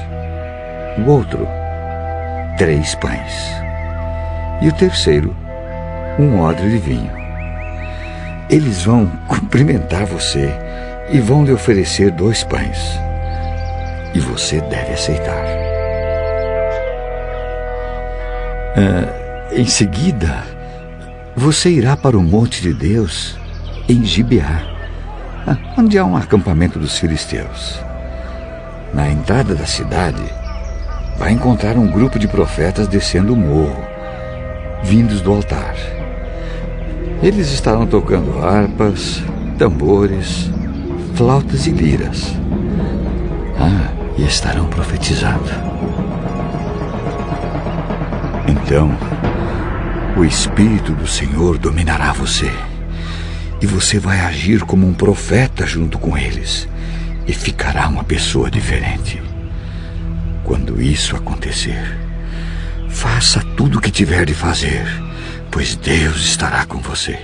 o 0.98 1.10
outro, 1.10 1.46
três 2.56 2.94
pães, 2.94 3.34
e 4.62 4.68
o 4.68 4.72
terceiro, 4.72 5.34
um 6.18 6.40
odre 6.40 6.70
de 6.70 6.78
vinho. 6.78 7.10
Eles 8.48 8.84
vão 8.84 9.06
cumprimentar 9.26 10.06
você 10.06 10.50
e 11.10 11.18
vão 11.18 11.44
lhe 11.44 11.52
oferecer 11.52 12.10
dois 12.10 12.44
pães, 12.44 12.78
e 14.14 14.20
você 14.20 14.60
deve 14.60 14.92
aceitar. 14.92 15.65
Ah, 18.78 19.48
em 19.52 19.64
seguida, 19.64 20.44
você 21.34 21.70
irá 21.70 21.96
para 21.96 22.18
o 22.18 22.22
Monte 22.22 22.60
de 22.60 22.74
Deus, 22.74 23.34
em 23.88 24.04
Gibeá, 24.04 24.66
ah, 25.46 25.56
onde 25.78 25.98
há 25.98 26.04
um 26.04 26.14
acampamento 26.14 26.78
dos 26.78 26.98
filisteus. 26.98 27.80
Na 28.92 29.10
entrada 29.10 29.54
da 29.54 29.64
cidade, 29.64 30.22
vai 31.16 31.32
encontrar 31.32 31.78
um 31.78 31.90
grupo 31.90 32.18
de 32.18 32.28
profetas 32.28 32.86
descendo 32.86 33.32
o 33.32 33.36
morro, 33.36 33.82
vindos 34.82 35.22
do 35.22 35.32
altar. 35.32 35.74
Eles 37.22 37.50
estarão 37.52 37.86
tocando 37.86 38.44
harpas, 38.44 39.22
tambores, 39.58 40.50
flautas 41.14 41.66
e 41.66 41.70
liras. 41.70 42.34
Ah, 43.58 43.90
e 44.18 44.26
estarão 44.26 44.66
profetizando. 44.66 45.75
Então, 48.48 48.96
o 50.16 50.24
Espírito 50.24 50.92
do 50.92 51.06
Senhor 51.06 51.58
dominará 51.58 52.12
você. 52.12 52.50
E 53.60 53.66
você 53.66 53.98
vai 53.98 54.20
agir 54.20 54.62
como 54.62 54.86
um 54.86 54.94
profeta 54.94 55.66
junto 55.66 55.98
com 55.98 56.16
eles. 56.16 56.68
E 57.26 57.32
ficará 57.32 57.88
uma 57.88 58.04
pessoa 58.04 58.50
diferente. 58.50 59.22
Quando 60.44 60.80
isso 60.80 61.16
acontecer, 61.16 61.98
faça 62.88 63.42
tudo 63.56 63.78
o 63.78 63.80
que 63.80 63.90
tiver 63.90 64.24
de 64.24 64.34
fazer, 64.34 64.86
pois 65.50 65.74
Deus 65.74 66.24
estará 66.24 66.64
com 66.64 66.78
você. 66.78 67.18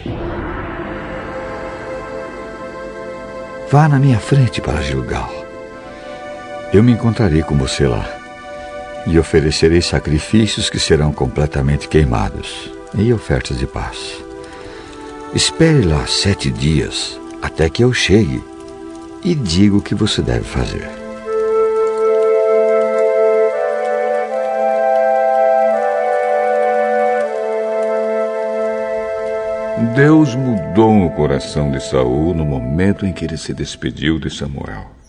Vá 3.71 3.89
na 3.89 3.99
minha 3.99 4.19
frente 4.19 4.61
para 4.61 4.83
Gilgal. 4.83 5.33
Eu 6.73 6.83
me 6.83 6.93
encontrarei 6.93 7.43
com 7.43 7.57
você 7.57 7.87
lá 7.87 8.22
e 9.07 9.19
oferecerei 9.19 9.83
sacrifícios 9.83 10.71
que 10.71 10.79
serão 10.79 11.13
completamente 11.13 11.89
queimados 11.89 12.71
e 12.95 13.13
ofertas 13.13 13.59
de 13.59 13.67
paz. 13.67 14.23
Espere 15.35 15.83
lá 15.83 16.07
sete 16.07 16.51
dias 16.51 17.19
até 17.41 17.69
que 17.69 17.83
eu 17.83 17.93
chegue 17.93 18.43
e 19.25 19.35
diga 19.35 19.77
o 19.77 19.83
que 19.83 19.95
você 19.95 20.23
deve 20.23 20.45
fazer. 20.45 20.89
Deus 29.95 30.35
mudou 30.35 31.05
o 31.07 31.11
coração 31.11 31.71
de 31.71 31.81
Saul 31.81 32.35
no 32.35 32.45
momento 32.45 33.05
em 33.05 33.13
que 33.13 33.25
ele 33.25 33.37
se 33.37 33.53
despediu 33.53 34.19
de 34.19 34.31
Samuel. 34.31 35.02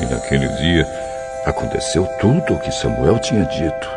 E 0.00 0.06
naquele 0.06 0.48
dia 0.48 0.86
aconteceu 1.46 2.06
tudo 2.20 2.54
o 2.54 2.60
que 2.60 2.72
Samuel 2.72 3.18
tinha 3.18 3.44
dito. 3.44 3.88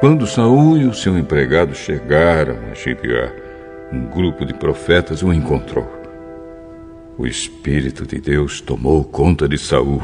Quando 0.00 0.26
Saul 0.26 0.78
e 0.78 0.84
o 0.84 0.94
seu 0.94 1.16
empregado 1.16 1.74
chegaram 1.74 2.56
a 2.70 2.74
Gibeá, 2.74 3.30
um 3.92 4.06
grupo 4.06 4.44
de 4.44 4.52
profetas 4.54 5.22
o 5.22 5.32
encontrou. 5.32 5.86
O 7.16 7.26
Espírito 7.26 8.06
de 8.06 8.20
Deus 8.20 8.60
tomou 8.60 9.04
conta 9.04 9.48
de 9.48 9.56
Saul. 9.58 10.00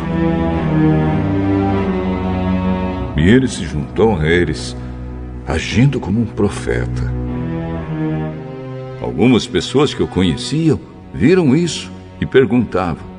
E 3.16 3.28
ele 3.28 3.48
se 3.48 3.64
juntou 3.64 4.16
a 4.16 4.26
eles, 4.26 4.76
agindo 5.46 5.98
como 5.98 6.20
um 6.20 6.26
profeta. 6.26 7.02
Algumas 9.00 9.46
pessoas 9.46 9.92
que 9.92 10.02
o 10.02 10.06
conheciam 10.06 10.78
viram 11.12 11.56
isso 11.56 11.90
e 12.20 12.26
perguntavam: 12.26 13.17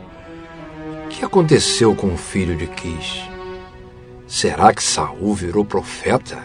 aconteceu 1.29 1.93
com 1.93 2.11
o 2.11 2.17
filho 2.17 2.55
de 2.55 2.65
Quis? 2.65 3.21
Será 4.25 4.73
que 4.73 4.83
Saul 4.83 5.35
virou 5.35 5.63
profeta? 5.63 6.39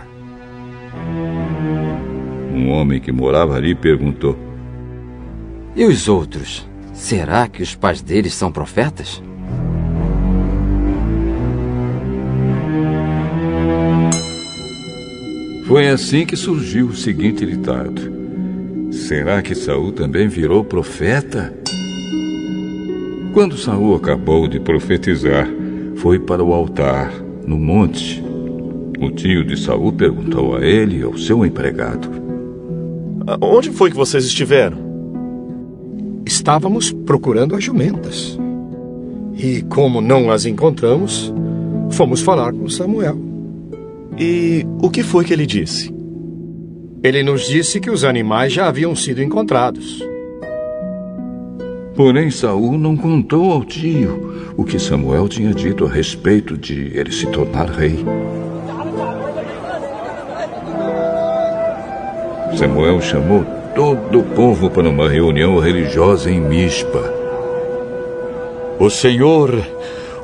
Um 2.53 2.69
homem 2.69 3.01
que 3.01 3.11
morava 3.11 3.57
ali 3.57 3.75
perguntou: 3.75 4.37
E 5.75 5.87
os 5.87 6.07
outros? 6.07 6.69
Será 6.93 7.49
que 7.49 7.63
os 7.63 7.75
pais 7.75 8.03
deles 8.03 8.35
são 8.35 8.53
profetas? 8.53 9.23
Foi 15.67 15.89
assim 15.89 16.27
que 16.27 16.37
surgiu 16.37 16.89
o 16.89 16.95
seguinte 16.95 17.47
ditado: 17.47 18.03
Será 18.93 19.41
que 19.41 19.55
Saul 19.55 19.93
também 19.93 20.29
virou 20.29 20.63
profeta? 20.63 21.64
Quando 23.35 23.59
Saul 23.59 23.97
acabou 23.97 24.47
de 24.47 24.61
profetizar, 24.61 25.49
foi 25.97 26.21
para 26.21 26.45
o 26.45 26.55
altar 26.55 27.13
no 27.45 27.59
monte. 27.59 28.23
O 29.01 29.11
tio 29.11 29.45
de 29.45 29.57
Saul 29.57 29.93
perguntou 29.93 30.55
a 30.55 30.65
ele 30.65 31.01
e 31.01 31.03
ao 31.03 31.19
seu 31.19 31.45
empregado: 31.45 32.09
Onde 33.43 33.73
foi 33.73 33.91
que 33.91 33.97
vocês 33.97 34.25
estiveram? 34.25 34.79
Estávamos 36.25 36.93
procurando 36.93 37.57
as 37.57 37.65
jumentas. 37.65 38.39
E 39.37 39.63
como 39.63 40.01
não 40.01 40.31
as 40.31 40.47
encontramos, 40.47 41.35
fomos 41.91 42.21
falar 42.21 42.53
com 42.53 42.69
Samuel. 42.69 43.19
E 44.17 44.65
o 44.81 44.89
que 44.89 45.03
foi 45.03 45.25
que 45.25 45.33
ele 45.33 45.45
disse? 45.45 45.93
Ele 47.03 47.25
nos 47.25 47.49
disse 47.49 47.81
que 47.81 47.91
os 47.91 48.05
animais 48.05 48.53
já 48.53 48.69
haviam 48.69 48.95
sido 48.95 49.21
encontrados. 49.21 50.14
Porém, 51.97 52.29
Saul 52.29 52.77
não 52.77 52.97
contou 52.97 53.53
ao 53.53 53.65
tio 53.65 54.53
o 54.57 54.65
que 54.65 54.81
Samuel 54.81 55.29
tinha 55.29 55.55
dito 55.55 55.87
a 55.87 55.89
respeito 55.89 56.57
de 56.57 56.91
ele 56.93 57.13
se 57.13 57.27
tornar 57.27 57.67
rei. 57.67 58.05
Samuel 62.57 63.01
chamou 63.01 63.45
todo 63.77 64.21
o 64.21 64.23
povo 64.23 64.71
para 64.71 64.89
uma 64.89 65.09
reunião 65.09 65.59
religiosa 65.61 66.31
em 66.31 66.41
Mispa. 66.41 67.13
O 68.79 68.91
Senhor, 68.91 69.65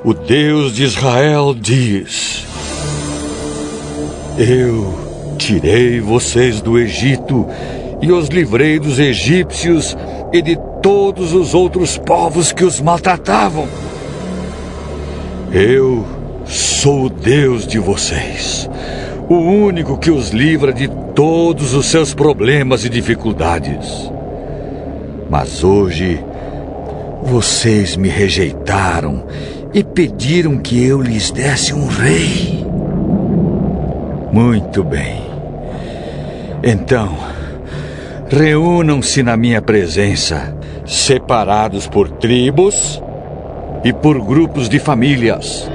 o 0.05 0.12
Deus 0.12 0.72
de 0.72 0.82
Israel, 0.82 1.55
diz: 1.55 2.47
Eu 4.36 4.92
tirei 5.38 6.01
vocês 6.01 6.60
do 6.60 6.76
Egito 6.76 7.47
e 8.02 8.10
os 8.10 8.28
livrei 8.28 8.80
dos 8.80 8.98
egípcios 8.98 9.97
e 10.32 10.42
de 10.42 10.56
todos 10.82 11.32
os 11.32 11.55
outros 11.55 11.98
povos 11.98 12.52
que 12.52 12.65
os 12.65 12.81
maltratavam. 12.81 13.69
Eu 15.52 16.05
sou 16.47 17.07
o 17.07 17.11
Deus 17.11 17.66
de 17.66 17.78
vocês, 17.78 18.69
o 19.28 19.35
único 19.35 19.98
que 19.98 20.11
os 20.11 20.31
livra 20.31 20.73
de 20.73 20.89
todos 21.15 21.74
os 21.74 21.86
seus 21.86 22.15
problemas 22.15 22.85
e 22.85 22.89
dificuldades. 22.89 24.11
Mas 25.28 25.62
hoje, 25.62 26.24
vocês 27.23 27.97
me 27.97 28.09
rejeitaram 28.09 29.24
e 29.73 29.85
pediram 29.85 30.59
que 30.59 30.85
eu 30.85 31.01
lhes 31.01 31.31
desse 31.31 31.74
um 31.74 31.86
rei. 31.86 32.65
Muito 34.32 34.82
bem. 34.82 35.23
Então, 36.62 37.16
reúnam-se 38.28 39.23
na 39.23 39.36
minha 39.36 39.61
presença, 39.61 40.55
separados 40.90 41.86
por 41.86 42.10
tribos 42.10 43.00
e 43.84 43.92
por 43.92 44.20
grupos 44.20 44.68
de 44.68 44.80
famílias. 44.80 45.70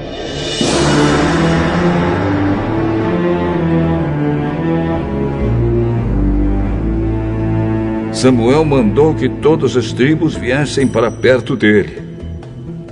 Samuel 8.12 8.66
mandou 8.66 9.14
que 9.14 9.30
todas 9.30 9.78
as 9.78 9.94
tribos 9.94 10.36
viessem 10.36 10.86
para 10.86 11.10
perto 11.10 11.56
dele. 11.56 12.04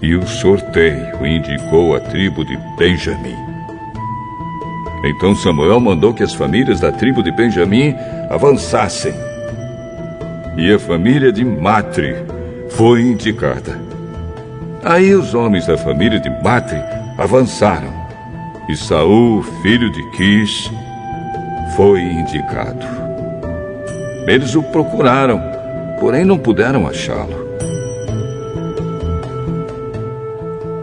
E 0.01 0.15
o 0.15 0.25
sorteio 0.25 1.25
indicou 1.25 1.93
a 1.95 1.99
tribo 1.99 2.45
de 2.45 2.57
Benjamim. 2.77 3.35
Então 5.03 5.35
Samuel 5.35 5.81
mandou 5.81 6.13
que 6.13 6.23
as 6.23 6.33
famílias 6.33 6.79
da 6.79 6.91
tribo 6.91 7.21
de 7.21 7.31
Benjamim 7.31 7.93
avançassem. 8.29 9.32
E 10.55 10.71
a 10.71 10.77
família 10.79 11.31
de 11.31 11.43
Matre 11.43 12.15
foi 12.69 13.01
indicada. 13.01 13.79
Aí 14.83 15.13
os 15.13 15.33
homens 15.33 15.65
da 15.65 15.77
família 15.77 16.19
de 16.19 16.29
Matre 16.43 16.79
avançaram. 17.17 17.91
E 18.69 18.75
Saul, 18.75 19.43
filho 19.61 19.91
de 19.91 20.11
Quis, 20.11 20.71
foi 21.75 21.99
indicado. 22.01 22.85
Eles 24.27 24.55
o 24.55 24.63
procuraram, 24.63 25.41
porém 25.99 26.23
não 26.23 26.37
puderam 26.37 26.87
achá-lo. 26.87 27.43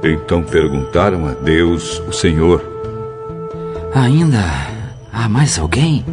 Então 0.02 0.42
perguntaram 0.42 1.26
a 1.26 1.32
Deus, 1.32 2.02
o 2.08 2.12
Senhor: 2.12 2.62
Ainda 3.94 4.42
há 5.12 5.28
mais 5.28 5.58
alguém? 5.58 6.04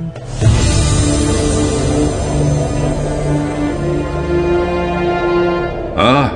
Ah, 6.00 6.30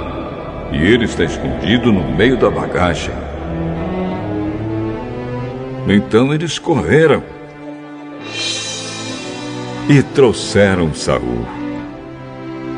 e 0.72 0.78
ele 0.78 1.06
está 1.06 1.24
escondido 1.24 1.92
no 1.92 2.04
meio 2.16 2.36
da 2.36 2.50
bagagem. 2.50 3.14
Então 5.88 6.34
eles 6.34 6.58
correram 6.58 7.22
e 9.88 10.02
trouxeram 10.16 10.92
Saul. 10.96 11.46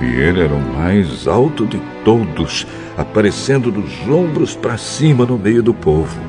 E 0.02 0.06
ele 0.06 0.44
era 0.44 0.54
o 0.54 0.60
mais 0.60 1.26
alto 1.26 1.66
de 1.66 1.80
todos, 2.04 2.68
aparecendo 2.98 3.72
dos 3.72 4.06
ombros 4.10 4.54
para 4.54 4.78
cima 4.78 5.26
no 5.26 5.38
meio 5.38 5.64
do 5.64 5.74
povo. 5.74 6.20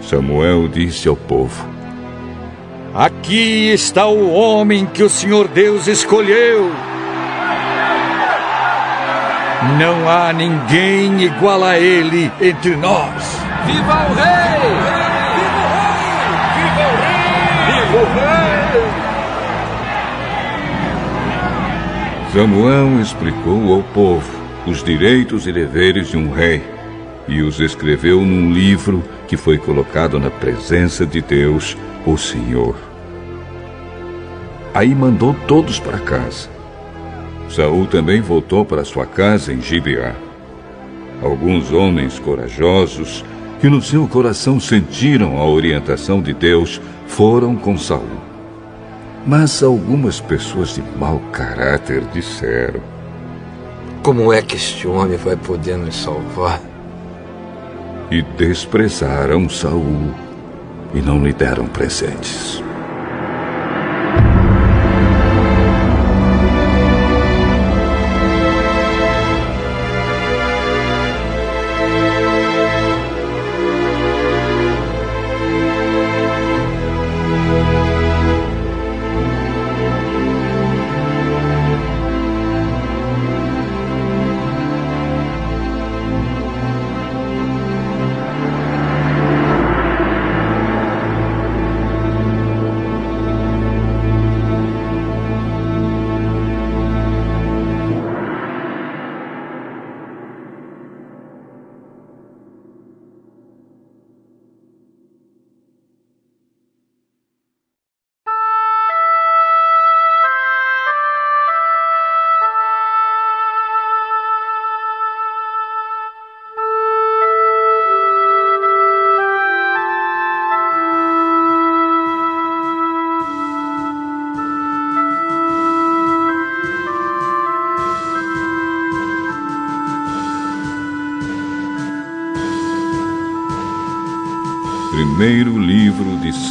Samuel 0.00 0.68
disse 0.68 1.06
ao 1.06 1.16
povo: 1.16 1.68
Aqui 2.94 3.68
está 3.68 4.06
o 4.06 4.32
homem 4.32 4.86
que 4.86 5.02
o 5.02 5.10
Senhor 5.10 5.48
Deus 5.48 5.86
escolheu. 5.86 6.93
Não 9.78 10.08
há 10.08 10.32
ninguém 10.32 11.22
igual 11.22 11.64
a 11.64 11.78
ele 11.78 12.30
entre 12.40 12.76
nós. 12.76 13.40
Viva 13.66 14.06
o 14.10 14.14
rei! 14.14 14.70
Viva 16.54 16.84
o 16.90 16.96
rei! 17.00 17.34
Viva 17.66 17.98
o 17.98 18.04
rei! 18.14 18.34
Samuel 22.32 23.00
explicou 23.00 23.74
ao 23.74 23.82
povo 23.82 24.28
os 24.66 24.82
direitos 24.82 25.46
e 25.46 25.52
deveres 25.52 26.08
de 26.08 26.16
um 26.16 26.32
rei 26.32 26.62
e 27.26 27.42
os 27.42 27.60
escreveu 27.60 28.20
num 28.20 28.52
livro 28.52 29.02
que 29.26 29.36
foi 29.36 29.58
colocado 29.58 30.18
na 30.18 30.30
presença 30.30 31.06
de 31.06 31.20
Deus, 31.20 31.76
o 32.04 32.16
Senhor. 32.16 32.76
Aí 34.74 34.94
mandou 34.94 35.34
todos 35.46 35.78
para 35.78 35.98
casa. 35.98 36.48
Saul 37.48 37.86
também 37.86 38.20
voltou 38.20 38.64
para 38.64 38.84
sua 38.84 39.06
casa 39.06 39.52
em 39.52 39.60
Gibeá. 39.60 40.14
Alguns 41.22 41.72
homens 41.72 42.18
corajosos 42.18 43.24
que 43.60 43.68
no 43.68 43.80
seu 43.80 44.06
coração 44.06 44.58
sentiram 44.60 45.38
a 45.38 45.46
orientação 45.46 46.20
de 46.20 46.34
Deus 46.34 46.80
foram 47.06 47.56
com 47.56 47.78
Saul. 47.78 48.02
Mas 49.26 49.62
algumas 49.62 50.20
pessoas 50.20 50.74
de 50.74 50.82
mau 50.98 51.18
caráter 51.32 52.02
disseram: 52.12 52.80
Como 54.02 54.32
é 54.32 54.42
que 54.42 54.56
este 54.56 54.86
homem 54.86 55.16
vai 55.16 55.36
poder 55.36 55.78
nos 55.78 55.96
salvar? 55.96 56.60
E 58.10 58.20
desprezaram 58.36 59.48
Saul 59.48 60.12
e 60.92 61.00
não 61.00 61.24
lhe 61.24 61.32
deram 61.32 61.66
presentes. 61.66 62.62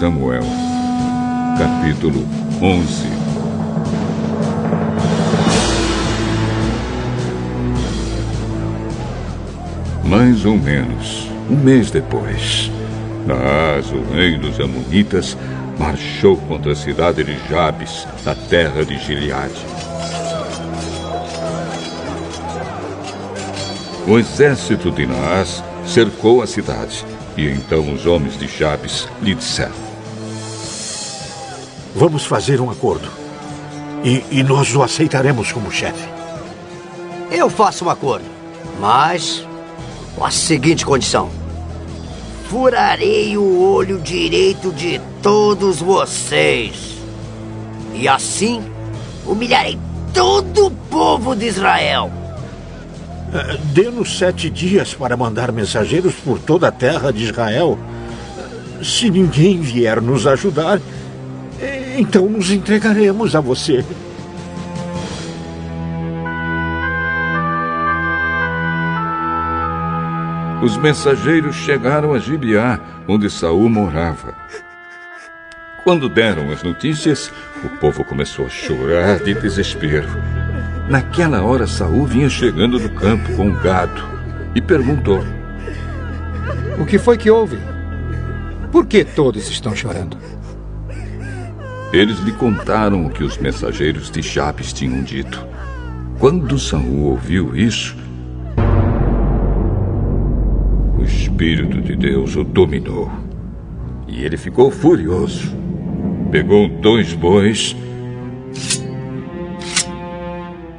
Samuel, 0.03 0.43
capítulo 1.57 2.27
11. 2.61 3.07
Mais 10.03 10.43
ou 10.43 10.57
menos 10.57 11.29
um 11.49 11.55
mês 11.55 11.89
depois, 11.89 12.69
Naas, 13.25 13.89
o 13.93 14.13
rei 14.13 14.37
dos 14.37 14.59
Amonitas, 14.59 15.37
marchou 15.79 16.35
contra 16.35 16.73
a 16.73 16.75
cidade 16.75 17.23
de 17.23 17.37
Jabes, 17.47 18.05
na 18.25 18.35
terra 18.35 18.83
de 18.83 18.97
Gileade. 18.97 19.65
O 24.05 24.19
exército 24.19 24.91
de 24.91 25.05
Naas 25.05 25.63
cercou 25.85 26.41
a 26.41 26.47
cidade 26.47 27.05
e 27.37 27.47
então 27.47 27.93
os 27.93 28.05
homens 28.05 28.37
de 28.37 28.47
Jabes 28.47 29.07
lhe 29.21 29.33
disseram: 29.33 29.82
Vamos 32.03 32.25
fazer 32.25 32.59
um 32.59 32.69
acordo. 32.69 33.07
E, 34.03 34.25
e 34.29 34.43
nós 34.43 34.75
o 34.75 34.83
aceitaremos 34.83 35.53
como 35.53 35.71
chefe. 35.71 36.05
Eu 37.31 37.49
faço 37.49 37.85
um 37.85 37.89
acordo, 37.89 38.25
mas 38.77 39.47
com 40.13 40.25
a 40.25 40.29
seguinte 40.29 40.85
condição: 40.85 41.29
furarei 42.49 43.37
o 43.37 43.61
olho 43.61 44.01
direito 44.01 44.73
de 44.73 44.99
todos 45.21 45.79
vocês. 45.79 46.97
E 47.93 48.05
assim 48.05 48.61
humilharei 49.25 49.79
todo 50.13 50.65
o 50.65 50.71
povo 50.71 51.33
de 51.37 51.45
Israel. 51.45 52.11
Eh, 53.33 53.57
Dê-nos 53.71 54.17
sete 54.17 54.49
dias 54.49 54.93
para 54.93 55.15
mandar 55.15 55.53
mensageiros 55.53 56.15
por 56.15 56.37
toda 56.37 56.67
a 56.67 56.71
terra 56.71 57.13
de 57.13 57.23
Israel. 57.23 57.79
Se 58.83 59.09
ninguém 59.09 59.61
vier 59.61 60.01
nos 60.01 60.27
ajudar, 60.27 60.81
então 61.95 62.27
nos 62.27 62.51
entregaremos 62.51 63.35
a 63.35 63.39
você. 63.39 63.83
Os 70.63 70.77
mensageiros 70.77 71.55
chegaram 71.57 72.13
a 72.13 72.19
Gibeá, 72.19 72.79
onde 73.07 73.29
Saul 73.29 73.69
morava. 73.69 74.33
Quando 75.83 76.07
deram 76.07 76.49
as 76.51 76.63
notícias, 76.63 77.29
o 77.63 77.69
povo 77.79 78.05
começou 78.05 78.45
a 78.45 78.49
chorar 78.49 79.19
de 79.19 79.33
desespero. 79.33 80.07
Naquela 80.89 81.41
hora, 81.43 81.67
Saul 81.67 82.05
vinha 82.05 82.29
chegando 82.29 82.79
do 82.79 82.89
campo 82.89 83.35
com 83.35 83.49
o 83.49 83.59
gado 83.59 84.01
e 84.55 84.61
perguntou: 84.61 85.21
O 86.79 86.85
que 86.85 86.97
foi 86.97 87.17
que 87.17 87.29
houve? 87.29 87.57
Por 88.71 88.85
que 88.85 89.03
todos 89.03 89.49
estão 89.49 89.75
chorando? 89.75 90.17
Eles 91.93 92.17
lhe 92.21 92.31
contaram 92.31 93.05
o 93.05 93.09
que 93.11 93.23
os 93.23 93.37
mensageiros 93.37 94.09
de 94.09 94.19
Jabes 94.19 94.73
tinham 94.73 95.03
dito. 95.03 95.45
Quando 96.17 96.57
Saul 96.57 97.11
ouviu 97.11 97.55
isso, 97.55 97.95
o 100.97 101.03
Espírito 101.03 101.79
de 101.79 101.95
Deus 101.95 102.35
o 102.35 102.43
dominou. 102.43 103.11
E 104.07 104.23
ele 104.23 104.37
ficou 104.37 104.71
furioso. 104.71 105.55
Pegou 106.31 106.67
dois 106.67 107.13
bois, 107.13 107.75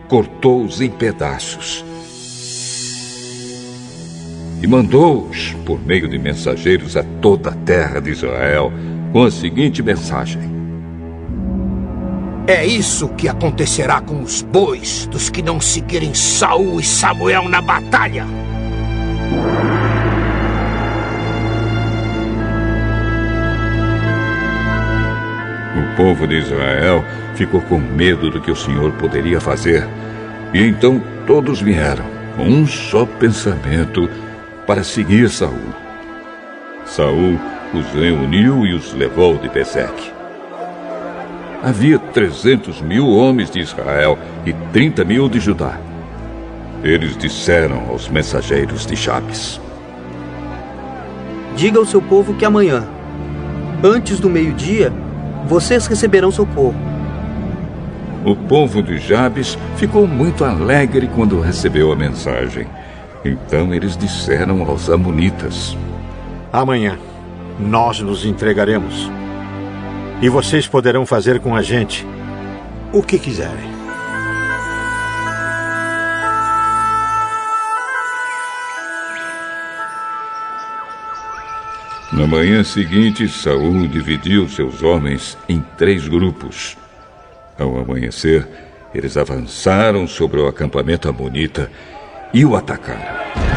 cortou-os 0.09 0.81
em 0.81 0.91
pedaços 0.91 1.85
e 4.61 4.67
mandou-os 4.67 5.53
por 5.65 5.81
meio 5.87 6.09
de 6.09 6.19
mensageiros 6.19 6.97
a 6.97 7.05
toda 7.21 7.51
a 7.51 7.55
terra 7.55 8.01
de 8.01 8.11
Israel 8.11 8.73
com 9.13 9.23
a 9.23 9.31
seguinte 9.31 9.81
mensagem: 9.81 10.54
É 12.47 12.67
isso 12.67 13.09
que 13.09 13.27
acontecerá 13.27 14.03
com 14.03 14.23
os 14.23 14.43
bois 14.43 15.07
dos 15.07 15.31
que 15.31 15.41
não 15.41 15.63
seguirem 15.63 16.13
Saul 16.13 16.79
e 16.79 16.85
Samuel 16.85 17.49
na 17.49 17.63
batalha. 17.63 18.27
O 25.75 25.97
povo 25.97 26.27
de 26.27 26.35
Israel 26.35 27.03
ficou 27.35 27.63
com 27.63 27.79
medo 27.79 28.31
do 28.31 28.43
que 28.43 28.51
o 28.51 28.57
Senhor 28.57 28.93
poderia 28.93 29.41
fazer. 29.41 29.89
E 30.53 30.63
então 30.63 31.03
todos 31.27 31.63
vieram, 31.63 32.05
com 32.37 32.45
um 32.45 32.67
só 32.67 33.07
pensamento, 33.07 34.07
para 34.67 34.85
seguir 34.85 35.31
Saul. 35.31 35.75
Saul 36.85 37.41
os 37.73 37.87
reuniu 37.95 38.67
e 38.67 38.75
os 38.75 38.93
levou 38.93 39.39
de 39.39 39.49
Bezeque. 39.49 40.14
Havia 41.65 41.99
trezentos 41.99 42.83
mil 42.83 43.09
homens 43.09 43.51
de 43.51 43.59
Israel 43.59 44.19
e 44.45 44.53
trinta 44.71 45.03
mil 45.03 45.31
de 45.31 45.41
Judá. 45.41 45.81
Eles 46.83 47.17
disseram 47.17 47.89
aos 47.89 48.07
mensageiros 48.07 48.85
de 48.85 48.95
Jabes: 48.95 49.59
Diga 51.57 51.79
ao 51.79 51.87
seu 51.87 52.03
povo 52.03 52.35
que 52.35 52.45
amanhã, 52.45 52.87
antes 53.83 54.21
do 54.21 54.29
meio-dia, 54.29 54.93
vocês 55.47 55.87
receberão 55.87 56.31
socorro. 56.31 56.77
O 58.27 58.37
povo 58.37 58.83
de 58.83 58.99
Jabes 58.99 59.57
ficou 59.77 60.07
muito 60.07 60.45
alegre 60.45 61.09
quando 61.15 61.41
recebeu 61.41 61.91
a 61.91 61.97
mensagem. 61.97 62.67
Então 63.25 63.73
eles 63.73 63.97
disseram 63.97 64.63
aos 64.65 64.91
Amonitas: 64.91 65.75
Amanhã 66.53 66.99
nós 67.59 68.01
nos 68.01 68.27
entregaremos. 68.27 69.11
E 70.21 70.29
vocês 70.29 70.67
poderão 70.67 71.05
fazer 71.05 71.41
com 71.41 71.55
a 71.55 71.63
gente 71.63 72.07
o 72.93 73.03
que 73.03 73.19
quiserem. 73.19 73.75
Na 82.13 82.29
manhã 82.29 82.63
seguinte, 82.63 83.29
Saul 83.29 83.89
dividiu 83.89 84.49
seus 84.49 84.83
homens 84.85 85.37
em 85.49 85.61
três 85.77 86.07
grupos. 86.07 86.77
Ao 87.59 87.77
amanhecer, 87.77 88.47
eles 88.95 89.17
avançaram 89.17 90.07
sobre 90.07 90.41
o 90.41 90.47
acampamento 90.47 91.09
amonita 91.09 91.69
e 92.33 92.45
o 92.45 92.55
atacaram. 92.55 93.54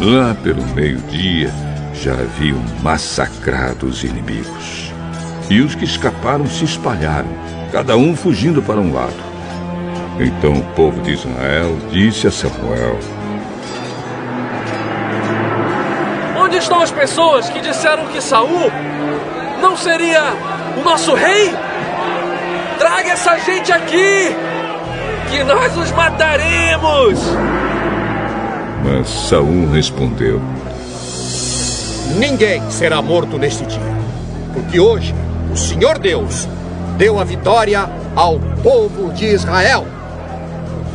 Lá 0.00 0.34
pelo 0.42 0.66
meio-dia, 0.74 1.50
já 1.94 2.12
haviam 2.12 2.60
massacrado 2.82 3.86
os 3.86 4.02
inimigos. 4.02 4.92
E 5.48 5.60
os 5.60 5.74
que 5.74 5.84
escaparam 5.84 6.46
se 6.46 6.64
espalharam, 6.64 7.28
cada 7.70 7.96
um 7.96 8.16
fugindo 8.16 8.60
para 8.60 8.80
um 8.80 8.92
lado. 8.92 9.14
Então 10.18 10.52
o 10.52 10.64
povo 10.74 11.00
de 11.02 11.12
Israel 11.12 11.76
disse 11.90 12.26
a 12.26 12.30
Samuel: 12.30 12.98
Onde 16.36 16.56
estão 16.56 16.80
as 16.80 16.90
pessoas 16.90 17.48
que 17.48 17.60
disseram 17.60 18.06
que 18.06 18.20
Saul 18.20 18.70
não 19.60 19.76
seria 19.76 20.24
o 20.76 20.82
nosso 20.82 21.14
rei? 21.14 21.54
Traga 22.78 23.12
essa 23.12 23.38
gente 23.38 23.72
aqui, 23.72 24.34
que 25.30 25.44
nós 25.44 25.76
os 25.76 25.92
mataremos! 25.92 27.63
Mas 28.84 29.08
Saul 29.08 29.70
respondeu: 29.70 30.40
Ninguém 32.18 32.62
será 32.70 33.00
morto 33.00 33.38
neste 33.38 33.64
dia, 33.64 33.80
porque 34.52 34.78
hoje 34.78 35.14
o 35.50 35.56
Senhor 35.56 35.98
Deus 35.98 36.46
deu 36.98 37.18
a 37.18 37.24
vitória 37.24 37.88
ao 38.14 38.38
povo 38.62 39.10
de 39.12 39.24
Israel. 39.24 39.86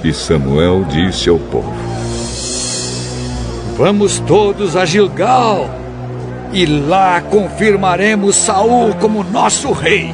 E 0.03 0.13
Samuel 0.13 0.85
disse 0.85 1.29
ao 1.29 1.39
povo: 1.39 1.73
Vamos 3.75 4.19
todos 4.19 4.75
a 4.75 4.85
Gilgal 4.85 5.67
e 6.53 6.65
lá 6.65 7.21
confirmaremos 7.21 8.35
Saul 8.35 8.93
como 8.95 9.23
nosso 9.23 9.71
rei. 9.71 10.13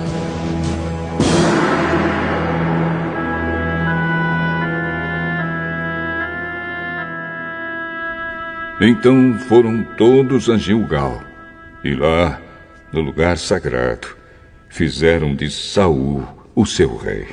Então 8.79 9.39
foram 9.47 9.83
todos 9.97 10.49
a 10.49 10.57
Gilgal, 10.57 11.23
e 11.81 11.93
lá, 11.93 12.41
no 12.91 12.99
lugar 12.99 13.37
sagrado, 13.37 14.09
fizeram 14.67 15.33
de 15.33 15.49
Saul 15.49 16.27
o 16.53 16.65
seu 16.65 16.97
rei. 16.97 17.25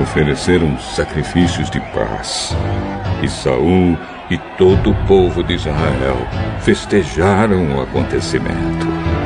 Ofereceram 0.00 0.78
sacrifícios 0.78 1.70
de 1.70 1.80
paz. 1.92 2.56
E 3.22 3.28
Saul 3.28 3.98
e 4.30 4.38
todo 4.56 4.92
o 4.92 5.06
povo 5.06 5.44
de 5.44 5.52
Israel 5.52 6.16
festejaram 6.60 7.76
o 7.76 7.82
acontecimento. 7.82 9.19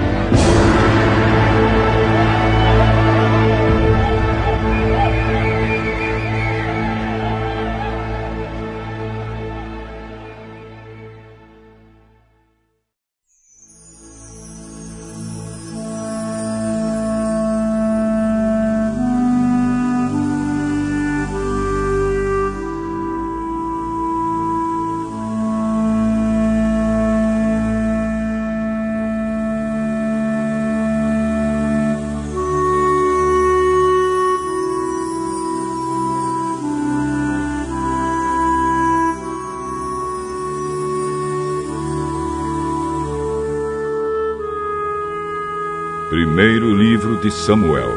Samuel, 47.42 47.90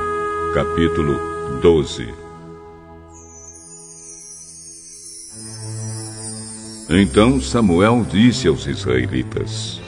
capítulo 0.54 1.18
12. 1.62 2.14
Então 6.90 7.40
Samuel 7.40 8.06
disse 8.10 8.50
aos 8.50 8.66
israelitas: 8.66 9.80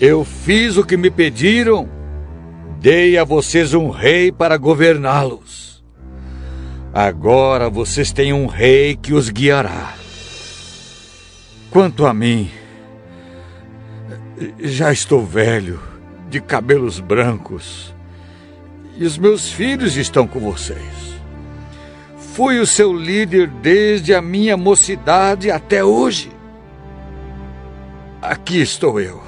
Eu 0.00 0.24
fiz 0.24 0.78
o 0.78 0.86
que 0.86 0.96
me 0.96 1.10
pediram, 1.10 1.86
dei 2.80 3.18
a 3.18 3.24
vocês 3.24 3.74
um 3.74 3.90
rei 3.90 4.32
para 4.32 4.56
governá-los. 4.56 5.84
Agora 6.94 7.68
vocês 7.68 8.12
têm 8.12 8.32
um 8.32 8.46
rei 8.46 8.96
que 8.96 9.12
os 9.12 9.28
guiará. 9.28 9.94
Quanto 11.70 12.06
a 12.06 12.14
mim, 12.14 12.48
já 14.58 14.90
estou 14.90 15.26
velho 15.26 15.78
de 16.30 16.40
cabelos 16.40 16.98
brancos. 16.98 17.91
E 18.96 19.04
os 19.04 19.16
meus 19.16 19.50
filhos 19.50 19.96
estão 19.96 20.26
com 20.26 20.38
vocês. 20.38 21.12
Fui 22.34 22.58
o 22.58 22.66
seu 22.66 22.92
líder 22.92 23.48
desde 23.48 24.14
a 24.14 24.22
minha 24.22 24.56
mocidade 24.56 25.50
até 25.50 25.84
hoje. 25.84 26.30
Aqui 28.20 28.60
estou 28.60 29.00
eu. 29.00 29.22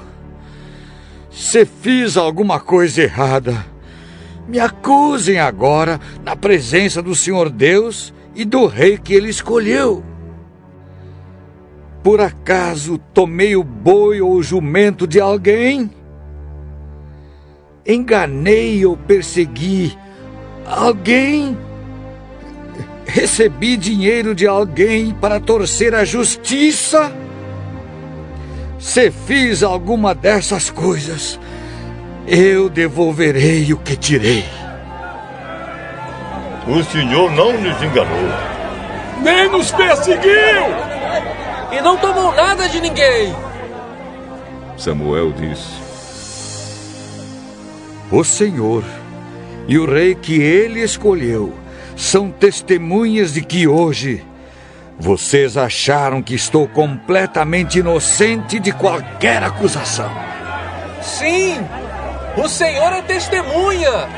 Se 1.29 1.65
fiz 1.65 2.15
alguma 2.15 2.59
coisa 2.59 3.03
errada, 3.03 3.65
me 4.47 4.59
acusem 4.59 5.39
agora 5.39 5.99
na 6.23 6.35
presença 6.35 7.01
do 7.01 7.13
Senhor 7.13 7.49
Deus 7.49 8.13
e 8.33 8.45
do 8.45 8.65
rei 8.67 8.97
que 8.97 9.13
ele 9.13 9.29
escolheu. 9.29 10.03
Por 12.03 12.21
acaso 12.21 12.99
tomei 13.13 13.55
o 13.55 13.63
boi 13.63 14.21
ou 14.21 14.35
o 14.35 14.43
jumento 14.43 15.07
de 15.07 15.19
alguém? 15.19 15.89
Enganei 17.85 18.85
ou 18.85 18.97
persegui 18.97 19.97
alguém? 20.65 21.57
Recebi 23.05 23.77
dinheiro 23.77 24.33
de 24.33 24.47
alguém 24.47 25.13
para 25.13 25.39
torcer 25.39 25.93
a 25.93 26.03
justiça? 26.03 27.11
Se 28.79 29.11
fiz 29.11 29.63
alguma 29.63 30.13
dessas 30.13 30.69
coisas, 30.69 31.39
eu 32.27 32.69
devolverei 32.69 33.71
o 33.71 33.77
que 33.77 33.95
tirei. 33.95 34.43
O 36.67 36.83
senhor 36.83 37.31
não 37.31 37.53
nos 37.53 37.81
enganou. 37.81 38.29
Nem 39.21 39.49
nos 39.49 39.71
perseguiu! 39.71 40.65
E 41.71 41.81
não 41.81 41.95
tomou 41.97 42.33
nada 42.33 42.67
de 42.67 42.81
ninguém. 42.81 43.35
Samuel 44.77 45.31
disse: 45.31 45.84
o 48.11 48.23
Senhor 48.23 48.83
e 49.67 49.77
o 49.77 49.85
rei 49.85 50.15
que 50.15 50.39
ele 50.39 50.81
escolheu 50.81 51.53
são 51.95 52.29
testemunhas 52.29 53.33
de 53.33 53.41
que 53.41 53.67
hoje 53.67 54.23
vocês 54.97 55.57
acharam 55.57 56.21
que 56.21 56.35
estou 56.35 56.67
completamente 56.67 57.79
inocente 57.79 58.59
de 58.59 58.71
qualquer 58.71 59.43
acusação. 59.43 60.11
Sim, 61.01 61.57
o 62.37 62.47
Senhor 62.47 62.93
é 62.93 63.01
testemunha. 63.01 64.09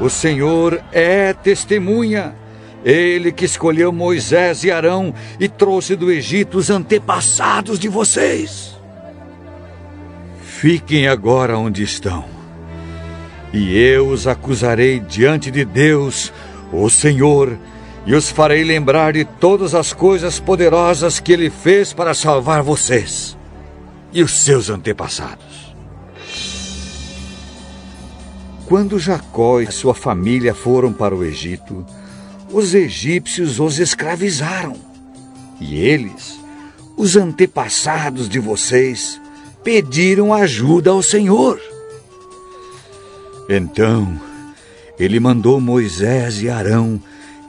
O 0.00 0.10
Senhor 0.10 0.82
é 0.92 1.32
testemunha. 1.32 2.34
Ele 2.84 3.32
que 3.32 3.44
escolheu 3.44 3.90
Moisés 3.90 4.62
e 4.62 4.70
Arão 4.70 5.12
e 5.40 5.48
trouxe 5.48 5.96
do 5.96 6.12
Egito 6.12 6.58
os 6.58 6.70
antepassados 6.70 7.78
de 7.78 7.88
vocês. 7.88 8.75
Fiquem 10.58 11.06
agora 11.06 11.58
onde 11.58 11.82
estão, 11.82 12.24
e 13.52 13.76
eu 13.76 14.08
os 14.08 14.26
acusarei 14.26 14.98
diante 14.98 15.50
de 15.50 15.66
Deus, 15.66 16.32
o 16.72 16.88
Senhor, 16.88 17.58
e 18.06 18.14
os 18.14 18.30
farei 18.30 18.64
lembrar 18.64 19.12
de 19.12 19.22
todas 19.22 19.74
as 19.74 19.92
coisas 19.92 20.40
poderosas 20.40 21.20
que 21.20 21.30
ele 21.30 21.50
fez 21.50 21.92
para 21.92 22.14
salvar 22.14 22.62
vocês 22.62 23.36
e 24.14 24.22
os 24.22 24.32
seus 24.32 24.70
antepassados. 24.70 25.74
Quando 28.64 28.98
Jacó 28.98 29.60
e 29.60 29.70
sua 29.70 29.92
família 29.92 30.54
foram 30.54 30.90
para 30.90 31.14
o 31.14 31.22
Egito, 31.22 31.84
os 32.50 32.72
egípcios 32.72 33.60
os 33.60 33.78
escravizaram. 33.78 34.74
E 35.60 35.76
eles, 35.76 36.40
os 36.96 37.14
antepassados 37.14 38.26
de 38.26 38.38
vocês, 38.38 39.20
pediram 39.66 40.32
ajuda 40.32 40.90
ao 40.90 41.02
Senhor. 41.02 41.60
Então, 43.48 44.16
ele 44.96 45.18
mandou 45.18 45.60
Moisés 45.60 46.40
e 46.40 46.48
Arão, 46.48 47.02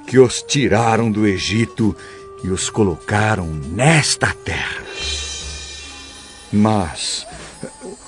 que 0.07 0.17
os 0.17 0.41
tiraram 0.41 1.11
do 1.11 1.27
Egito 1.27 1.95
e 2.43 2.49
os 2.49 2.71
colocaram 2.71 3.45
nesta 3.45 4.33
terra. 4.33 4.83
Mas 6.51 7.27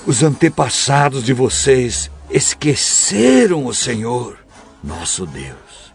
os 0.08 0.24
antepassados 0.24 1.24
de 1.24 1.32
vocês 1.32 2.10
esqueceram 2.32 3.68
o 3.68 3.76
Senhor, 3.76 4.40
nosso 4.84 5.24
Deus. 5.28 5.94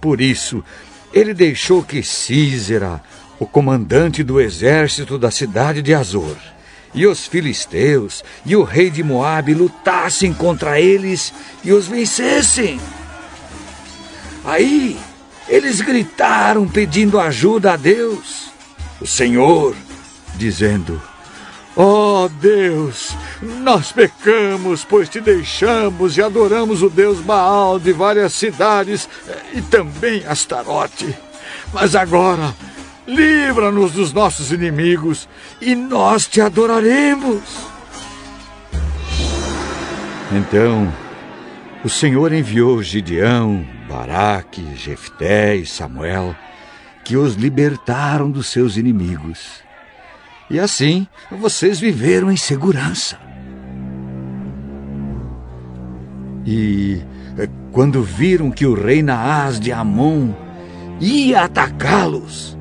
Por 0.00 0.20
isso, 0.20 0.64
ele 1.12 1.32
deixou 1.32 1.84
que 1.84 2.02
Císera, 2.02 3.00
o 3.38 3.46
comandante 3.46 4.24
do 4.24 4.40
exército 4.40 5.16
da 5.16 5.30
cidade 5.30 5.80
de 5.82 5.94
Azor, 5.94 6.36
e 6.94 7.06
os 7.06 7.26
filisteus 7.26 8.24
e 8.44 8.56
o 8.56 8.62
rei 8.62 8.90
de 8.90 9.02
Moabe 9.02 9.54
lutassem 9.54 10.32
contra 10.32 10.80
eles 10.80 11.32
e 11.62 11.72
os 11.72 11.86
vencessem. 11.86 12.80
Aí 14.44 14.98
eles 15.48 15.80
gritaram 15.80 16.66
pedindo 16.68 17.18
ajuda 17.18 17.72
a 17.72 17.76
Deus, 17.76 18.50
o 19.00 19.06
Senhor, 19.06 19.74
dizendo: 20.36 21.00
Ó 21.76 22.24
oh 22.24 22.28
Deus, 22.28 23.10
nós 23.40 23.92
pecamos, 23.92 24.84
pois 24.84 25.08
te 25.08 25.20
deixamos 25.20 26.16
e 26.16 26.22
adoramos 26.22 26.82
o 26.82 26.90
Deus 26.90 27.20
Baal 27.20 27.78
de 27.78 27.92
várias 27.92 28.32
cidades 28.32 29.08
e 29.52 29.62
também 29.62 30.24
Astarote. 30.26 31.16
Mas 31.72 31.94
agora, 31.94 32.54
livra-nos 33.08 33.92
dos 33.92 34.12
nossos 34.12 34.52
inimigos 34.52 35.26
e 35.62 35.74
nós 35.74 36.28
te 36.28 36.42
adoraremos. 36.42 37.42
Então, 40.30 40.92
o 41.82 41.88
Senhor 41.88 42.32
enviou 42.34 42.82
Gideão, 42.82 43.66
Baraque, 43.88 44.76
Jefté 44.76 45.56
e 45.56 45.64
Samuel, 45.64 46.36
que 47.02 47.16
os 47.16 47.34
libertaram 47.34 48.30
dos 48.30 48.48
seus 48.48 48.76
inimigos. 48.76 49.62
E 50.50 50.60
assim 50.60 51.06
vocês 51.30 51.80
viveram 51.80 52.30
em 52.30 52.36
segurança. 52.36 53.18
E 56.44 57.02
eh, 57.38 57.48
quando 57.72 58.02
viram 58.02 58.50
que 58.50 58.66
o 58.66 58.74
rei 58.74 59.02
Naás 59.02 59.58
de 59.58 59.72
Amon 59.72 60.34
ia 61.00 61.44
atacá-los, 61.44 62.57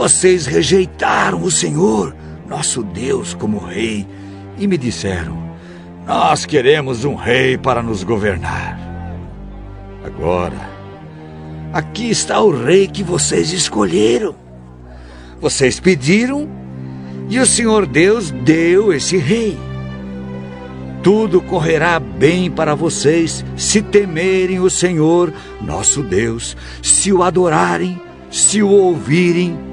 vocês 0.00 0.46
rejeitaram 0.46 1.42
o 1.42 1.50
Senhor, 1.50 2.16
nosso 2.48 2.82
Deus, 2.82 3.34
como 3.34 3.58
rei, 3.58 4.06
e 4.56 4.66
me 4.66 4.78
disseram: 4.78 5.36
Nós 6.06 6.46
queremos 6.46 7.04
um 7.04 7.14
rei 7.14 7.58
para 7.58 7.82
nos 7.82 8.02
governar. 8.02 8.80
Agora, 10.02 10.56
aqui 11.70 12.08
está 12.08 12.40
o 12.40 12.50
rei 12.50 12.86
que 12.86 13.02
vocês 13.02 13.52
escolheram. 13.52 14.34
Vocês 15.38 15.78
pediram 15.78 16.48
e 17.28 17.38
o 17.38 17.44
Senhor 17.44 17.84
Deus 17.84 18.30
deu 18.30 18.94
esse 18.94 19.18
rei. 19.18 19.58
Tudo 21.02 21.42
correrá 21.42 22.00
bem 22.00 22.50
para 22.50 22.74
vocês 22.74 23.44
se 23.54 23.82
temerem 23.82 24.60
o 24.60 24.70
Senhor, 24.70 25.30
nosso 25.60 26.02
Deus, 26.02 26.56
se 26.82 27.12
o 27.12 27.22
adorarem, 27.22 28.00
se 28.30 28.62
o 28.62 28.68
ouvirem, 28.70 29.69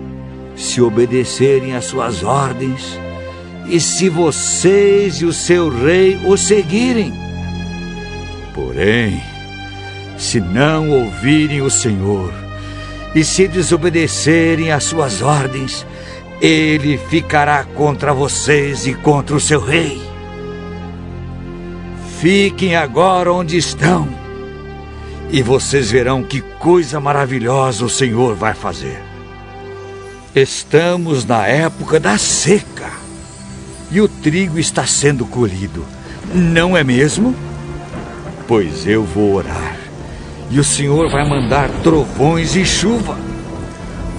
se 0.57 0.81
obedecerem 0.81 1.75
às 1.75 1.85
suas 1.85 2.23
ordens 2.23 2.99
e 3.69 3.79
se 3.79 4.09
vocês 4.09 5.21
e 5.21 5.25
o 5.25 5.31
seu 5.31 5.69
rei 5.69 6.19
o 6.25 6.35
seguirem. 6.35 7.13
Porém, 8.53 9.21
se 10.17 10.39
não 10.41 10.89
ouvirem 10.89 11.61
o 11.61 11.69
Senhor 11.69 12.34
e 13.13 13.23
se 13.23 13.47
desobedecerem 13.47 14.71
às 14.71 14.84
suas 14.84 15.21
ordens, 15.21 15.85
ele 16.41 16.97
ficará 16.97 17.63
contra 17.63 18.13
vocês 18.13 18.88
e 18.88 18.93
contra 18.93 19.35
o 19.35 19.39
seu 19.39 19.59
rei. 19.59 20.01
Fiquem 22.19 22.75
agora 22.75 23.31
onde 23.31 23.57
estão, 23.57 24.07
e 25.29 25.41
vocês 25.43 25.91
verão 25.91 26.23
que 26.23 26.41
coisa 26.41 26.99
maravilhosa 26.99 27.85
o 27.85 27.89
Senhor 27.89 28.34
vai 28.34 28.55
fazer. 28.55 29.06
Estamos 30.41 31.26
na 31.26 31.47
época 31.47 31.99
da 31.99 32.15
seca, 32.15 32.91
e 33.89 33.99
o 33.99 34.07
trigo 34.07 34.59
está 34.59 34.85
sendo 34.85 35.26
colhido, 35.26 35.84
não 36.31 36.77
é 36.77 36.84
mesmo? 36.84 37.35
Pois 38.47 38.85
eu 38.85 39.03
vou 39.03 39.34
orar, 39.34 39.76
e 40.51 40.59
o 40.59 40.64
Senhor 40.64 41.09
vai 41.09 41.27
mandar 41.27 41.69
trovões 41.81 42.55
e 42.55 42.64
chuva 42.64 43.18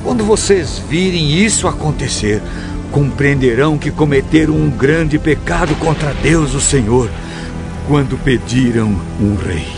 quando 0.03 0.25
vocês 0.25 0.83
virem 0.89 1.45
isso 1.45 1.69
acontecer, 1.69 2.43
compreenderão 2.91 3.79
que 3.79 3.93
cometeram 3.93 4.55
um 4.55 4.69
grande 4.69 5.21
pecado 5.21 5.73
contra 5.77 6.13
Deus, 6.15 6.53
o 6.53 6.61
Senhor, 6.61 7.09
quando 7.87 8.19
pediram 8.25 8.89
um 9.21 9.37
rei. 9.37 9.78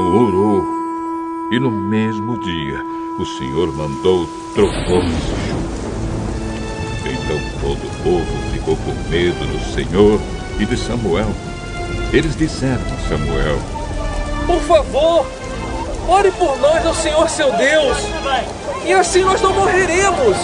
Orou, 0.00 0.64
e 1.50 1.58
no 1.58 1.70
mesmo 1.70 2.38
dia 2.38 2.80
o 3.18 3.24
Senhor 3.24 3.72
mandou 3.72 4.26
trovões 4.54 5.12
e 5.12 5.48
chuva. 5.48 5.70
Então 7.04 7.38
todo 7.60 7.86
o 7.86 8.02
povo 8.02 8.52
ficou 8.52 8.76
com 8.76 9.10
medo 9.10 9.46
do 9.46 9.74
Senhor 9.74 10.20
e 10.58 10.64
de 10.64 10.76
Samuel. 10.76 11.30
Eles 12.12 12.36
disseram 12.36 12.82
a 12.82 13.08
Samuel: 13.08 13.58
Por 14.46 14.60
favor, 14.62 15.26
ore 16.08 16.30
por 16.32 16.58
nós 16.58 16.86
ao 16.86 16.94
Senhor 16.94 17.28
seu 17.28 17.52
Deus, 17.52 17.98
e 18.84 18.92
assim 18.92 19.22
nós 19.22 19.40
não 19.40 19.52
morreremos. 19.52 20.36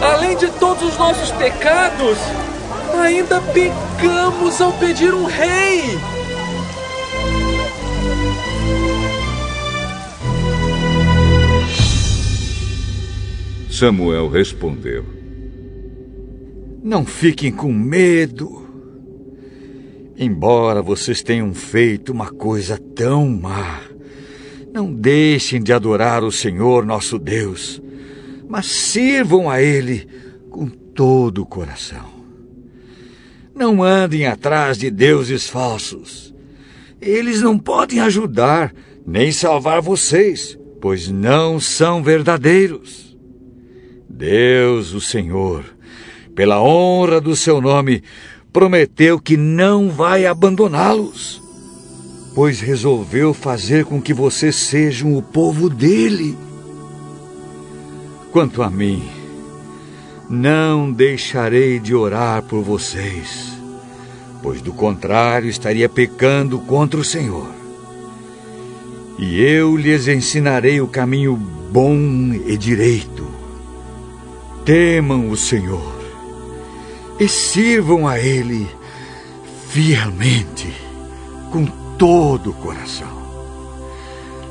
Além 0.00 0.36
de 0.36 0.48
todos 0.52 0.82
os 0.82 0.98
nossos 0.98 1.30
pecados, 1.32 2.18
ainda 3.02 3.40
pecamos 3.40 4.60
ao 4.60 4.72
pedir 4.72 5.14
um 5.14 5.24
rei. 5.24 5.98
Samuel 13.74 14.28
respondeu: 14.28 15.04
não 16.84 17.06
fiquem 17.06 17.50
com 17.50 17.72
medo. 17.72 18.62
Embora 20.18 20.82
vocês 20.82 21.22
tenham 21.22 21.54
feito 21.54 22.12
uma 22.12 22.30
coisa 22.30 22.78
tão 22.94 23.26
má, 23.26 23.80
não 24.70 24.92
deixem 24.92 25.62
de 25.62 25.72
adorar 25.72 26.22
o 26.22 26.30
Senhor 26.30 26.84
nosso 26.84 27.18
Deus, 27.18 27.80
mas 28.46 28.66
sirvam 28.66 29.48
a 29.48 29.62
Ele 29.62 30.06
com 30.50 30.68
todo 30.68 31.40
o 31.40 31.46
coração. 31.46 32.04
Não 33.54 33.82
andem 33.82 34.26
atrás 34.26 34.76
de 34.76 34.90
deuses 34.90 35.48
falsos. 35.48 36.34
Eles 37.00 37.40
não 37.40 37.58
podem 37.58 37.98
ajudar 38.00 38.74
nem 39.06 39.32
salvar 39.32 39.80
vocês, 39.80 40.58
pois 40.82 41.08
não 41.08 41.58
são 41.58 42.02
verdadeiros. 42.02 43.13
Deus, 44.16 44.92
o 44.92 45.00
Senhor, 45.00 45.64
pela 46.36 46.62
honra 46.62 47.20
do 47.20 47.34
seu 47.34 47.60
nome, 47.60 48.00
prometeu 48.52 49.18
que 49.18 49.36
não 49.36 49.90
vai 49.90 50.24
abandoná-los, 50.24 51.42
pois 52.32 52.60
resolveu 52.60 53.34
fazer 53.34 53.84
com 53.84 54.00
que 54.00 54.14
vocês 54.14 54.54
sejam 54.54 55.16
o 55.16 55.22
povo 55.22 55.68
dele. 55.68 56.38
Quanto 58.30 58.62
a 58.62 58.70
mim, 58.70 59.02
não 60.30 60.92
deixarei 60.92 61.80
de 61.80 61.92
orar 61.92 62.44
por 62.44 62.62
vocês, 62.62 63.58
pois 64.40 64.62
do 64.62 64.72
contrário 64.72 65.50
estaria 65.50 65.88
pecando 65.88 66.60
contra 66.60 67.00
o 67.00 67.04
Senhor. 67.04 67.48
E 69.18 69.42
eu 69.42 69.76
lhes 69.76 70.06
ensinarei 70.06 70.80
o 70.80 70.86
caminho 70.86 71.34
bom 71.36 71.96
e 72.46 72.56
direito. 72.56 73.33
Temam 74.64 75.28
o 75.28 75.36
Senhor 75.36 75.94
e 77.20 77.28
sirvam 77.28 78.08
a 78.08 78.18
Ele 78.18 78.66
fielmente, 79.68 80.72
com 81.50 81.66
todo 81.98 82.50
o 82.50 82.54
coração. 82.54 83.24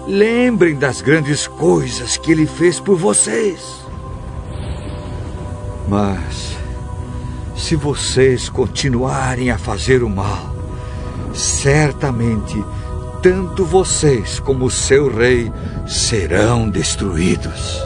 Lembrem 0.08 0.76
das 0.76 1.02
grandes 1.02 1.48
coisas 1.48 2.16
que 2.18 2.32
Ele 2.32 2.46
fez 2.46 2.80
por 2.80 2.98
vocês. 2.98 3.60
Mas, 5.88 6.58
se 7.56 7.76
vocês 7.76 8.50
continuarem 8.50 9.50
a 9.50 9.58
fazer 9.58 10.04
o 10.04 10.10
mal, 10.10 10.54
certamente 11.34 12.64
tanto 13.22 13.66
vocês 13.66 14.40
como 14.40 14.66
o 14.66 14.72
seu 14.72 15.12
rei 15.12 15.52
serão 15.88 16.70
destruídos. 16.70 17.82